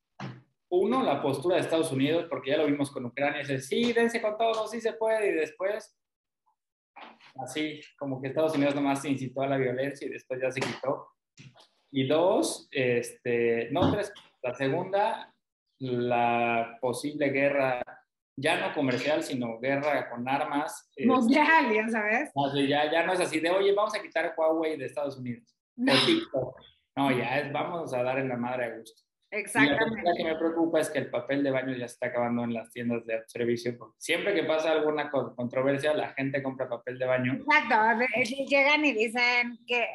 uno, 0.70 1.04
la 1.04 1.22
postura 1.22 1.56
de 1.56 1.62
Estados 1.62 1.92
Unidos, 1.92 2.28
porque 2.30 2.52
ya 2.52 2.58
lo 2.58 2.68
vimos 2.68 2.92
con 2.92 3.06
Ucrania, 3.06 3.42
es 3.42 3.68
sí, 3.68 3.92
dense 3.92 4.22
con 4.22 4.38
todo, 4.38 4.68
sí 4.68 4.80
se 4.80 4.94
puede, 4.94 5.30
y 5.30 5.34
después, 5.34 5.98
así, 7.44 7.82
como 7.98 8.22
que 8.22 8.28
Estados 8.28 8.56
Unidos 8.56 8.76
nomás 8.76 9.04
incitó 9.06 9.42
a 9.42 9.48
la 9.48 9.58
violencia 9.58 10.08
y 10.08 10.12
después 10.12 10.40
ya 10.42 10.52
se 10.52 10.62
quitó. 10.62 11.08
Y 11.92 12.08
dos, 12.08 12.68
este, 12.72 13.70
no 13.72 13.92
tres, 13.92 14.14
la 14.44 14.54
segunda, 14.54 15.34
la 15.80 16.78
posible 16.80 17.30
guerra, 17.30 17.82
ya 18.36 18.60
no 18.60 18.74
comercial, 18.74 19.24
sino 19.24 19.60
guerra 19.60 20.10
con 20.10 20.28
armas. 20.30 20.92
Mundial, 21.00 21.74
ya 21.74 21.90
sabes. 21.90 22.32
Ya, 22.68 22.92
ya 22.92 23.06
no 23.06 23.14
es 23.14 23.20
así 23.22 23.40
de, 23.40 23.50
oye, 23.50 23.74
vamos 23.74 23.96
a 23.96 24.02
quitar 24.02 24.36
Huawei 24.38 24.78
de 24.78 24.86
Estados 24.86 25.18
Unidos. 25.18 25.58
No, 25.76 25.94
no 26.96 27.12
ya 27.12 27.40
es, 27.40 27.52
vamos 27.52 27.94
a 27.94 28.04
dar 28.04 28.20
en 28.20 28.30
la 28.30 28.38
madre 28.38 28.66
a 28.66 28.78
gusto. 28.78 29.09
Exactamente. 29.32 30.02
lo 30.04 30.16
que 30.16 30.24
me 30.24 30.36
preocupa 30.36 30.80
es 30.80 30.90
que 30.90 31.00
el 31.00 31.10
papel 31.10 31.44
de 31.44 31.52
baño 31.52 31.76
ya 31.76 31.86
está 31.86 32.08
acabando 32.08 32.44
en 32.44 32.54
las 32.54 32.72
tiendas 32.72 33.06
de 33.06 33.22
servicio. 33.28 33.78
Siempre 33.98 34.34
que 34.34 34.44
pasa 34.44 34.72
alguna 34.72 35.12
controversia, 35.12 35.94
la 35.94 36.14
gente 36.14 36.42
compra 36.42 36.68
papel 36.68 36.98
de 36.98 37.06
baño. 37.06 37.34
Exacto. 37.34 37.76
Llegan 38.48 38.86
y 38.86 38.94
dicen 38.94 39.60
que 39.68 39.86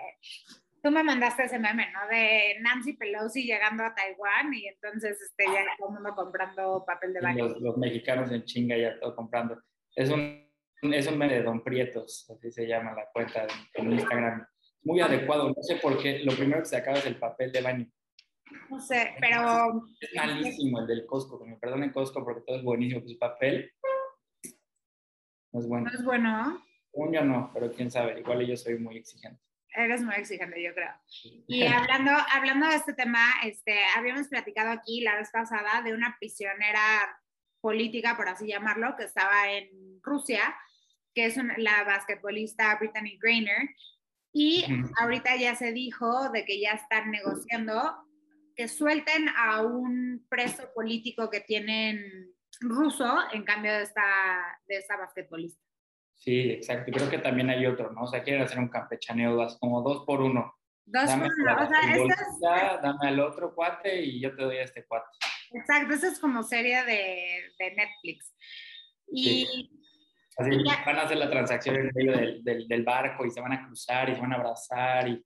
tú 0.85 0.91
me 0.91 1.03
mandaste 1.03 1.45
ese 1.45 1.59
meme, 1.59 1.87
¿no? 1.93 2.07
De 2.09 2.59
Nancy 2.61 2.93
Pelosi 2.93 3.45
llegando 3.45 3.83
a 3.83 3.95
Taiwán 3.95 4.53
y 4.53 4.69
entonces 4.69 5.21
este, 5.21 5.45
ya 5.47 5.65
todo 5.79 5.89
el 5.89 5.95
mundo 5.95 6.15
comprando 6.15 6.85
papel 6.87 7.15
de 7.15 7.21
baño. 7.21 7.49
Los, 7.59 7.79
mexicanos 7.79 8.31
en 8.31 8.45
chinga 8.45 8.77
ya 8.77 9.01
todo 9.01 9.17
comprando. 9.17 9.61
Es 9.97 10.11
un, 10.11 10.47
es 10.83 11.07
un 11.07 11.17
meme 11.17 11.35
de 11.35 11.43
Don 11.43 11.65
Prietos, 11.65 12.31
así 12.31 12.53
se 12.53 12.67
llama 12.67 12.93
la 12.93 13.09
cuenta 13.13 13.47
en 13.73 13.93
Instagram. 13.93 14.47
Muy 14.83 15.01
adecuado, 15.01 15.49
no 15.49 15.63
sé 15.63 15.77
por 15.77 16.01
qué. 16.01 16.19
Lo 16.19 16.37
primero 16.37 16.61
que 16.61 16.67
se 16.67 16.77
acaba 16.77 16.99
es 16.99 17.07
el 17.07 17.17
papel 17.17 17.51
de 17.51 17.63
baño. 17.63 17.87
No 18.71 18.81
sé, 18.81 19.15
pero... 19.21 19.87
Es 20.01 20.15
malísimo 20.15 20.81
el 20.81 20.87
del 20.87 21.07
Costco, 21.07 21.39
que 21.39 21.51
me 21.51 21.57
perdonen 21.57 21.93
Costco 21.93 22.25
porque 22.25 22.43
todo 22.43 22.57
es 22.57 22.63
buenísimo, 22.63 23.03
pues 23.03 23.17
papel 23.17 23.73
no 25.53 25.61
es 25.61 25.69
bueno. 25.69 25.87
No 25.91 25.99
es 25.99 26.05
bueno. 26.05 26.63
Un 26.93 27.13
yo 27.13 27.25
no, 27.25 27.51
pero 27.53 27.73
quién 27.73 27.91
sabe, 27.91 28.21
igual 28.21 28.47
yo 28.47 28.57
soy 28.57 28.79
muy 28.79 28.97
exigente 28.97 29.45
eres 29.75 30.03
muy 30.03 30.15
exigente, 30.15 30.63
yo 30.63 30.75
creo. 30.75 30.93
Y 31.47 31.65
hablando, 31.67 32.13
hablando 32.33 32.69
de 32.69 32.77
este 32.77 32.95
tema, 32.95 33.29
este, 33.45 33.79
habíamos 33.97 34.29
platicado 34.29 34.71
aquí 34.71 35.01
la 35.01 35.17
vez 35.17 35.31
pasada 35.31 35.83
de 35.83 35.93
una 35.93 36.17
prisionera 36.19 36.81
política, 37.61 38.17
por 38.17 38.29
así 38.29 38.47
llamarlo, 38.47 38.95
que 38.97 39.05
estaba 39.05 39.51
en 39.51 40.01
Rusia, 40.03 40.55
que 41.15 41.27
es 41.27 41.37
la 41.57 41.85
basquetbolista 41.85 42.77
Brittany 42.79 43.19
Grainer. 43.21 43.71
Y 44.33 44.65
ahorita 45.01 45.37
ya 45.37 45.55
se 45.55 45.73
dijo 45.73 46.31
de 46.31 46.45
que 46.45 46.61
ya 46.61 46.73
están 46.73 47.11
negociando 47.11 48.04
que 48.55 48.69
suelten 48.69 49.29
a 49.37 49.63
un 49.63 50.27
preso 50.29 50.69
político 50.75 51.31
que 51.31 51.41
tienen 51.41 52.35
ruso 52.61 53.19
en 53.33 53.45
cambio 53.45 53.73
de 53.73 53.83
esta, 53.83 54.03
de 54.67 54.77
esta 54.77 54.97
basquetbolista. 54.97 55.63
Sí, 56.15 56.51
exacto. 56.51 56.91
Y 56.91 56.95
creo 56.95 57.11
que 57.11 57.19
también 57.19 57.51
hay 57.51 57.67
otro, 57.67 57.93
¿no? 57.93 58.03
O 58.03 58.07
sea, 58.07 58.23
quieren 58.23 58.43
hacer 58.43 58.59
un 58.59 58.69
campechaneo, 58.69 59.47
como 59.61 59.83
dos 59.83 60.05
por 60.07 60.21
uno. 60.21 60.55
Dos 60.87 61.11
por 61.11 61.29
uno. 61.39 61.57
O 61.63 62.39
sea, 62.41 62.79
Dame 62.79 63.09
al 63.09 63.21
otro 63.21 63.55
cuate 63.55 64.03
y 64.03 64.21
yo 64.21 64.35
te 64.35 64.43
doy 64.43 64.57
a 64.59 64.65
este 64.65 64.87
cuate. 64.87 65.07
Exacto, 65.53 65.95
esa 65.95 66.09
es 66.09 66.19
como 66.19 66.43
serie 66.43 66.85
de, 66.85 67.53
de 67.59 67.75
Netflix. 67.75 68.35
Y. 69.09 69.71
Así, 70.37 70.51
van 70.85 70.97
a 70.97 71.03
hacer 71.03 71.17
la 71.17 71.31
transacción 71.31 71.77
en 71.77 71.91
medio 71.95 72.13
del, 72.13 72.43
del, 72.43 72.67
del, 72.67 72.83
barco 72.83 73.25
y 73.25 73.31
se 73.31 73.41
van 73.41 73.53
a 73.53 73.67
cruzar 73.67 74.11
y 74.11 74.17
se 74.17 74.21
van 74.21 74.33
a 74.33 74.37
abrazar. 74.37 75.09
Y... 75.09 75.25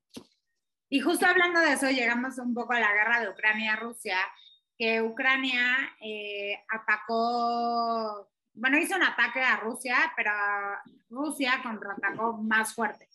y 0.89 1.01
justo 1.01 1.27
hablando 1.27 1.61
de 1.61 1.73
eso, 1.73 1.91
llegamos 1.91 2.39
un 2.39 2.55
poco 2.55 2.73
a 2.73 2.81
la 2.81 2.93
guerra 2.93 3.21
de 3.21 3.29
Ucrania-Rusia, 3.31 4.19
que 4.77 5.03
Ucrania 5.03 5.95
eh, 6.01 6.63
atacó 6.69 8.29
bueno, 8.59 8.79
hizo 8.79 8.97
un 8.97 9.05
ataque 9.05 9.41
a 9.41 9.57
Rusia, 9.57 10.13
pero 10.17 10.33
Rusia 11.11 11.61
contraatacó 11.63 12.37
más 12.39 12.75
fuerte. 12.75 13.09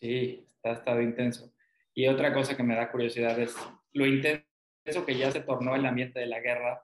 Sí, 0.00 0.46
ha 0.64 0.70
estado 0.70 1.02
intenso. 1.02 1.52
Y 1.94 2.08
otra 2.08 2.32
cosa 2.32 2.56
que 2.56 2.62
me 2.62 2.74
da 2.74 2.90
curiosidad 2.90 3.38
es 3.38 3.54
lo 3.92 4.06
intenso 4.06 5.04
que 5.06 5.16
ya 5.16 5.30
se 5.30 5.40
tornó 5.40 5.74
el 5.74 5.84
ambiente 5.84 6.18
de 6.18 6.26
la 6.26 6.40
guerra, 6.40 6.82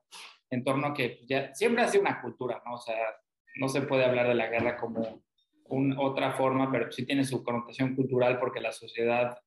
en 0.50 0.62
torno 0.62 0.88
a 0.88 0.94
que 0.94 1.24
ya 1.26 1.54
siempre 1.54 1.82
ha 1.82 1.88
sido 1.88 2.02
una 2.02 2.20
cultura, 2.20 2.62
¿no? 2.66 2.74
O 2.74 2.78
sea, 2.78 2.96
no 3.56 3.68
se 3.68 3.80
puede 3.82 4.04
hablar 4.04 4.28
de 4.28 4.34
la 4.34 4.48
guerra 4.48 4.76
como 4.76 5.22
un, 5.68 5.96
otra 5.98 6.32
forma, 6.32 6.70
pero 6.70 6.90
sí 6.90 7.04
tiene 7.04 7.24
su 7.24 7.42
connotación 7.42 7.94
cultural 7.94 8.38
porque 8.38 8.60
la 8.60 8.72
sociedad, 8.72 9.38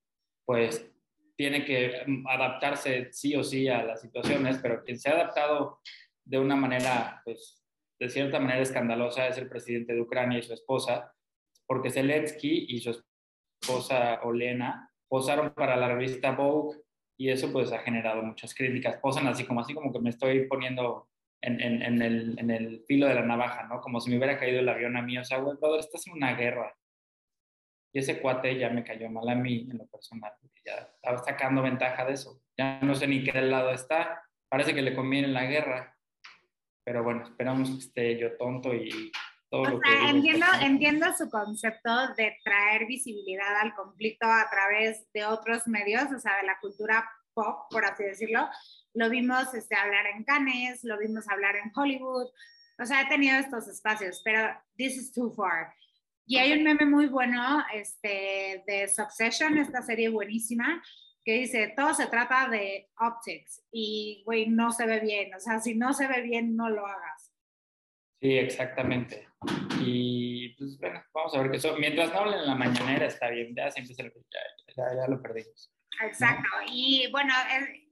pues, 0.45 0.91
tiene 1.35 1.63
que 1.63 2.03
adaptarse 2.27 3.13
sí 3.13 3.35
o 3.35 3.43
sí 3.43 3.69
a 3.69 3.83
las 3.83 4.01
situaciones, 4.01 4.59
pero 4.61 4.83
quien 4.83 4.99
se 4.99 5.09
ha 5.09 5.13
adaptado 5.13 5.79
de 6.25 6.39
una 6.39 6.55
manera, 6.55 7.21
pues, 7.23 7.63
de 7.99 8.09
cierta 8.09 8.39
manera 8.39 8.61
escandalosa 8.61 9.27
es 9.27 9.37
el 9.37 9.49
presidente 9.49 9.93
de 9.93 10.01
Ucrania 10.01 10.39
y 10.39 10.43
su 10.43 10.53
esposa, 10.53 11.13
porque 11.65 11.91
Zelensky 11.91 12.65
y 12.69 12.79
su 12.79 13.03
esposa 13.61 14.21
Olena 14.23 14.89
posaron 15.07 15.53
para 15.53 15.75
la 15.75 15.89
revista 15.89 16.31
Vogue 16.31 16.77
y 17.17 17.29
eso 17.29 17.51
pues 17.51 17.71
ha 17.73 17.79
generado 17.79 18.23
muchas 18.23 18.55
críticas. 18.55 18.97
Posan 19.01 19.27
así 19.27 19.43
como, 19.43 19.59
así 19.59 19.73
como 19.73 19.91
que 19.91 19.99
me 19.99 20.09
estoy 20.09 20.47
poniendo 20.47 21.08
en, 21.41 21.61
en, 21.61 22.01
el, 22.01 22.37
en 22.37 22.51
el, 22.51 22.83
filo 22.87 23.07
de 23.07 23.15
la 23.15 23.21
navaja, 23.21 23.63
¿no? 23.63 23.79
Como 23.81 23.99
si 24.01 24.09
me 24.09 24.17
hubiera 24.17 24.37
caído 24.37 24.59
el 24.59 24.69
avión 24.69 24.97
a 24.97 25.01
mí. 25.01 25.17
O 25.17 25.23
sea, 25.23 25.39
güey, 25.39 25.57
brother, 25.57 25.79
estás 25.79 26.05
en 26.07 26.13
una 26.13 26.33
guerra. 26.33 26.75
Y 27.93 27.99
ese 27.99 28.21
cuate 28.21 28.57
ya 28.57 28.69
me 28.69 28.83
cayó 28.83 29.09
mal 29.09 29.27
a 29.29 29.35
mí 29.35 29.67
en 29.71 29.77
lo 29.77 29.87
personal, 29.87 30.31
porque 30.41 30.61
ya 30.65 30.89
estaba 30.93 31.17
sacando 31.19 31.61
ventaja 31.61 32.05
de 32.05 32.13
eso. 32.13 32.41
Ya 32.57 32.79
no 32.81 32.93
sé 32.93 33.07
ni 33.07 33.23
qué 33.23 33.41
lado 33.41 33.71
está. 33.71 34.23
Parece 34.49 34.73
que 34.73 34.81
le 34.81 34.95
conviene 34.95 35.27
la 35.27 35.45
guerra. 35.45 35.97
Pero 36.83 37.03
bueno, 37.03 37.23
esperamos 37.23 37.69
que 37.69 37.77
esté 37.77 38.17
yo 38.17 38.35
tonto 38.37 38.73
y 38.73 39.11
todo 39.49 39.65
lo 39.65 39.79
que... 39.79 40.09
Entiendo, 40.09 40.45
entiendo 40.61 41.07
su 41.17 41.29
concepto 41.29 42.13
de 42.15 42.37
traer 42.43 42.85
visibilidad 42.85 43.59
al 43.61 43.73
conflicto 43.73 44.27
a 44.27 44.47
través 44.49 45.11
de 45.13 45.25
otros 45.25 45.67
medios, 45.67 46.11
o 46.11 46.19
sea, 46.19 46.37
de 46.37 46.47
la 46.47 46.59
cultura 46.59 47.09
pop, 47.33 47.67
por 47.69 47.85
así 47.85 48.03
decirlo. 48.03 48.47
Lo 48.93 49.09
vimos 49.09 49.53
este, 49.53 49.75
hablar 49.75 50.07
en 50.07 50.23
Cannes, 50.23 50.83
lo 50.83 50.97
vimos 50.97 51.27
hablar 51.29 51.55
en 51.55 51.71
Hollywood, 51.75 52.27
o 52.79 52.85
sea, 52.85 53.01
he 53.01 53.09
tenido 53.09 53.37
estos 53.37 53.67
espacios, 53.67 54.21
pero 54.23 54.49
this 54.77 54.95
is 54.95 55.11
too 55.11 55.31
far. 55.31 55.73
Y 56.25 56.37
hay 56.37 56.53
un 56.53 56.63
meme 56.63 56.85
muy 56.85 57.07
bueno 57.07 57.63
este, 57.73 58.63
de 58.65 58.87
Succession, 58.87 59.57
esta 59.57 59.81
serie 59.81 60.09
buenísima, 60.09 60.81
que 61.25 61.33
dice, 61.33 61.73
todo 61.75 61.93
se 61.93 62.07
trata 62.07 62.47
de 62.47 62.89
optics 62.99 63.63
y, 63.71 64.23
güey, 64.25 64.47
no 64.47 64.71
se 64.71 64.85
ve 64.85 64.99
bien. 64.99 65.33
O 65.33 65.39
sea, 65.39 65.59
si 65.59 65.75
no 65.75 65.91
se 65.93 66.07
ve 66.07 66.21
bien, 66.21 66.55
no 66.55 66.69
lo 66.69 66.85
hagas. 66.85 67.33
Sí, 68.21 68.37
exactamente. 68.37 69.27
Y 69.81 70.49
pues 70.57 70.77
bueno, 70.79 71.01
vamos 71.13 71.35
a 71.35 71.41
ver 71.41 71.51
que 71.51 71.57
eso, 71.57 71.75
mientras 71.77 72.13
no 72.13 72.19
hablen 72.19 72.39
en 72.39 72.47
la 72.47 72.55
mañanera 72.55 73.05
está 73.05 73.29
bien, 73.29 73.55
ya 73.55 73.71
siempre 73.71 73.95
se 73.95 74.03
lo, 74.03 74.09
ya, 74.09 74.95
ya, 74.95 75.07
lo 75.07 75.21
perdimos. 75.21 75.73
Exacto. 76.03 76.49
Y 76.67 77.09
bueno, 77.11 77.33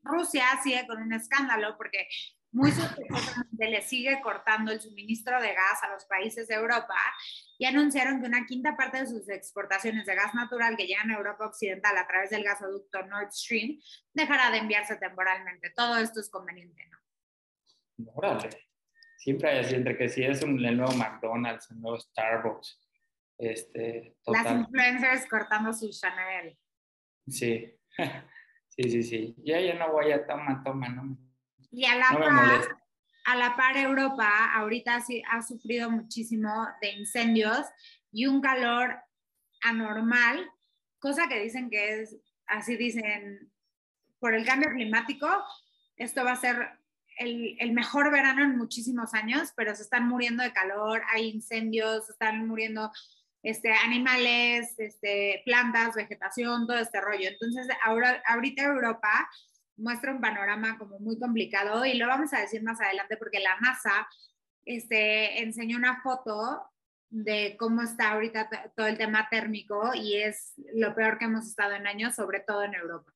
Rusia 0.03 0.45
sigue 0.63 0.85
con 0.87 1.01
un 1.01 1.13
escándalo 1.13 1.75
porque 1.77 2.07
muy 2.51 2.71
sospechosamente 2.71 3.69
le 3.69 3.81
sigue 3.81 4.19
cortando 4.21 4.71
el 4.71 4.79
suministro 4.79 5.39
de 5.41 5.53
gas 5.53 5.83
a 5.83 5.89
los 5.89 6.05
países 6.05 6.47
de 6.47 6.55
Europa 6.55 6.95
y 7.57 7.65
anunciaron 7.65 8.21
que 8.21 8.27
una 8.27 8.45
quinta 8.45 8.75
parte 8.75 9.01
de 9.01 9.07
sus 9.07 9.29
exportaciones 9.29 10.05
de 10.05 10.15
gas 10.15 10.33
natural 10.33 10.77
que 10.77 10.87
llegan 10.87 11.11
a 11.11 11.17
Europa 11.17 11.45
Occidental 11.45 11.97
a 11.97 12.07
través 12.07 12.29
del 12.29 12.43
gasoducto 12.43 13.05
Nord 13.05 13.31
Stream 13.31 13.79
dejará 14.13 14.49
de 14.51 14.59
enviarse 14.59 14.95
temporalmente. 14.95 15.71
Todo 15.75 15.97
esto 15.97 16.21
es 16.21 16.29
conveniente, 16.29 16.87
¿no? 16.89 18.11
Órale. 18.15 18.49
Siempre 19.17 19.49
hay 19.49 19.59
así, 19.59 19.75
entre 19.75 19.97
que 19.97 20.09
si 20.09 20.23
es 20.23 20.41
un, 20.43 20.63
el 20.63 20.77
nuevo 20.77 20.93
McDonald's, 20.93 21.69
el 21.71 21.81
nuevo 21.81 21.99
Starbucks. 21.99 22.79
Este, 23.37 24.15
Las 24.25 24.51
influencers 24.51 25.27
cortando 25.27 25.73
su 25.73 25.89
Chanel. 25.89 26.57
Sí, 27.27 27.77
sí, 28.69 28.89
sí, 28.89 29.03
sí. 29.03 29.35
Ya, 29.43 29.59
ya 29.59 29.75
no 29.75 29.91
voy 29.91 30.11
a 30.11 30.25
toma, 30.25 30.61
toma, 30.63 30.89
no 30.89 31.17
y 31.71 31.85
a 31.85 31.95
la, 31.95 32.17
par, 32.17 32.77
a 33.25 33.35
la 33.35 33.55
par 33.55 33.77
Europa 33.77 34.53
ahorita 34.55 35.01
sí 35.01 35.21
ha 35.29 35.41
sufrido 35.41 35.89
muchísimo 35.91 36.67
de 36.81 36.91
incendios 36.91 37.65
y 38.11 38.25
un 38.25 38.41
calor 38.41 38.97
anormal, 39.61 40.49
cosa 40.99 41.27
que 41.27 41.39
dicen 41.39 41.69
que 41.69 42.01
es, 42.01 42.17
así 42.47 42.77
dicen, 42.77 43.51
por 44.19 44.33
el 44.33 44.45
cambio 44.45 44.69
climático, 44.69 45.27
esto 45.97 46.23
va 46.23 46.31
a 46.31 46.37
ser 46.37 46.79
el, 47.19 47.57
el, 47.59 47.73
mejor 47.73 48.11
verano 48.11 48.43
en 48.43 48.57
muchísimos 48.57 49.13
años, 49.13 49.51
pero 49.55 49.75
se 49.75 49.81
están 49.81 50.07
muriendo 50.07 50.43
de 50.43 50.53
calor, 50.53 51.01
hay 51.13 51.27
incendios, 51.29 52.09
están 52.09 52.47
muriendo 52.47 52.91
este, 53.47 53.71
animales, 53.71 54.77
este, 54.77 55.41
plantas, 55.45 55.95
vegetación, 55.95 56.67
todo 56.67 56.77
este 56.79 56.99
rollo. 56.99 57.29
Entonces, 57.29 57.65
ahora, 57.85 58.21
ahorita 58.27 58.63
Europa 58.63 59.29
muestra 59.77 60.11
un 60.11 60.19
panorama 60.19 60.77
como 60.77 60.99
muy 60.99 61.17
complicado 61.17 61.85
y 61.85 61.93
lo 61.93 62.07
vamos 62.07 62.33
a 62.33 62.41
decir 62.41 62.61
más 62.61 62.81
adelante 62.81 63.15
porque 63.15 63.39
la 63.39 63.57
NASA 63.61 64.05
este, 64.65 65.41
enseñó 65.41 65.77
una 65.77 66.01
foto 66.01 66.61
de 67.09 67.55
cómo 67.57 67.83
está 67.83 68.11
ahorita 68.11 68.49
todo 68.75 68.87
el 68.87 68.97
tema 68.97 69.29
térmico 69.31 69.91
y 69.95 70.17
es 70.17 70.51
lo 70.73 70.93
peor 70.93 71.17
que 71.17 71.25
hemos 71.25 71.47
estado 71.47 71.71
en 71.71 71.87
años, 71.87 72.15
sobre 72.15 72.41
todo 72.41 72.65
en 72.65 72.75
Europa. 72.75 73.13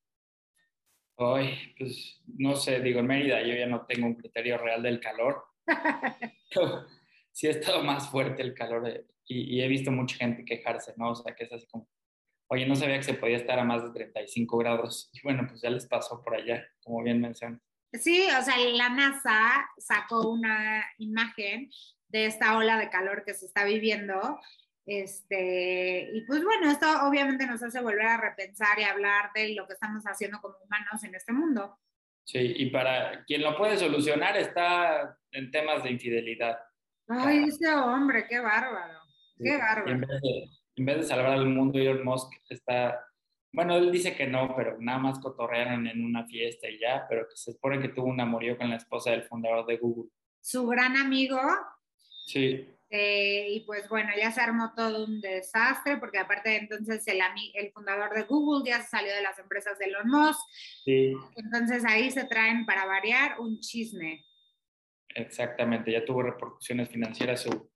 Ay, 1.18 1.76
pues 1.78 2.22
no 2.26 2.56
sé, 2.56 2.80
digo, 2.80 3.02
en 3.02 3.08
Mérida 3.08 3.42
yo 3.42 3.54
ya 3.54 3.68
no 3.68 3.86
tengo 3.86 4.08
un 4.08 4.16
criterio 4.16 4.58
real 4.58 4.82
del 4.82 5.02
calor. 5.02 5.44
sí 7.34 7.48
ha 7.48 7.52
estado 7.52 7.84
más 7.84 8.10
fuerte 8.10 8.44
el 8.44 8.54
calor 8.54 8.88
eh, 8.88 9.06
y, 9.26 9.58
y, 9.58 9.62
he 9.62 9.68
visto 9.68 9.92
mucha 9.92 10.18
gente 10.18 10.46
quejarse, 10.46 10.94
¿no? 10.98 11.12
O 11.12 11.16
sea, 11.16 11.36
que 11.36 11.46
es 11.46 11.52
así 11.52 11.68
como, 11.68 11.88
oye, 12.48 12.66
no 12.66 12.76
sabía 12.76 12.98
que 12.98 13.04
se 13.04 13.14
podía 13.14 13.38
estar 13.38 13.58
a 13.60 13.64
más 13.64 13.84
de 13.84 13.92
35 13.92 14.58
grados. 14.58 15.10
Y 15.14 15.22
bueno, 15.24 15.46
pues 15.48 15.62
ya 15.62 15.70
les 15.70 15.88
pasó 15.88 16.22
por 16.22 16.36
allá, 16.36 16.66
como 16.84 17.04
bien 17.04 17.22
mencionas. 17.22 17.62
Sí, 17.94 18.28
o 18.40 18.42
sea, 18.42 18.58
la 18.58 18.90
NASA 18.90 19.70
sacó 19.78 20.30
una 20.30 20.86
imagen 20.98 21.70
de 22.08 22.26
esta 22.26 22.58
ola 22.58 22.78
de 22.78 22.90
calor 22.90 23.24
que 23.26 23.34
se 23.34 23.46
está 23.46 23.66
viviendo. 23.66 24.40
Este, 24.86 26.10
y 26.14 26.22
pues 26.26 26.44
bueno, 26.44 26.72
esto 26.72 26.88
obviamente 27.08 27.46
nos 27.46 27.62
hace 27.62 27.82
volver 27.82 28.08
a 28.08 28.18
repensar 28.18 28.80
y 28.80 28.84
hablar 28.84 29.32
de 29.36 29.54
lo 29.56 29.68
que 29.68 29.74
estamos 29.74 30.04
haciendo 30.04 30.40
como 30.42 30.56
humanos 30.64 31.04
en 31.04 31.16
este 31.16 31.34
mundo. 31.34 31.78
Sí, 32.26 32.40
y 32.40 32.70
para 32.70 33.24
quien 33.26 33.42
lo 33.42 33.58
puede 33.58 33.78
solucionar 33.78 34.38
está 34.38 35.18
en 35.32 35.52
temas 35.52 35.84
de 35.84 35.92
infidelidad. 35.92 36.60
Ay, 37.08 37.46
ese 37.48 37.68
hombre, 37.74 38.26
qué 38.28 38.40
bárbaro, 38.40 39.01
qué 39.44 39.58
bárbaro 39.58 40.08
en 40.76 40.86
vez 40.86 40.98
de 40.98 41.04
salvar 41.04 41.34
al 41.34 41.48
mundo, 41.48 41.80
Elon 41.80 42.04
Musk 42.04 42.34
está, 42.50 43.06
bueno, 43.52 43.76
él 43.78 43.92
dice 43.92 44.16
que 44.16 44.28
no, 44.28 44.54
pero 44.56 44.78
nada 44.80 45.00
más 45.00 45.20
cotorrearon 45.20 45.86
en 45.88 46.04
una 46.04 46.26
fiesta 46.26 46.70
y 46.70 46.80
ya, 46.80 47.06
pero 47.10 47.28
que 47.28 47.36
se 47.36 47.52
supone 47.52 47.82
que 47.82 47.90
tuvo 47.90 48.08
un 48.08 48.20
amorío 48.20 48.58
con 48.58 48.70
la 48.70 48.78
esposa 48.78 49.12
del 49.12 49.24
fundador 49.24 49.66
de 49.66 49.78
Google. 49.78 50.10
Su 50.40 50.66
gran 50.68 50.96
amigo. 50.98 51.40
Sí. 52.26 52.68
Eh, 52.90 53.48
y 53.50 53.60
pues 53.62 53.88
bueno, 53.88 54.10
ya 54.18 54.32
se 54.32 54.42
armó 54.42 54.74
todo 54.76 55.06
un 55.06 55.22
desastre, 55.22 55.98
porque 55.98 56.18
aparte 56.18 56.58
entonces 56.58 57.08
el, 57.08 57.20
el 57.54 57.72
fundador 57.72 58.14
de 58.14 58.24
Google 58.24 58.70
ya 58.70 58.82
se 58.82 58.90
salió 58.90 59.14
de 59.14 59.22
las 59.22 59.40
empresas 59.40 59.78
de 59.78 59.86
Elon 59.86 60.10
Musk. 60.10 60.40
Sí. 60.84 61.14
Entonces 61.36 61.86
ahí 61.86 62.12
se 62.12 62.26
traen 62.26 62.66
para 62.66 62.86
variar 62.86 63.40
un 63.40 63.60
chisme. 63.60 64.26
Exactamente, 65.14 65.92
ya 65.92 66.06
tuvo 66.06 66.24
repercusiones 66.24 66.90
financieras 66.90 67.42
su, 67.42 67.71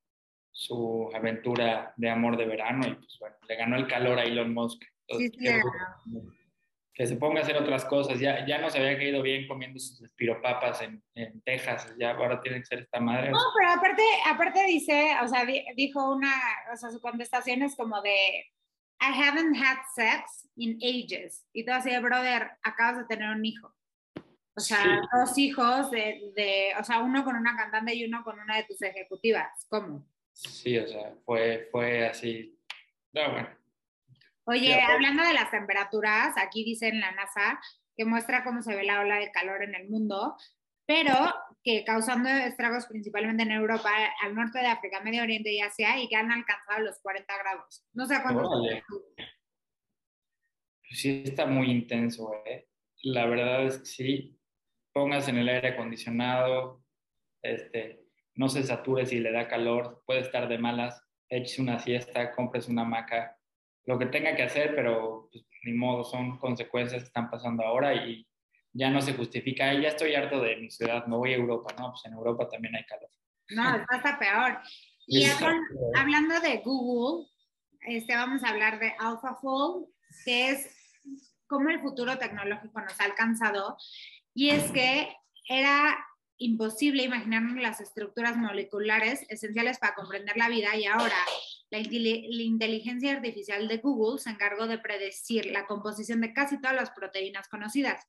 su 0.56 1.12
aventura 1.14 1.93
de 1.97 2.10
amor 2.10 2.38
de 2.38 2.45
verano 2.45 2.88
y 2.88 2.93
pues 2.95 3.18
bueno, 3.20 3.36
le 3.45 3.56
ganó 3.58 3.76
el 3.76 3.88
calor 3.88 4.18
a 4.18 4.24
Elon 4.24 4.53
Musk. 4.53 4.82
sí, 5.10 5.30
que, 6.93 7.06
se 7.06 7.18
ponga 7.18 7.41
a 7.41 7.43
hacer 7.43 7.58
otras 7.58 7.84
cosas. 7.84 8.22
Ya, 8.22 8.45
ya 8.47 8.58
no 8.60 8.70
se 8.70 8.78
había 8.78 8.95
caído 8.95 9.22
bien 9.22 9.49
comiendo 9.49 9.78
sus 9.82 10.01
espiropapas 10.01 10.82
en, 10.82 11.03
en 11.14 11.41
Texas, 11.41 11.93
ya 11.99 12.12
ahora 12.12 12.39
tiene 12.39 12.60
que 12.60 12.68
ser 12.68 12.80
esta 12.80 13.01
madre. 13.01 13.32
No, 13.32 13.39
pero 13.58 13.70
aparte, 13.70 14.03
aparte 14.26 14.66
dice, 14.66 15.18
o 15.22 15.28
sea, 15.28 15.45
dijo 15.76 16.10
una, 16.10 16.32
o 16.74 16.78
sea, 16.78 16.89
su 16.89 17.01
contestación 17.01 17.62
es 17.62 17.76
como 17.76 18.01
de, 18.01 18.16
I 19.01 19.12
haven't 19.12 19.58
had 19.58 19.80
sex 19.93 20.47
in 20.56 20.80
ages. 20.82 21.45
Y 21.51 21.66
todo 21.66 21.76
así 21.76 21.89
brother, 21.99 22.51
acabas 22.64 22.99
de 22.99 23.06
tener 23.14 23.30
un 23.30 23.43
hijo. 23.43 23.76
O 24.56 24.62
sea, 24.62 25.01
dos 25.20 25.38
hijos 25.38 25.91
de, 25.91 26.32
de, 26.34 26.72
o 26.80 26.84
sea, 26.86 26.99
uno 26.99 27.26
con 27.26 27.36
una 27.36 27.58
cantante 27.58 27.93
y 27.93 28.06
uno 28.06 28.24
con 28.24 28.39
una 28.39 28.56
de 28.56 28.64
tus 28.64 28.82
ejecutivas. 28.82 29.66
¿Cómo? 29.68 30.08
Sí, 30.36 30.77
o 30.77 30.86
sea, 30.86 31.13
fue, 31.25 31.69
fue 31.71 32.07
así. 32.07 32.59
No, 33.13 33.31
bueno. 33.31 33.49
Oye, 34.47 34.79
hablando 34.81 35.23
de 35.23 35.33
las 35.33 35.49
temperaturas, 35.49 36.36
aquí 36.38 36.65
dice 36.65 36.89
en 36.89 36.99
la 36.99 37.11
NASA 37.13 37.59
que 37.95 38.03
muestra 38.03 38.43
cómo 38.43 38.61
se 38.61 38.75
ve 38.75 38.83
la 38.83 38.99
ola 38.99 39.17
de 39.17 39.31
calor 39.31 39.63
en 39.63 39.73
el 39.75 39.89
mundo, 39.89 40.36
pero 40.86 41.13
que 41.63 41.86
causando 41.86 42.29
estragos 42.29 42.86
principalmente 42.86 43.43
en 43.43 43.51
Europa, 43.51 43.89
al 44.21 44.36
norte 44.36 44.59
de 44.59 44.67
África, 44.67 44.99
Medio 44.99 45.23
Oriente 45.23 45.51
y 45.51 45.61
Asia, 45.61 45.97
y 45.99 46.09
que 46.09 46.17
han 46.17 46.31
alcanzado 46.31 46.81
los 46.81 46.99
40 46.99 47.38
grados. 47.38 47.86
No 47.93 48.05
sé 48.05 48.21
cuánto. 48.21 48.49
Sí, 50.83 51.23
está 51.25 51.45
muy 51.45 51.71
intenso, 51.71 52.33
¿eh? 52.45 52.67
La 53.03 53.25
verdad 53.25 53.65
es 53.65 53.77
que 53.79 53.86
sí. 53.86 54.39
Pongas 54.93 55.27
en 55.27 55.38
el 55.38 55.49
aire 55.49 55.69
acondicionado, 55.69 56.83
este, 57.41 58.05
no 58.36 58.49
se 58.49 58.63
sature 58.63 59.05
si 59.05 59.19
le 59.19 59.31
da 59.31 59.47
calor, 59.47 60.03
puede 60.05 60.21
estar 60.21 60.47
de 60.47 60.57
malas, 60.57 61.01
eches 61.29 61.59
una 61.59 61.79
siesta, 61.79 62.31
compres 62.31 62.67
una 62.67 62.83
hamaca, 62.83 63.38
lo 63.86 63.97
que 63.97 64.07
tenga 64.07 64.36
que 64.36 64.43
hacer, 64.43 64.75
pero 64.75 65.29
pues, 65.31 65.45
ni 65.63 65.73
modo, 65.73 66.03
son 66.03 66.38
consecuencias 66.38 67.01
que 67.01 67.07
están 67.07 67.29
pasando 67.29 67.63
ahora 67.63 67.93
y 67.93 68.27
ya 68.73 68.89
no 68.89 69.01
se 69.01 69.13
justifica. 69.13 69.73
ya 69.73 69.89
estoy 69.89 70.15
harto 70.15 70.41
de 70.41 70.57
mi 70.57 70.69
ciudad, 70.69 71.05
me 71.07 71.15
voy 71.15 71.33
a 71.33 71.38
Europa, 71.38 71.73
¿no? 71.79 71.91
Pues 71.91 72.05
en 72.05 72.13
Europa 72.13 72.49
también 72.49 72.75
hay 72.75 72.86
calor. 72.86 73.09
No, 73.49 73.75
está 73.75 73.95
hasta 73.95 74.19
peor. 74.19 74.59
Y 75.07 75.25
hablando 75.95 76.39
de 76.41 76.57
Google, 76.57 77.27
este, 77.88 78.15
vamos 78.15 78.43
a 78.43 78.49
hablar 78.49 78.79
de 78.79 78.93
AlphaFold, 78.99 79.88
que 80.25 80.49
es 80.49 80.69
cómo 81.47 81.69
el 81.69 81.79
futuro 81.79 82.17
tecnológico 82.17 82.81
nos 82.81 82.99
ha 82.99 83.05
alcanzado. 83.05 83.77
Y 84.33 84.49
es 84.49 84.71
que 84.71 85.15
era 85.47 85.95
imposible 86.38 87.03
imaginarnos 87.03 87.61
las 87.61 87.81
estructuras 87.81 88.38
moleculares 88.38 89.25
esenciales 89.29 89.77
para 89.79 89.95
comprender 89.95 90.38
la 90.38 90.49
vida 90.49 90.75
y 90.75 90.86
ahora 90.86 91.17
la, 91.71 91.79
inteligencia 91.79 93.13
artificial 93.13 93.67
de 93.67 93.77
Google 93.77 94.19
se 94.19 94.29
encargó 94.29 94.67
de 94.67 94.77
predecir 94.77 95.47
la 95.47 95.65
composición 95.65 96.21
de 96.21 96.33
casi 96.33 96.59
todas 96.59 96.75
las 96.75 96.91
proteínas 96.91 97.47
conocidas. 97.47 98.05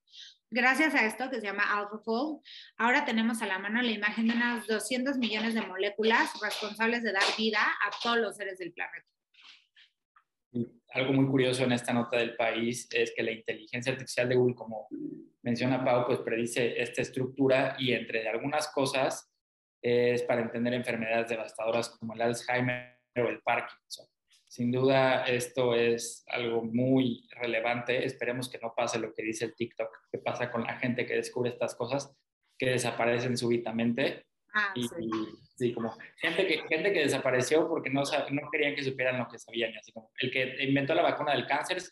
Gracias 0.50 0.94
a 0.94 1.04
esto 1.04 1.28
que 1.30 1.40
se 1.40 1.46
llama 1.46 1.64
AlphaFold, 1.78 2.40
ahora 2.76 3.04
tenemos 3.04 3.42
a 3.42 3.46
la 3.46 3.58
mano 3.58 3.82
la 3.82 3.90
imagen 3.90 4.28
de 4.28 4.34
unas 4.34 4.66
200 4.66 5.16
millones 5.18 5.54
de 5.54 5.62
moléculas 5.62 6.30
responsables 6.40 7.02
de 7.02 7.12
dar 7.12 7.36
vida 7.36 7.60
a 7.60 7.90
todos 8.02 8.18
los 8.18 8.36
seres 8.36 8.58
del 8.58 8.72
planeta. 8.72 9.15
Algo 10.92 11.12
muy 11.12 11.26
curioso 11.26 11.64
en 11.64 11.72
esta 11.72 11.92
nota 11.92 12.16
del 12.16 12.36
país 12.36 12.88
es 12.92 13.12
que 13.14 13.22
la 13.22 13.32
inteligencia 13.32 13.92
artificial 13.92 14.28
de 14.28 14.36
Google, 14.36 14.54
como 14.54 14.88
menciona 15.42 15.84
Pau, 15.84 16.06
pues 16.06 16.20
predice 16.20 16.80
esta 16.80 17.02
estructura 17.02 17.76
y 17.78 17.92
entre 17.92 18.28
algunas 18.28 18.68
cosas 18.68 19.32
es 19.82 20.22
para 20.22 20.42
entender 20.42 20.74
enfermedades 20.74 21.28
devastadoras 21.28 21.90
como 21.90 22.14
el 22.14 22.22
Alzheimer 22.22 22.98
o 23.16 23.28
el 23.28 23.40
Parkinson. 23.42 24.06
Sin 24.48 24.72
duda, 24.72 25.24
esto 25.24 25.74
es 25.74 26.24
algo 26.28 26.62
muy 26.62 27.28
relevante. 27.30 28.04
Esperemos 28.04 28.48
que 28.48 28.58
no 28.58 28.72
pase 28.74 28.98
lo 28.98 29.12
que 29.12 29.22
dice 29.22 29.44
el 29.44 29.54
TikTok, 29.54 29.90
que 30.10 30.18
pasa 30.18 30.50
con 30.50 30.64
la 30.64 30.78
gente 30.78 31.04
que 31.04 31.14
descubre 31.14 31.50
estas 31.50 31.74
cosas, 31.74 32.16
que 32.58 32.70
desaparecen 32.70 33.36
súbitamente. 33.36 34.26
Ah, 34.58 34.72
y, 34.74 34.88
sí. 35.54 35.74
como 35.74 35.94
gente 36.16 36.46
que, 36.46 36.62
gente 36.66 36.90
que 36.90 37.00
desapareció 37.00 37.68
porque 37.68 37.90
no, 37.90 38.02
no 38.30 38.50
querían 38.50 38.74
que 38.74 38.82
supieran 38.82 39.18
lo 39.18 39.28
que 39.28 39.38
sabían. 39.38 39.76
Así 39.76 39.92
como 39.92 40.10
el 40.18 40.30
que 40.30 40.56
inventó 40.64 40.94
la 40.94 41.02
vacuna 41.02 41.32
del 41.32 41.46
cáncer, 41.46 41.82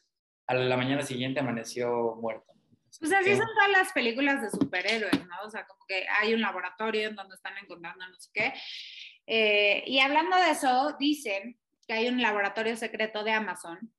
a 0.47 0.55
la 0.55 0.77
mañana 0.77 1.03
siguiente 1.03 1.41
amaneció 1.41 2.17
muerto. 2.17 2.55
Pues 2.99 3.13
así 3.13 3.37
son 3.37 3.49
todas 3.55 3.71
las 3.71 3.93
películas 3.93 4.41
de 4.41 4.51
superhéroes, 4.51 5.27
¿no? 5.27 5.43
O 5.45 5.51
sea, 5.51 5.67
como 5.67 5.85
que 5.87 6.07
hay 6.09 6.33
un 6.33 6.41
laboratorio 6.41 7.09
en 7.09 7.17
donde 7.17 7.35
están 7.35 7.55
encontrando 7.59 8.09
no 8.09 8.19
sé 8.19 8.31
qué. 8.33 8.55
Eh, 9.27 9.85
y 9.87 9.99
hablando 9.99 10.37
de 10.37 10.51
eso, 10.51 10.97
dicen 10.99 11.59
que 11.87 11.93
hay 11.93 12.09
un 12.09 12.23
laboratorio 12.23 12.77
secreto 12.77 13.25
de 13.25 13.33
Amazon 13.33 13.93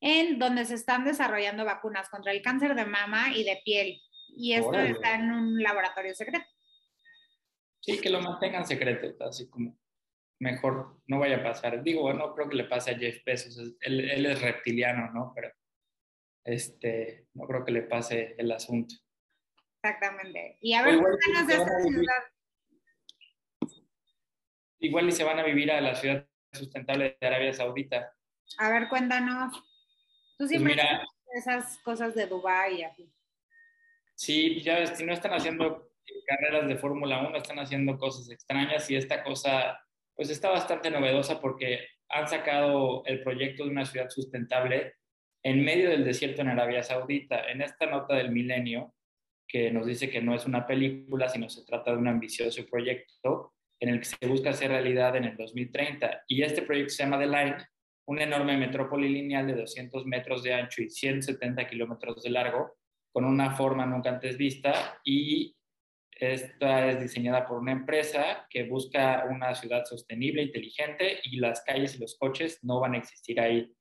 en 0.00 0.38
donde 0.38 0.64
se 0.64 0.74
están 0.74 1.04
desarrollando 1.04 1.64
vacunas 1.64 2.08
contra 2.08 2.32
el 2.32 2.40
cáncer 2.40 2.74
de 2.74 2.86
mama 2.86 3.34
y 3.34 3.44
de 3.44 3.60
piel. 3.64 4.00
Y 4.28 4.54
esto 4.54 4.78
está 4.78 5.16
en 5.16 5.32
un 5.32 5.62
laboratorio 5.62 6.14
secreto. 6.14 6.46
Sí, 7.80 8.00
que 8.00 8.10
lo 8.10 8.20
mantengan 8.20 8.66
secreto, 8.66 9.24
así 9.24 9.48
como 9.48 9.78
mejor 10.40 11.00
no 11.06 11.18
vaya 11.18 11.38
a 11.38 11.42
pasar. 11.42 11.82
Digo, 11.82 12.12
no 12.12 12.34
creo 12.34 12.48
que 12.48 12.56
le 12.56 12.64
pase 12.64 12.92
a 12.92 12.98
Jeff 12.98 13.24
Bezos, 13.24 13.76
él, 13.80 14.10
él 14.10 14.26
es 14.26 14.40
reptiliano, 14.40 15.10
¿no? 15.12 15.32
Pero 15.34 15.50
este, 16.44 17.26
no 17.34 17.46
creo 17.46 17.64
que 17.64 17.72
le 17.72 17.82
pase 17.82 18.34
el 18.38 18.50
asunto. 18.52 18.94
Exactamente. 19.82 20.58
Y 20.60 20.74
a 20.74 20.82
ver, 20.82 20.98
cuéntanos 20.98 21.46
de 21.46 21.54
esta 21.54 21.80
ciudad. 21.82 22.22
Igual 24.80 25.08
y 25.08 25.12
se 25.12 25.24
van 25.24 25.38
a 25.38 25.44
vivir 25.44 25.70
a 25.70 25.80
la 25.80 25.94
ciudad 25.94 26.26
sustentable 26.52 27.16
de 27.20 27.26
Arabia 27.26 27.52
Saudita. 27.52 28.14
A 28.58 28.70
ver, 28.70 28.88
cuéntanos. 28.88 29.54
Tú 29.54 30.44
pues 30.44 30.50
siempre 30.50 30.74
mira, 30.74 31.04
esas 31.34 31.78
cosas 31.78 32.14
de 32.14 32.26
Dubái 32.26 32.80
y 32.80 32.82
así. 32.84 33.12
Sí, 34.14 34.60
ya 34.62 34.86
si 34.86 35.04
no 35.04 35.12
están 35.12 35.32
haciendo 35.32 35.87
carreras 36.26 36.68
de 36.68 36.76
Fórmula 36.76 37.26
1, 37.26 37.36
están 37.36 37.58
haciendo 37.58 37.98
cosas 37.98 38.30
extrañas 38.30 38.90
y 38.90 38.96
esta 38.96 39.22
cosa, 39.22 39.80
pues 40.14 40.30
está 40.30 40.50
bastante 40.50 40.90
novedosa 40.90 41.40
porque 41.40 41.86
han 42.08 42.28
sacado 42.28 43.02
el 43.06 43.22
proyecto 43.22 43.64
de 43.64 43.70
una 43.70 43.84
ciudad 43.84 44.08
sustentable 44.08 44.94
en 45.42 45.64
medio 45.64 45.90
del 45.90 46.04
desierto 46.04 46.42
en 46.42 46.48
Arabia 46.48 46.82
Saudita. 46.82 47.50
En 47.50 47.62
esta 47.62 47.86
nota 47.86 48.14
del 48.14 48.30
milenio, 48.30 48.94
que 49.46 49.70
nos 49.70 49.86
dice 49.86 50.10
que 50.10 50.20
no 50.20 50.34
es 50.34 50.46
una 50.46 50.66
película, 50.66 51.28
sino 51.28 51.48
se 51.48 51.64
trata 51.64 51.92
de 51.92 51.98
un 51.98 52.08
ambicioso 52.08 52.64
proyecto, 52.66 53.54
en 53.80 53.90
el 53.90 54.00
que 54.00 54.06
se 54.06 54.26
busca 54.26 54.50
hacer 54.50 54.70
realidad 54.70 55.16
en 55.16 55.24
el 55.24 55.36
2030. 55.36 56.24
Y 56.28 56.42
este 56.42 56.62
proyecto 56.62 56.90
se 56.90 57.04
llama 57.04 57.18
The 57.18 57.26
Line, 57.26 57.56
una 58.06 58.24
enorme 58.24 58.56
metrópoli 58.56 59.08
lineal 59.08 59.46
de 59.46 59.54
200 59.54 60.04
metros 60.06 60.42
de 60.42 60.54
ancho 60.54 60.82
y 60.82 60.90
170 60.90 61.66
kilómetros 61.68 62.22
de 62.22 62.30
largo, 62.30 62.76
con 63.12 63.24
una 63.24 63.54
forma 63.54 63.86
nunca 63.86 64.10
antes 64.10 64.36
vista. 64.36 65.00
Y 65.04 65.54
esta 66.18 66.88
es 66.88 67.00
diseñada 67.00 67.46
por 67.46 67.58
una 67.58 67.72
empresa 67.72 68.46
que 68.50 68.64
busca 68.64 69.24
una 69.30 69.54
ciudad 69.54 69.84
sostenible, 69.84 70.42
inteligente, 70.42 71.20
y 71.24 71.38
las 71.38 71.62
calles 71.62 71.96
y 71.96 71.98
los 71.98 72.16
coches 72.16 72.58
no 72.62 72.80
van 72.80 72.94
a 72.94 72.98
existir 72.98 73.40
ahí. 73.40 73.74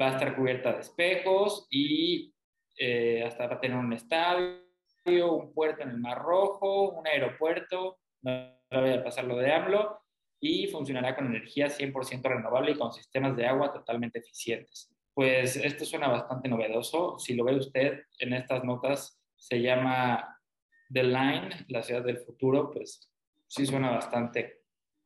Va 0.00 0.08
a 0.08 0.12
estar 0.12 0.36
cubierta 0.36 0.72
de 0.72 0.80
espejos 0.80 1.66
y 1.70 2.34
eh, 2.78 3.24
hasta 3.24 3.46
va 3.46 3.54
a 3.54 3.60
tener 3.60 3.76
un 3.76 3.92
estadio, 3.92 5.32
un 5.32 5.54
puerto 5.54 5.82
en 5.82 5.90
el 5.90 5.98
Mar 5.98 6.18
Rojo, 6.18 6.90
un 6.90 7.06
aeropuerto, 7.06 7.98
no 8.22 8.52
voy 8.70 8.92
a 8.92 9.04
pasar 9.04 9.24
lo 9.24 9.36
de 9.36 9.52
AMLO, 9.52 10.00
y 10.40 10.66
funcionará 10.68 11.14
con 11.14 11.26
energía 11.26 11.68
100% 11.68 12.22
renovable 12.22 12.72
y 12.72 12.76
con 12.76 12.92
sistemas 12.92 13.36
de 13.36 13.46
agua 13.46 13.72
totalmente 13.72 14.18
eficientes. 14.18 14.92
Pues 15.14 15.56
esto 15.56 15.84
suena 15.84 16.08
bastante 16.08 16.48
novedoso. 16.48 17.18
Si 17.18 17.34
lo 17.34 17.44
ve 17.44 17.56
usted 17.56 18.02
en 18.18 18.34
estas 18.34 18.62
notas, 18.64 19.18
se 19.34 19.62
llama 19.62 20.35
The 20.92 21.02
Line, 21.02 21.66
la 21.68 21.82
ciudad 21.82 22.04
del 22.04 22.18
futuro, 22.18 22.70
pues 22.70 23.10
sí 23.46 23.66
suena 23.66 23.90
bastante 23.90 24.62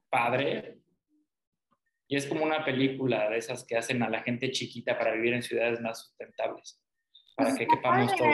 padre. 0.08 0.78
Y 2.08 2.16
es 2.16 2.26
como 2.26 2.44
una 2.44 2.64
película 2.64 3.30
de 3.30 3.38
esas 3.38 3.64
que 3.64 3.76
hacen 3.76 4.02
a 4.02 4.10
la 4.10 4.22
gente 4.22 4.50
chiquita 4.50 4.98
para 4.98 5.12
vivir 5.12 5.34
en 5.34 5.42
ciudades 5.42 5.80
más 5.80 6.00
sustentables, 6.00 6.82
para 7.36 7.50
pues 7.50 7.58
que 7.60 7.66
quepamos 7.66 8.14
todos. 8.16 8.32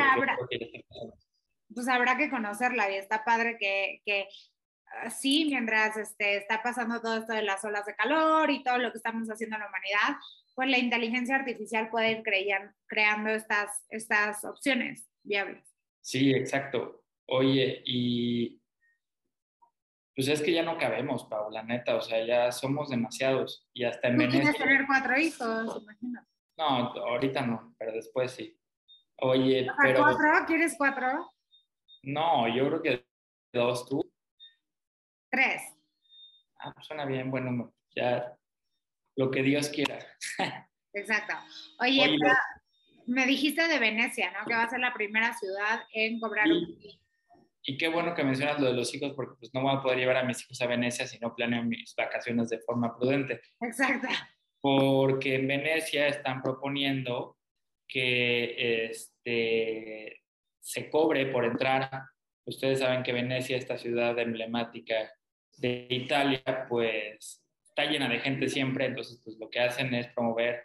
Pues 1.74 1.88
habrá 1.88 2.16
que 2.16 2.30
conocerla 2.30 2.90
y 2.90 2.94
está 2.94 3.24
padre 3.24 3.58
que, 3.58 4.00
que 4.06 4.28
sí, 5.10 5.46
mientras 5.50 5.96
este, 5.96 6.38
está 6.38 6.62
pasando 6.62 7.00
todo 7.00 7.18
esto 7.18 7.34
de 7.34 7.42
las 7.42 7.64
olas 7.64 7.84
de 7.84 7.94
calor 7.94 8.50
y 8.50 8.62
todo 8.62 8.78
lo 8.78 8.90
que 8.92 8.98
estamos 8.98 9.28
haciendo 9.28 9.56
en 9.56 9.60
la 9.60 9.68
humanidad, 9.68 10.16
pues 10.54 10.70
la 10.70 10.78
inteligencia 10.78 11.36
artificial 11.36 11.90
puede 11.90 12.12
ir 12.12 12.22
creando 12.86 13.30
estas, 13.30 13.84
estas 13.90 14.44
opciones 14.44 15.06
viables. 15.22 15.64
Sí, 16.00 16.32
exacto. 16.32 17.04
Oye, 17.28 17.82
y 17.84 18.60
pues 20.14 20.28
es 20.28 20.40
que 20.40 20.52
ya 20.52 20.62
no 20.62 20.78
cabemos, 20.78 21.24
Paula, 21.24 21.62
neta, 21.62 21.96
o 21.96 22.00
sea, 22.00 22.24
ya 22.24 22.50
somos 22.50 22.88
demasiados 22.88 23.68
y 23.74 23.84
hasta 23.84 24.08
en 24.08 24.16
Venecia... 24.16 24.40
quieres 24.40 24.58
tener 24.58 24.86
cuatro 24.86 25.18
hijos, 25.18 25.82
imagino. 25.82 26.26
No, 26.56 26.64
ahorita 26.64 27.42
no, 27.42 27.74
pero 27.78 27.92
después 27.92 28.32
sí. 28.32 28.58
Oye, 29.18 29.66
pero... 29.82 30.00
¿Cuatro? 30.00 30.46
¿Quieres 30.46 30.74
cuatro? 30.78 31.32
No, 32.02 32.48
yo 32.48 32.66
creo 32.68 32.82
que 32.82 33.06
dos 33.52 33.86
tú. 33.86 34.10
Tres. 35.30 35.62
Ah, 36.60 36.72
pues 36.72 36.86
suena 36.86 37.04
bien, 37.04 37.30
bueno, 37.30 37.74
ya 37.94 38.34
lo 39.16 39.30
que 39.30 39.42
Dios 39.42 39.68
quiera. 39.68 39.98
Exacto. 40.94 41.34
Oye, 41.80 42.16
me 43.06 43.26
dijiste 43.26 43.68
de 43.68 43.78
Venecia, 43.78 44.30
¿no? 44.30 44.46
Que 44.46 44.54
va 44.54 44.62
a 44.62 44.70
ser 44.70 44.80
la 44.80 44.94
primera 44.94 45.34
ciudad 45.34 45.82
en 45.92 46.18
cobrar 46.20 46.46
un... 46.46 46.78
Y 47.68 47.76
qué 47.76 47.88
bueno 47.88 48.14
que 48.14 48.22
mencionas 48.22 48.60
lo 48.60 48.68
de 48.68 48.74
los 48.74 48.94
hijos, 48.94 49.12
porque 49.14 49.34
pues 49.40 49.52
no 49.52 49.60
voy 49.60 49.74
a 49.74 49.82
poder 49.82 49.98
llevar 49.98 50.18
a 50.18 50.22
mis 50.22 50.40
hijos 50.42 50.62
a 50.62 50.68
Venecia 50.68 51.06
si 51.06 51.18
no 51.18 51.34
planeo 51.34 51.64
mis 51.64 51.94
vacaciones 51.96 52.48
de 52.48 52.60
forma 52.60 52.96
prudente. 52.96 53.40
Exacto. 53.60 54.06
Porque 54.60 55.34
en 55.34 55.48
Venecia 55.48 56.06
están 56.06 56.42
proponiendo 56.42 57.36
que 57.88 58.86
este, 58.86 60.22
se 60.60 60.88
cobre 60.90 61.26
por 61.26 61.44
entrar. 61.44 61.90
Ustedes 62.44 62.78
saben 62.78 63.02
que 63.02 63.12
Venecia, 63.12 63.56
esta 63.56 63.76
ciudad 63.76 64.16
emblemática 64.16 65.12
de 65.58 65.88
Italia, 65.90 66.66
pues 66.68 67.44
está 67.68 67.90
llena 67.90 68.08
de 68.08 68.20
gente 68.20 68.48
siempre, 68.48 68.86
entonces 68.86 69.20
pues 69.24 69.36
lo 69.38 69.50
que 69.50 69.60
hacen 69.60 69.92
es 69.92 70.06
promover 70.14 70.62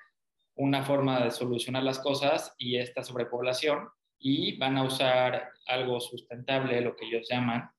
una 0.55 0.83
forma 0.83 1.23
de 1.23 1.31
solucionar 1.31 1.81
las 1.81 1.97
cosas 1.97 2.53
y 2.59 2.77
esta 2.77 3.03
sobrepoblación 3.03 3.89
y 4.21 4.57
van 4.57 4.77
a 4.77 4.83
usar 4.83 5.51
algo 5.67 5.99
sustentable, 5.99 6.79
lo 6.81 6.95
que 6.95 7.05
ellos 7.05 7.27
llaman, 7.29 7.69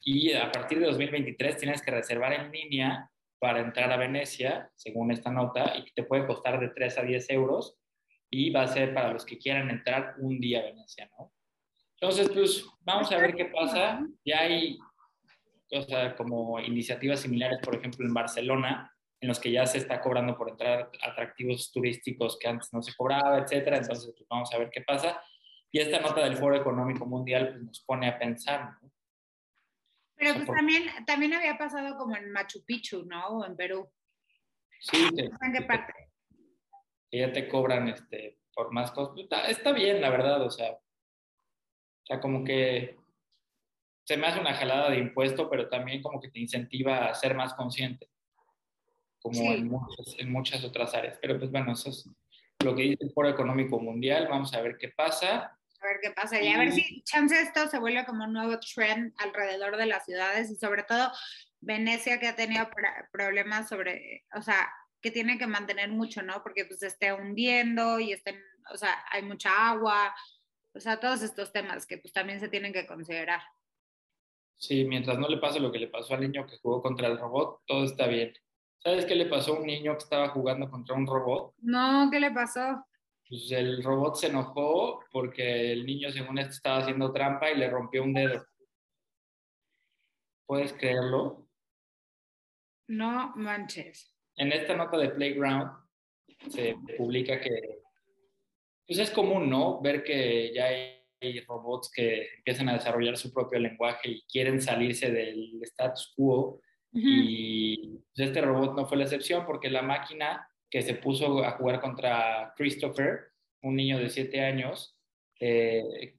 y 0.00 0.32
a 0.32 0.52
partir 0.52 0.80
de 0.80 0.86
2023 0.86 1.56
tienes 1.56 1.80
que 1.80 1.90
reservar 1.90 2.34
en 2.34 2.52
línea 2.52 3.10
para 3.38 3.60
entrar 3.60 3.90
a 3.90 3.96
Venecia, 3.96 4.70
según 4.74 5.10
esta 5.10 5.30
nota, 5.30 5.76
y 5.78 5.90
te 5.92 6.02
puede 6.02 6.26
costar 6.26 6.60
de 6.60 6.68
3 6.68 6.98
a 6.98 7.02
10 7.02 7.30
euros 7.30 7.78
y 8.28 8.50
va 8.50 8.62
a 8.62 8.68
ser 8.68 8.92
para 8.92 9.12
los 9.12 9.24
que 9.24 9.38
quieran 9.38 9.70
entrar 9.70 10.14
un 10.18 10.40
día 10.40 10.60
a 10.60 10.64
Venecia, 10.64 11.10
¿no? 11.18 11.32
Entonces, 12.00 12.28
pues 12.28 12.66
vamos 12.80 13.10
a 13.12 13.16
ver 13.16 13.34
qué 13.34 13.46
pasa. 13.46 14.04
Ya 14.24 14.40
hay 14.40 14.76
o 15.72 15.82
sea, 15.82 16.14
como 16.14 16.60
iniciativas 16.60 17.20
similares, 17.20 17.58
por 17.62 17.76
ejemplo, 17.76 18.06
en 18.06 18.14
Barcelona, 18.14 18.90
en 19.20 19.28
los 19.28 19.40
que 19.40 19.50
ya 19.50 19.66
se 19.66 19.78
está 19.78 20.00
cobrando 20.00 20.36
por 20.36 20.50
entrar 20.50 20.90
atractivos 21.02 21.72
turísticos 21.72 22.38
que 22.38 22.48
antes 22.48 22.72
no 22.72 22.82
se 22.82 22.94
cobraba, 22.94 23.38
etcétera. 23.38 23.78
Entonces, 23.78 24.12
pues 24.16 24.28
vamos 24.28 24.52
a 24.52 24.58
ver 24.58 24.70
qué 24.70 24.82
pasa. 24.82 25.20
Y 25.74 25.80
esta 25.80 25.98
nota 25.98 26.22
del 26.22 26.36
Foro 26.36 26.54
Económico 26.54 27.04
Mundial 27.04 27.48
pues, 27.48 27.62
nos 27.64 27.80
pone 27.80 28.06
a 28.06 28.16
pensar, 28.16 28.74
¿no? 28.80 28.92
Pero 30.14 30.34
pues 30.34 30.46
también, 30.46 30.84
también 31.04 31.34
había 31.34 31.58
pasado 31.58 31.96
como 31.96 32.14
en 32.14 32.30
Machu 32.30 32.64
Picchu, 32.64 33.04
¿no? 33.04 33.26
O 33.26 33.44
en 33.44 33.56
Perú. 33.56 33.90
Sí. 34.78 35.08
¿En 35.16 35.52
qué 35.52 35.62
parte? 35.62 35.92
Que 37.10 37.18
ya 37.18 37.32
te 37.32 37.48
cobran 37.48 37.88
este, 37.88 38.38
por 38.54 38.70
más 38.70 38.92
cosas. 38.92 39.18
Está, 39.18 39.48
está 39.48 39.72
bien, 39.72 40.00
la 40.00 40.10
verdad, 40.10 40.42
o 40.42 40.50
sea. 40.50 40.74
O 40.74 42.06
sea, 42.06 42.20
como 42.20 42.44
que 42.44 42.96
se 44.04 44.16
me 44.16 44.28
hace 44.28 44.38
una 44.38 44.54
jalada 44.54 44.90
de 44.90 44.98
impuesto, 44.98 45.50
pero 45.50 45.68
también 45.68 46.02
como 46.02 46.20
que 46.20 46.28
te 46.28 46.38
incentiva 46.38 47.06
a 47.06 47.14
ser 47.14 47.34
más 47.34 47.52
consciente, 47.54 48.08
como 49.18 49.52
en, 49.52 49.68
muchas, 50.30 50.62
otras 50.62 50.94
áreas. 50.94 51.18
Pero 51.20 51.36
pues 51.36 51.50
bueno, 51.50 51.72
eso 51.72 51.90
es 51.90 52.08
lo 52.62 52.76
que 52.76 52.82
dice 52.82 53.02
el 53.06 53.10
Foro 53.10 53.28
Económico 53.28 53.80
Mundial. 53.80 54.28
Vamos 54.30 54.54
a 54.54 54.62
ver 54.62 54.76
qué 54.76 54.90
pasa. 54.90 55.58
A 55.84 55.88
ver 55.88 56.00
qué 56.00 56.10
pasa 56.12 56.40
y 56.40 56.48
a 56.48 56.56
ver 56.56 56.72
si 56.72 57.02
chance 57.02 57.38
esto 57.38 57.68
se 57.68 57.78
vuelve 57.78 58.06
como 58.06 58.24
un 58.24 58.32
nuevo 58.32 58.58
trend 58.58 59.12
alrededor 59.18 59.76
de 59.76 59.84
las 59.84 60.06
ciudades 60.06 60.50
y 60.50 60.56
sobre 60.56 60.82
todo 60.82 61.12
Venecia 61.60 62.18
que 62.18 62.28
ha 62.28 62.36
tenido 62.36 62.66
problemas 63.12 63.68
sobre, 63.68 64.24
o 64.34 64.40
sea, 64.40 64.72
que 65.02 65.10
tiene 65.10 65.36
que 65.36 65.46
mantener 65.46 65.90
mucho, 65.90 66.22
¿no? 66.22 66.42
Porque 66.42 66.64
pues 66.64 66.82
esté 66.82 67.12
hundiendo 67.12 68.00
y 68.00 68.12
estén, 68.12 68.42
o 68.72 68.78
sea, 68.78 69.04
hay 69.10 69.22
mucha 69.22 69.50
agua, 69.68 70.14
o 70.72 70.80
sea, 70.80 70.98
todos 71.00 71.20
estos 71.20 71.52
temas 71.52 71.84
que 71.84 71.98
pues 71.98 72.14
también 72.14 72.40
se 72.40 72.48
tienen 72.48 72.72
que 72.72 72.86
considerar. 72.86 73.42
Sí, 74.56 74.86
mientras 74.86 75.18
no 75.18 75.28
le 75.28 75.36
pase 75.36 75.60
lo 75.60 75.70
que 75.70 75.80
le 75.80 75.88
pasó 75.88 76.14
al 76.14 76.22
niño 76.22 76.46
que 76.46 76.56
jugó 76.62 76.80
contra 76.80 77.08
el 77.08 77.18
robot, 77.18 77.60
todo 77.66 77.84
está 77.84 78.06
bien. 78.06 78.32
¿Sabes 78.78 79.04
qué 79.04 79.14
le 79.14 79.26
pasó 79.26 79.54
a 79.54 79.58
un 79.58 79.66
niño 79.66 79.92
que 79.92 80.04
estaba 80.04 80.30
jugando 80.30 80.70
contra 80.70 80.94
un 80.94 81.06
robot? 81.06 81.54
No, 81.58 82.08
¿qué 82.10 82.20
le 82.20 82.30
pasó? 82.30 82.86
Pues 83.28 83.50
el 83.52 83.82
robot 83.82 84.16
se 84.16 84.26
enojó 84.26 85.00
porque 85.10 85.72
el 85.72 85.86
niño, 85.86 86.10
según 86.10 86.38
esto, 86.38 86.52
estaba 86.52 86.78
haciendo 86.78 87.12
trampa 87.12 87.50
y 87.50 87.56
le 87.56 87.70
rompió 87.70 88.02
un 88.02 88.14
dedo. 88.14 88.44
¿Puedes 90.46 90.72
creerlo? 90.74 91.48
No 92.88 93.32
manches. 93.36 94.14
En 94.36 94.52
esta 94.52 94.76
nota 94.76 94.98
de 94.98 95.10
Playground 95.10 95.72
se 96.50 96.76
publica 96.98 97.40
que 97.40 97.84
pues 98.86 98.98
es 98.98 99.10
común, 99.10 99.48
¿no? 99.48 99.80
Ver 99.80 100.04
que 100.04 100.52
ya 100.54 100.66
hay 100.66 101.40
robots 101.46 101.90
que 101.90 102.28
empiezan 102.36 102.68
a 102.68 102.74
desarrollar 102.74 103.16
su 103.16 103.32
propio 103.32 103.58
lenguaje 103.58 104.10
y 104.10 104.22
quieren 104.22 104.60
salirse 104.60 105.10
del 105.10 105.58
status 105.62 106.12
quo. 106.14 106.60
Y 106.92 107.98
pues, 108.14 108.28
este 108.28 108.40
robot 108.40 108.76
no 108.76 108.86
fue 108.86 108.98
la 108.98 109.04
excepción 109.04 109.46
porque 109.46 109.70
la 109.70 109.82
máquina 109.82 110.46
que 110.74 110.82
se 110.82 110.94
puso 110.94 111.44
a 111.44 111.52
jugar 111.52 111.80
contra 111.80 112.52
Christopher, 112.56 113.30
un 113.62 113.76
niño 113.76 113.96
de 113.96 114.08
7 114.08 114.40
años, 114.40 114.98
eh, 115.38 116.16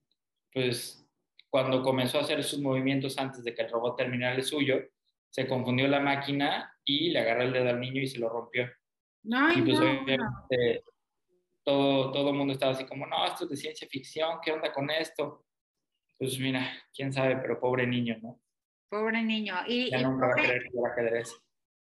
pues 0.54 1.06
cuando 1.50 1.84
comenzó 1.84 2.20
a 2.20 2.22
hacer 2.22 2.42
sus 2.42 2.62
movimientos 2.62 3.18
antes 3.18 3.44
de 3.44 3.54
que 3.54 3.64
el 3.64 3.70
robot 3.70 3.98
terminara 3.98 4.34
el 4.34 4.44
suyo, 4.44 4.82
se 5.30 5.46
confundió 5.46 5.90
la 5.90 6.00
máquina 6.00 6.74
y 6.86 7.10
le 7.10 7.20
agarró 7.20 7.42
el 7.42 7.52
dedo 7.52 7.68
al 7.68 7.82
niño 7.82 8.02
y 8.02 8.08
se 8.08 8.18
lo 8.18 8.30
rompió. 8.30 8.72
y 9.24 9.62
pues 9.62 9.78
todo, 11.66 12.14
todo 12.14 12.30
el 12.30 12.36
mundo 12.38 12.54
estaba 12.54 12.72
así 12.72 12.86
como, 12.86 13.06
no, 13.08 13.26
esto 13.26 13.44
es 13.44 13.50
de 13.50 13.58
ciencia 13.58 13.90
ficción, 13.90 14.40
¿qué 14.42 14.54
onda 14.54 14.72
con 14.72 14.90
esto? 14.90 15.48
Pues 16.18 16.40
mira, 16.40 16.66
quién 16.94 17.12
sabe, 17.12 17.36
pero 17.42 17.60
pobre 17.60 17.86
niño, 17.86 18.16
¿no? 18.22 18.40
Pobre 18.88 19.22
niño. 19.22 19.56
Y, 19.68 19.92
ya 19.92 20.02
nunca 20.02 20.28
va 20.28 20.32
a 20.32 20.36
querer 20.36 20.72
jugar 20.72 20.94
ajedrez. 20.94 21.45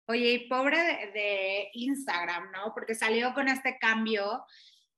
Oye, 0.09 0.31
y 0.31 0.47
pobre 0.47 1.11
de, 1.13 1.69
Instagram, 1.73 2.49
¿no? 2.51 2.73
Porque 2.73 2.95
salió 2.95 3.31
con 3.35 3.47
este 3.47 3.77
cambio 3.77 4.43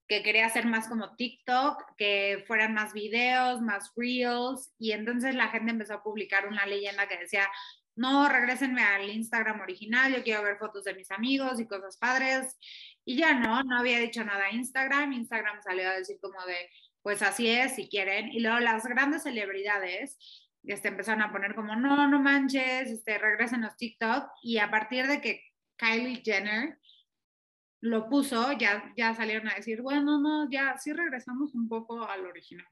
que 0.07 0.23
quería 0.23 0.45
hacer 0.45 0.65
más 0.65 0.87
como 0.87 1.17
TikTok, 1.17 1.83
que 1.97 2.45
fueran 2.47 2.73
más 2.73 2.93
videos, 2.93 3.59
más 3.59 3.91
reels, 3.97 4.73
y 4.79 4.93
entonces 4.93 5.35
la 5.35 5.49
gente 5.49 5.71
empezó 5.71 5.95
a 5.95 6.03
publicar 6.03 6.47
una 6.47 6.65
leyenda 6.65 7.09
que 7.09 7.17
decía, 7.17 7.45
no, 7.93 8.29
regresenme 8.29 8.83
al 8.83 9.09
Instagram 9.09 9.59
original, 9.59 10.15
yo 10.15 10.23
quiero 10.23 10.43
ver 10.43 10.57
fotos 10.57 10.85
de 10.85 10.95
mis 10.95 11.11
amigos 11.11 11.59
y 11.59 11.67
cosas 11.67 11.97
padres, 11.97 12.57
y 13.03 13.17
ya 13.17 13.33
no, 13.33 13.63
no 13.63 13.79
había 13.79 13.99
dicho 13.99 14.23
nada 14.23 14.45
a 14.45 14.51
Instagram, 14.51 15.11
Instagram 15.11 15.61
salió 15.61 15.89
a 15.89 15.97
decir 15.97 16.19
como 16.21 16.41
de, 16.45 16.69
pues 17.01 17.21
así 17.21 17.49
es, 17.49 17.75
si 17.75 17.89
quieren, 17.89 18.31
y 18.31 18.39
luego 18.39 18.59
las 18.59 18.85
grandes 18.85 19.23
celebridades 19.23 20.17
este, 20.63 20.89
empezaron 20.89 21.21
a 21.21 21.31
poner 21.31 21.55
como, 21.55 21.75
no, 21.75 22.07
no 22.07 22.19
manches, 22.19 22.89
este, 22.89 23.17
regresen 23.17 23.61
los 23.61 23.75
TikTok, 23.77 24.29
y 24.41 24.57
a 24.57 24.69
partir 24.69 25.07
de 25.07 25.21
que 25.21 25.43
Kylie 25.77 26.21
Jenner 26.23 26.77
lo 27.81 28.07
puso, 28.09 28.51
ya, 28.53 28.93
ya 28.95 29.13
salieron 29.15 29.47
a 29.47 29.55
decir, 29.55 29.81
bueno, 29.81 30.19
no, 30.19 30.49
ya 30.51 30.77
sí 30.77 30.93
regresamos 30.93 31.53
un 31.55 31.67
poco 31.67 32.03
al 32.03 32.25
original. 32.25 32.67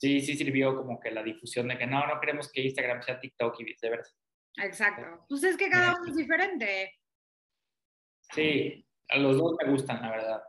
Sí, 0.00 0.20
sí 0.20 0.36
sirvió 0.36 0.74
como 0.74 0.98
que 0.98 1.10
la 1.10 1.22
difusión 1.22 1.68
de 1.68 1.78
que 1.78 1.86
no, 1.86 2.06
no 2.06 2.18
queremos 2.20 2.50
que 2.50 2.62
Instagram 2.62 3.02
sea 3.02 3.20
TikTok 3.20 3.60
y 3.60 3.64
viceversa. 3.64 4.16
Exacto. 4.56 5.26
Pues 5.28 5.44
es 5.44 5.56
que 5.56 5.68
cada 5.68 5.94
uno 5.94 6.10
es 6.10 6.16
diferente. 6.16 6.98
Sí, 8.32 8.84
a 9.08 9.18
los 9.18 9.36
dos 9.36 9.56
me 9.62 9.70
gustan, 9.70 10.00
la 10.02 10.10
verdad. 10.10 10.42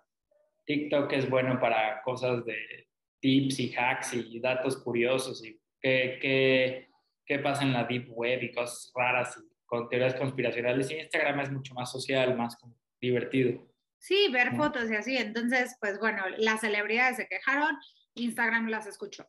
TikTok 0.66 1.12
es 1.14 1.30
bueno 1.30 1.60
para 1.60 2.02
cosas 2.02 2.46
de 2.46 2.88
tips 3.20 3.60
y 3.60 3.76
hacks 3.76 4.14
y 4.14 4.40
datos 4.40 4.78
curiosos 4.78 5.44
y 5.46 5.61
qué, 5.82 6.88
qué, 7.26 7.40
pasa 7.40 7.64
en 7.64 7.74
la 7.74 7.86
deep 7.86 8.10
web 8.12 8.44
y 8.44 8.52
cosas 8.52 8.92
raras 8.96 9.38
y 9.38 9.50
con 9.66 9.88
teorías 9.90 10.16
conspiracionales. 10.16 10.92
Y 10.92 10.96
Instagram 10.96 11.40
es 11.40 11.52
mucho 11.52 11.74
más 11.74 11.92
social, 11.92 12.36
más 12.36 12.58
divertido. 13.00 13.68
Sí, 14.00 14.30
ver 14.32 14.56
fotos 14.56 14.90
y 14.90 14.96
así. 14.96 15.18
Entonces, 15.18 15.78
pues 15.80 16.00
bueno, 16.00 16.24
las 16.38 16.62
celebridades 16.62 17.18
se 17.18 17.28
quejaron, 17.28 17.78
Instagram 18.16 18.68
las 18.68 18.88
escuchó. 18.88 19.28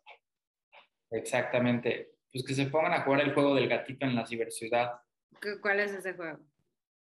Exactamente. 1.10 2.12
Pues 2.32 2.44
que 2.44 2.54
se 2.54 2.66
pongan 2.66 2.94
a 2.94 3.02
jugar 3.02 3.20
el 3.20 3.34
juego 3.34 3.54
del 3.54 3.68
gatito 3.68 4.06
en 4.06 4.16
la 4.16 4.26
ciberciudad. 4.26 4.92
¿Cuál 5.60 5.80
es 5.80 5.92
ese 5.92 6.14
juego? 6.14 6.38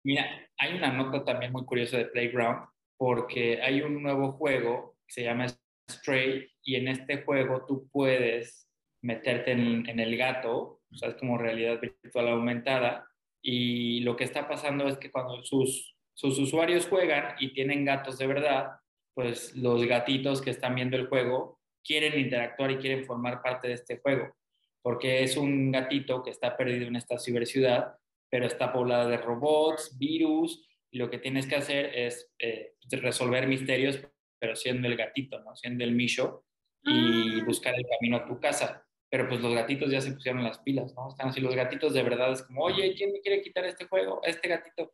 Mira, 0.04 0.26
hay 0.58 0.76
una 0.76 0.92
nota 0.92 1.24
también 1.24 1.52
muy 1.52 1.64
curiosa 1.64 1.96
de 1.96 2.06
Playground 2.06 2.68
porque 2.98 3.62
hay 3.62 3.80
un 3.80 4.02
nuevo 4.02 4.32
juego 4.32 4.98
que 5.06 5.14
se 5.14 5.22
llama 5.22 5.46
Stray 5.90 6.50
y 6.62 6.76
en 6.76 6.88
este 6.88 7.22
juego 7.22 7.64
tú 7.66 7.88
puedes 7.90 8.68
meterte 9.04 9.52
en, 9.52 10.00
el 10.00 10.16
gato, 10.16 10.80
o 10.90 10.96
sea, 10.96 11.10
es 11.10 11.14
como 11.16 11.38
realidad 11.38 11.80
virtual 11.80 12.28
aumentada 12.28 13.06
y 13.42 14.00
lo 14.00 14.16
que 14.16 14.24
está 14.24 14.48
pasando 14.48 14.88
es 14.88 14.96
que 14.96 15.10
cuando 15.10 15.42
sus, 15.42 15.94
sus 16.14 16.38
usuarios 16.38 16.86
juegan 16.86 17.34
y 17.38 17.52
tienen 17.52 17.84
gatos 17.84 18.18
de 18.18 18.26
verdad, 18.26 18.70
pues 19.14 19.54
los 19.56 19.84
gatitos 19.84 20.40
que 20.40 20.50
están 20.50 20.74
viendo 20.74 20.96
el 20.96 21.08
juego 21.08 21.60
quieren 21.84 22.18
interactuar 22.18 22.70
y 22.70 22.78
quieren 22.78 23.04
formar 23.04 23.42
parte 23.42 23.68
de 23.68 23.74
este 23.74 23.98
juego, 23.98 24.34
porque 24.82 25.22
es 25.22 25.36
un 25.36 25.70
gatito 25.70 26.22
que 26.22 26.30
está 26.30 26.56
perdido 26.56 26.86
en 26.86 26.96
esta 26.96 27.18
ciberciudad 27.18 27.94
pero 28.34 28.46
está 28.46 28.72
poblada 28.72 29.06
de 29.06 29.16
robots, 29.16 29.96
virus, 29.96 30.66
y 30.90 30.98
lo 30.98 31.08
que 31.08 31.18
tienes 31.18 31.46
que 31.46 31.54
hacer 31.54 31.96
es 31.96 32.32
eh, 32.40 32.72
resolver 32.90 33.46
misterios, 33.46 34.00
pero 34.40 34.56
siendo 34.56 34.88
el 34.88 34.96
gatito, 34.96 35.38
¿no? 35.38 35.54
Siendo 35.54 35.84
el 35.84 35.92
Misho, 35.92 36.44
y 36.82 37.40
ah. 37.40 37.44
buscar 37.46 37.76
el 37.76 37.86
camino 37.86 38.16
a 38.16 38.26
tu 38.26 38.40
casa. 38.40 38.84
Pero 39.14 39.28
pues 39.28 39.40
los 39.40 39.54
gatitos 39.54 39.92
ya 39.92 40.00
se 40.00 40.10
pusieron 40.10 40.42
las 40.42 40.58
pilas, 40.58 40.92
¿no? 40.96 41.08
Están 41.08 41.28
así 41.28 41.40
los 41.40 41.54
gatitos 41.54 41.94
de 41.94 42.02
verdad, 42.02 42.32
es 42.32 42.42
como, 42.42 42.64
oye, 42.64 42.92
¿quién 42.96 43.12
me 43.12 43.20
quiere 43.20 43.42
quitar 43.42 43.64
este 43.64 43.86
juego? 43.86 44.20
Este 44.24 44.48
gatito. 44.48 44.92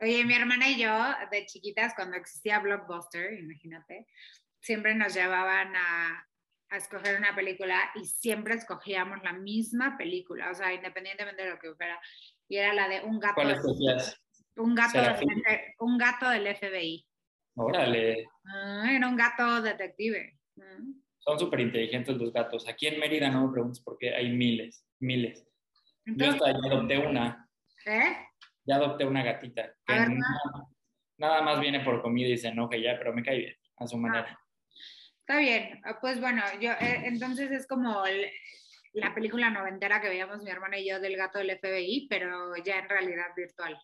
Oye, 0.00 0.24
mi 0.24 0.32
hermana 0.32 0.70
y 0.70 0.80
yo, 0.80 0.90
de 1.30 1.44
chiquitas, 1.44 1.92
cuando 1.94 2.16
existía 2.16 2.58
Blockbuster, 2.60 3.34
imagínate, 3.34 4.06
siempre 4.60 4.94
nos 4.94 5.12
llevaban 5.12 5.76
a, 5.76 6.26
a 6.70 6.76
escoger 6.78 7.18
una 7.18 7.34
película 7.34 7.78
y 7.96 8.06
siempre 8.06 8.54
escogíamos 8.54 9.22
la 9.22 9.34
misma 9.34 9.98
película, 9.98 10.50
o 10.50 10.54
sea, 10.54 10.72
independientemente 10.72 11.42
de 11.42 11.50
lo 11.50 11.58
que 11.58 11.74
fuera. 11.74 12.00
Y 12.48 12.56
era 12.56 12.72
la 12.72 12.88
de 12.88 13.02
un 13.02 13.20
gato. 13.20 13.34
¿Cuál 13.34 13.60
Un 14.56 14.74
gato, 14.74 15.02
del, 15.02 15.20
un 15.80 15.98
gato 15.98 16.30
del 16.30 16.46
FBI. 16.56 17.06
Órale. 17.56 18.24
Ah, 18.46 18.86
era 18.90 19.06
un 19.06 19.16
gato 19.16 19.60
detective. 19.60 20.38
Mm. 20.56 21.01
Son 21.24 21.38
súper 21.38 21.60
inteligentes 21.60 22.16
los 22.16 22.32
gatos. 22.32 22.68
Aquí 22.68 22.88
en 22.88 22.98
Mérida 22.98 23.30
no 23.30 23.46
me 23.46 23.52
preguntes 23.52 23.80
por 23.80 23.96
qué 23.96 24.14
hay 24.14 24.30
miles, 24.30 24.84
miles. 24.98 25.46
Yo 26.04 26.30
hasta 26.30 26.50
ya 26.50 26.58
adopté 26.66 26.98
una. 26.98 27.48
¿Eh? 27.86 28.16
Ya 28.64 28.76
adopté 28.76 29.04
una 29.04 29.22
gatita. 29.22 29.72
nada, 31.16 31.42
más 31.42 31.60
viene 31.60 31.80
por 31.80 32.02
comida 32.02 32.28
y 32.28 32.36
se 32.36 32.48
enoja 32.48 32.76
ya, 32.76 32.98
pero 32.98 33.12
me 33.12 33.22
cae 33.22 33.38
bien, 33.38 33.56
a 33.76 33.86
su 33.86 33.96
manera. 33.98 34.26
Ah. 34.28 34.38
Está 35.20 35.38
bien, 35.38 35.80
ah, 35.84 35.98
pues 36.00 36.20
bueno, 36.20 36.42
yo 36.60 36.72
eh, 36.72 37.02
entonces 37.04 37.52
es 37.52 37.68
como 37.68 38.02
la 38.94 39.14
película 39.14 39.50
noventera 39.50 40.00
que 40.00 40.08
veíamos 40.08 40.42
mi 40.42 40.50
hermana 40.50 40.78
y 40.78 40.88
yo 40.88 40.98
del 40.98 41.16
gato 41.16 41.38
del 41.38 41.56
FBI, 41.56 42.08
pero 42.10 42.56
ya 42.64 42.80
en 42.80 42.88
realidad 42.88 43.26
virtual. 43.36 43.78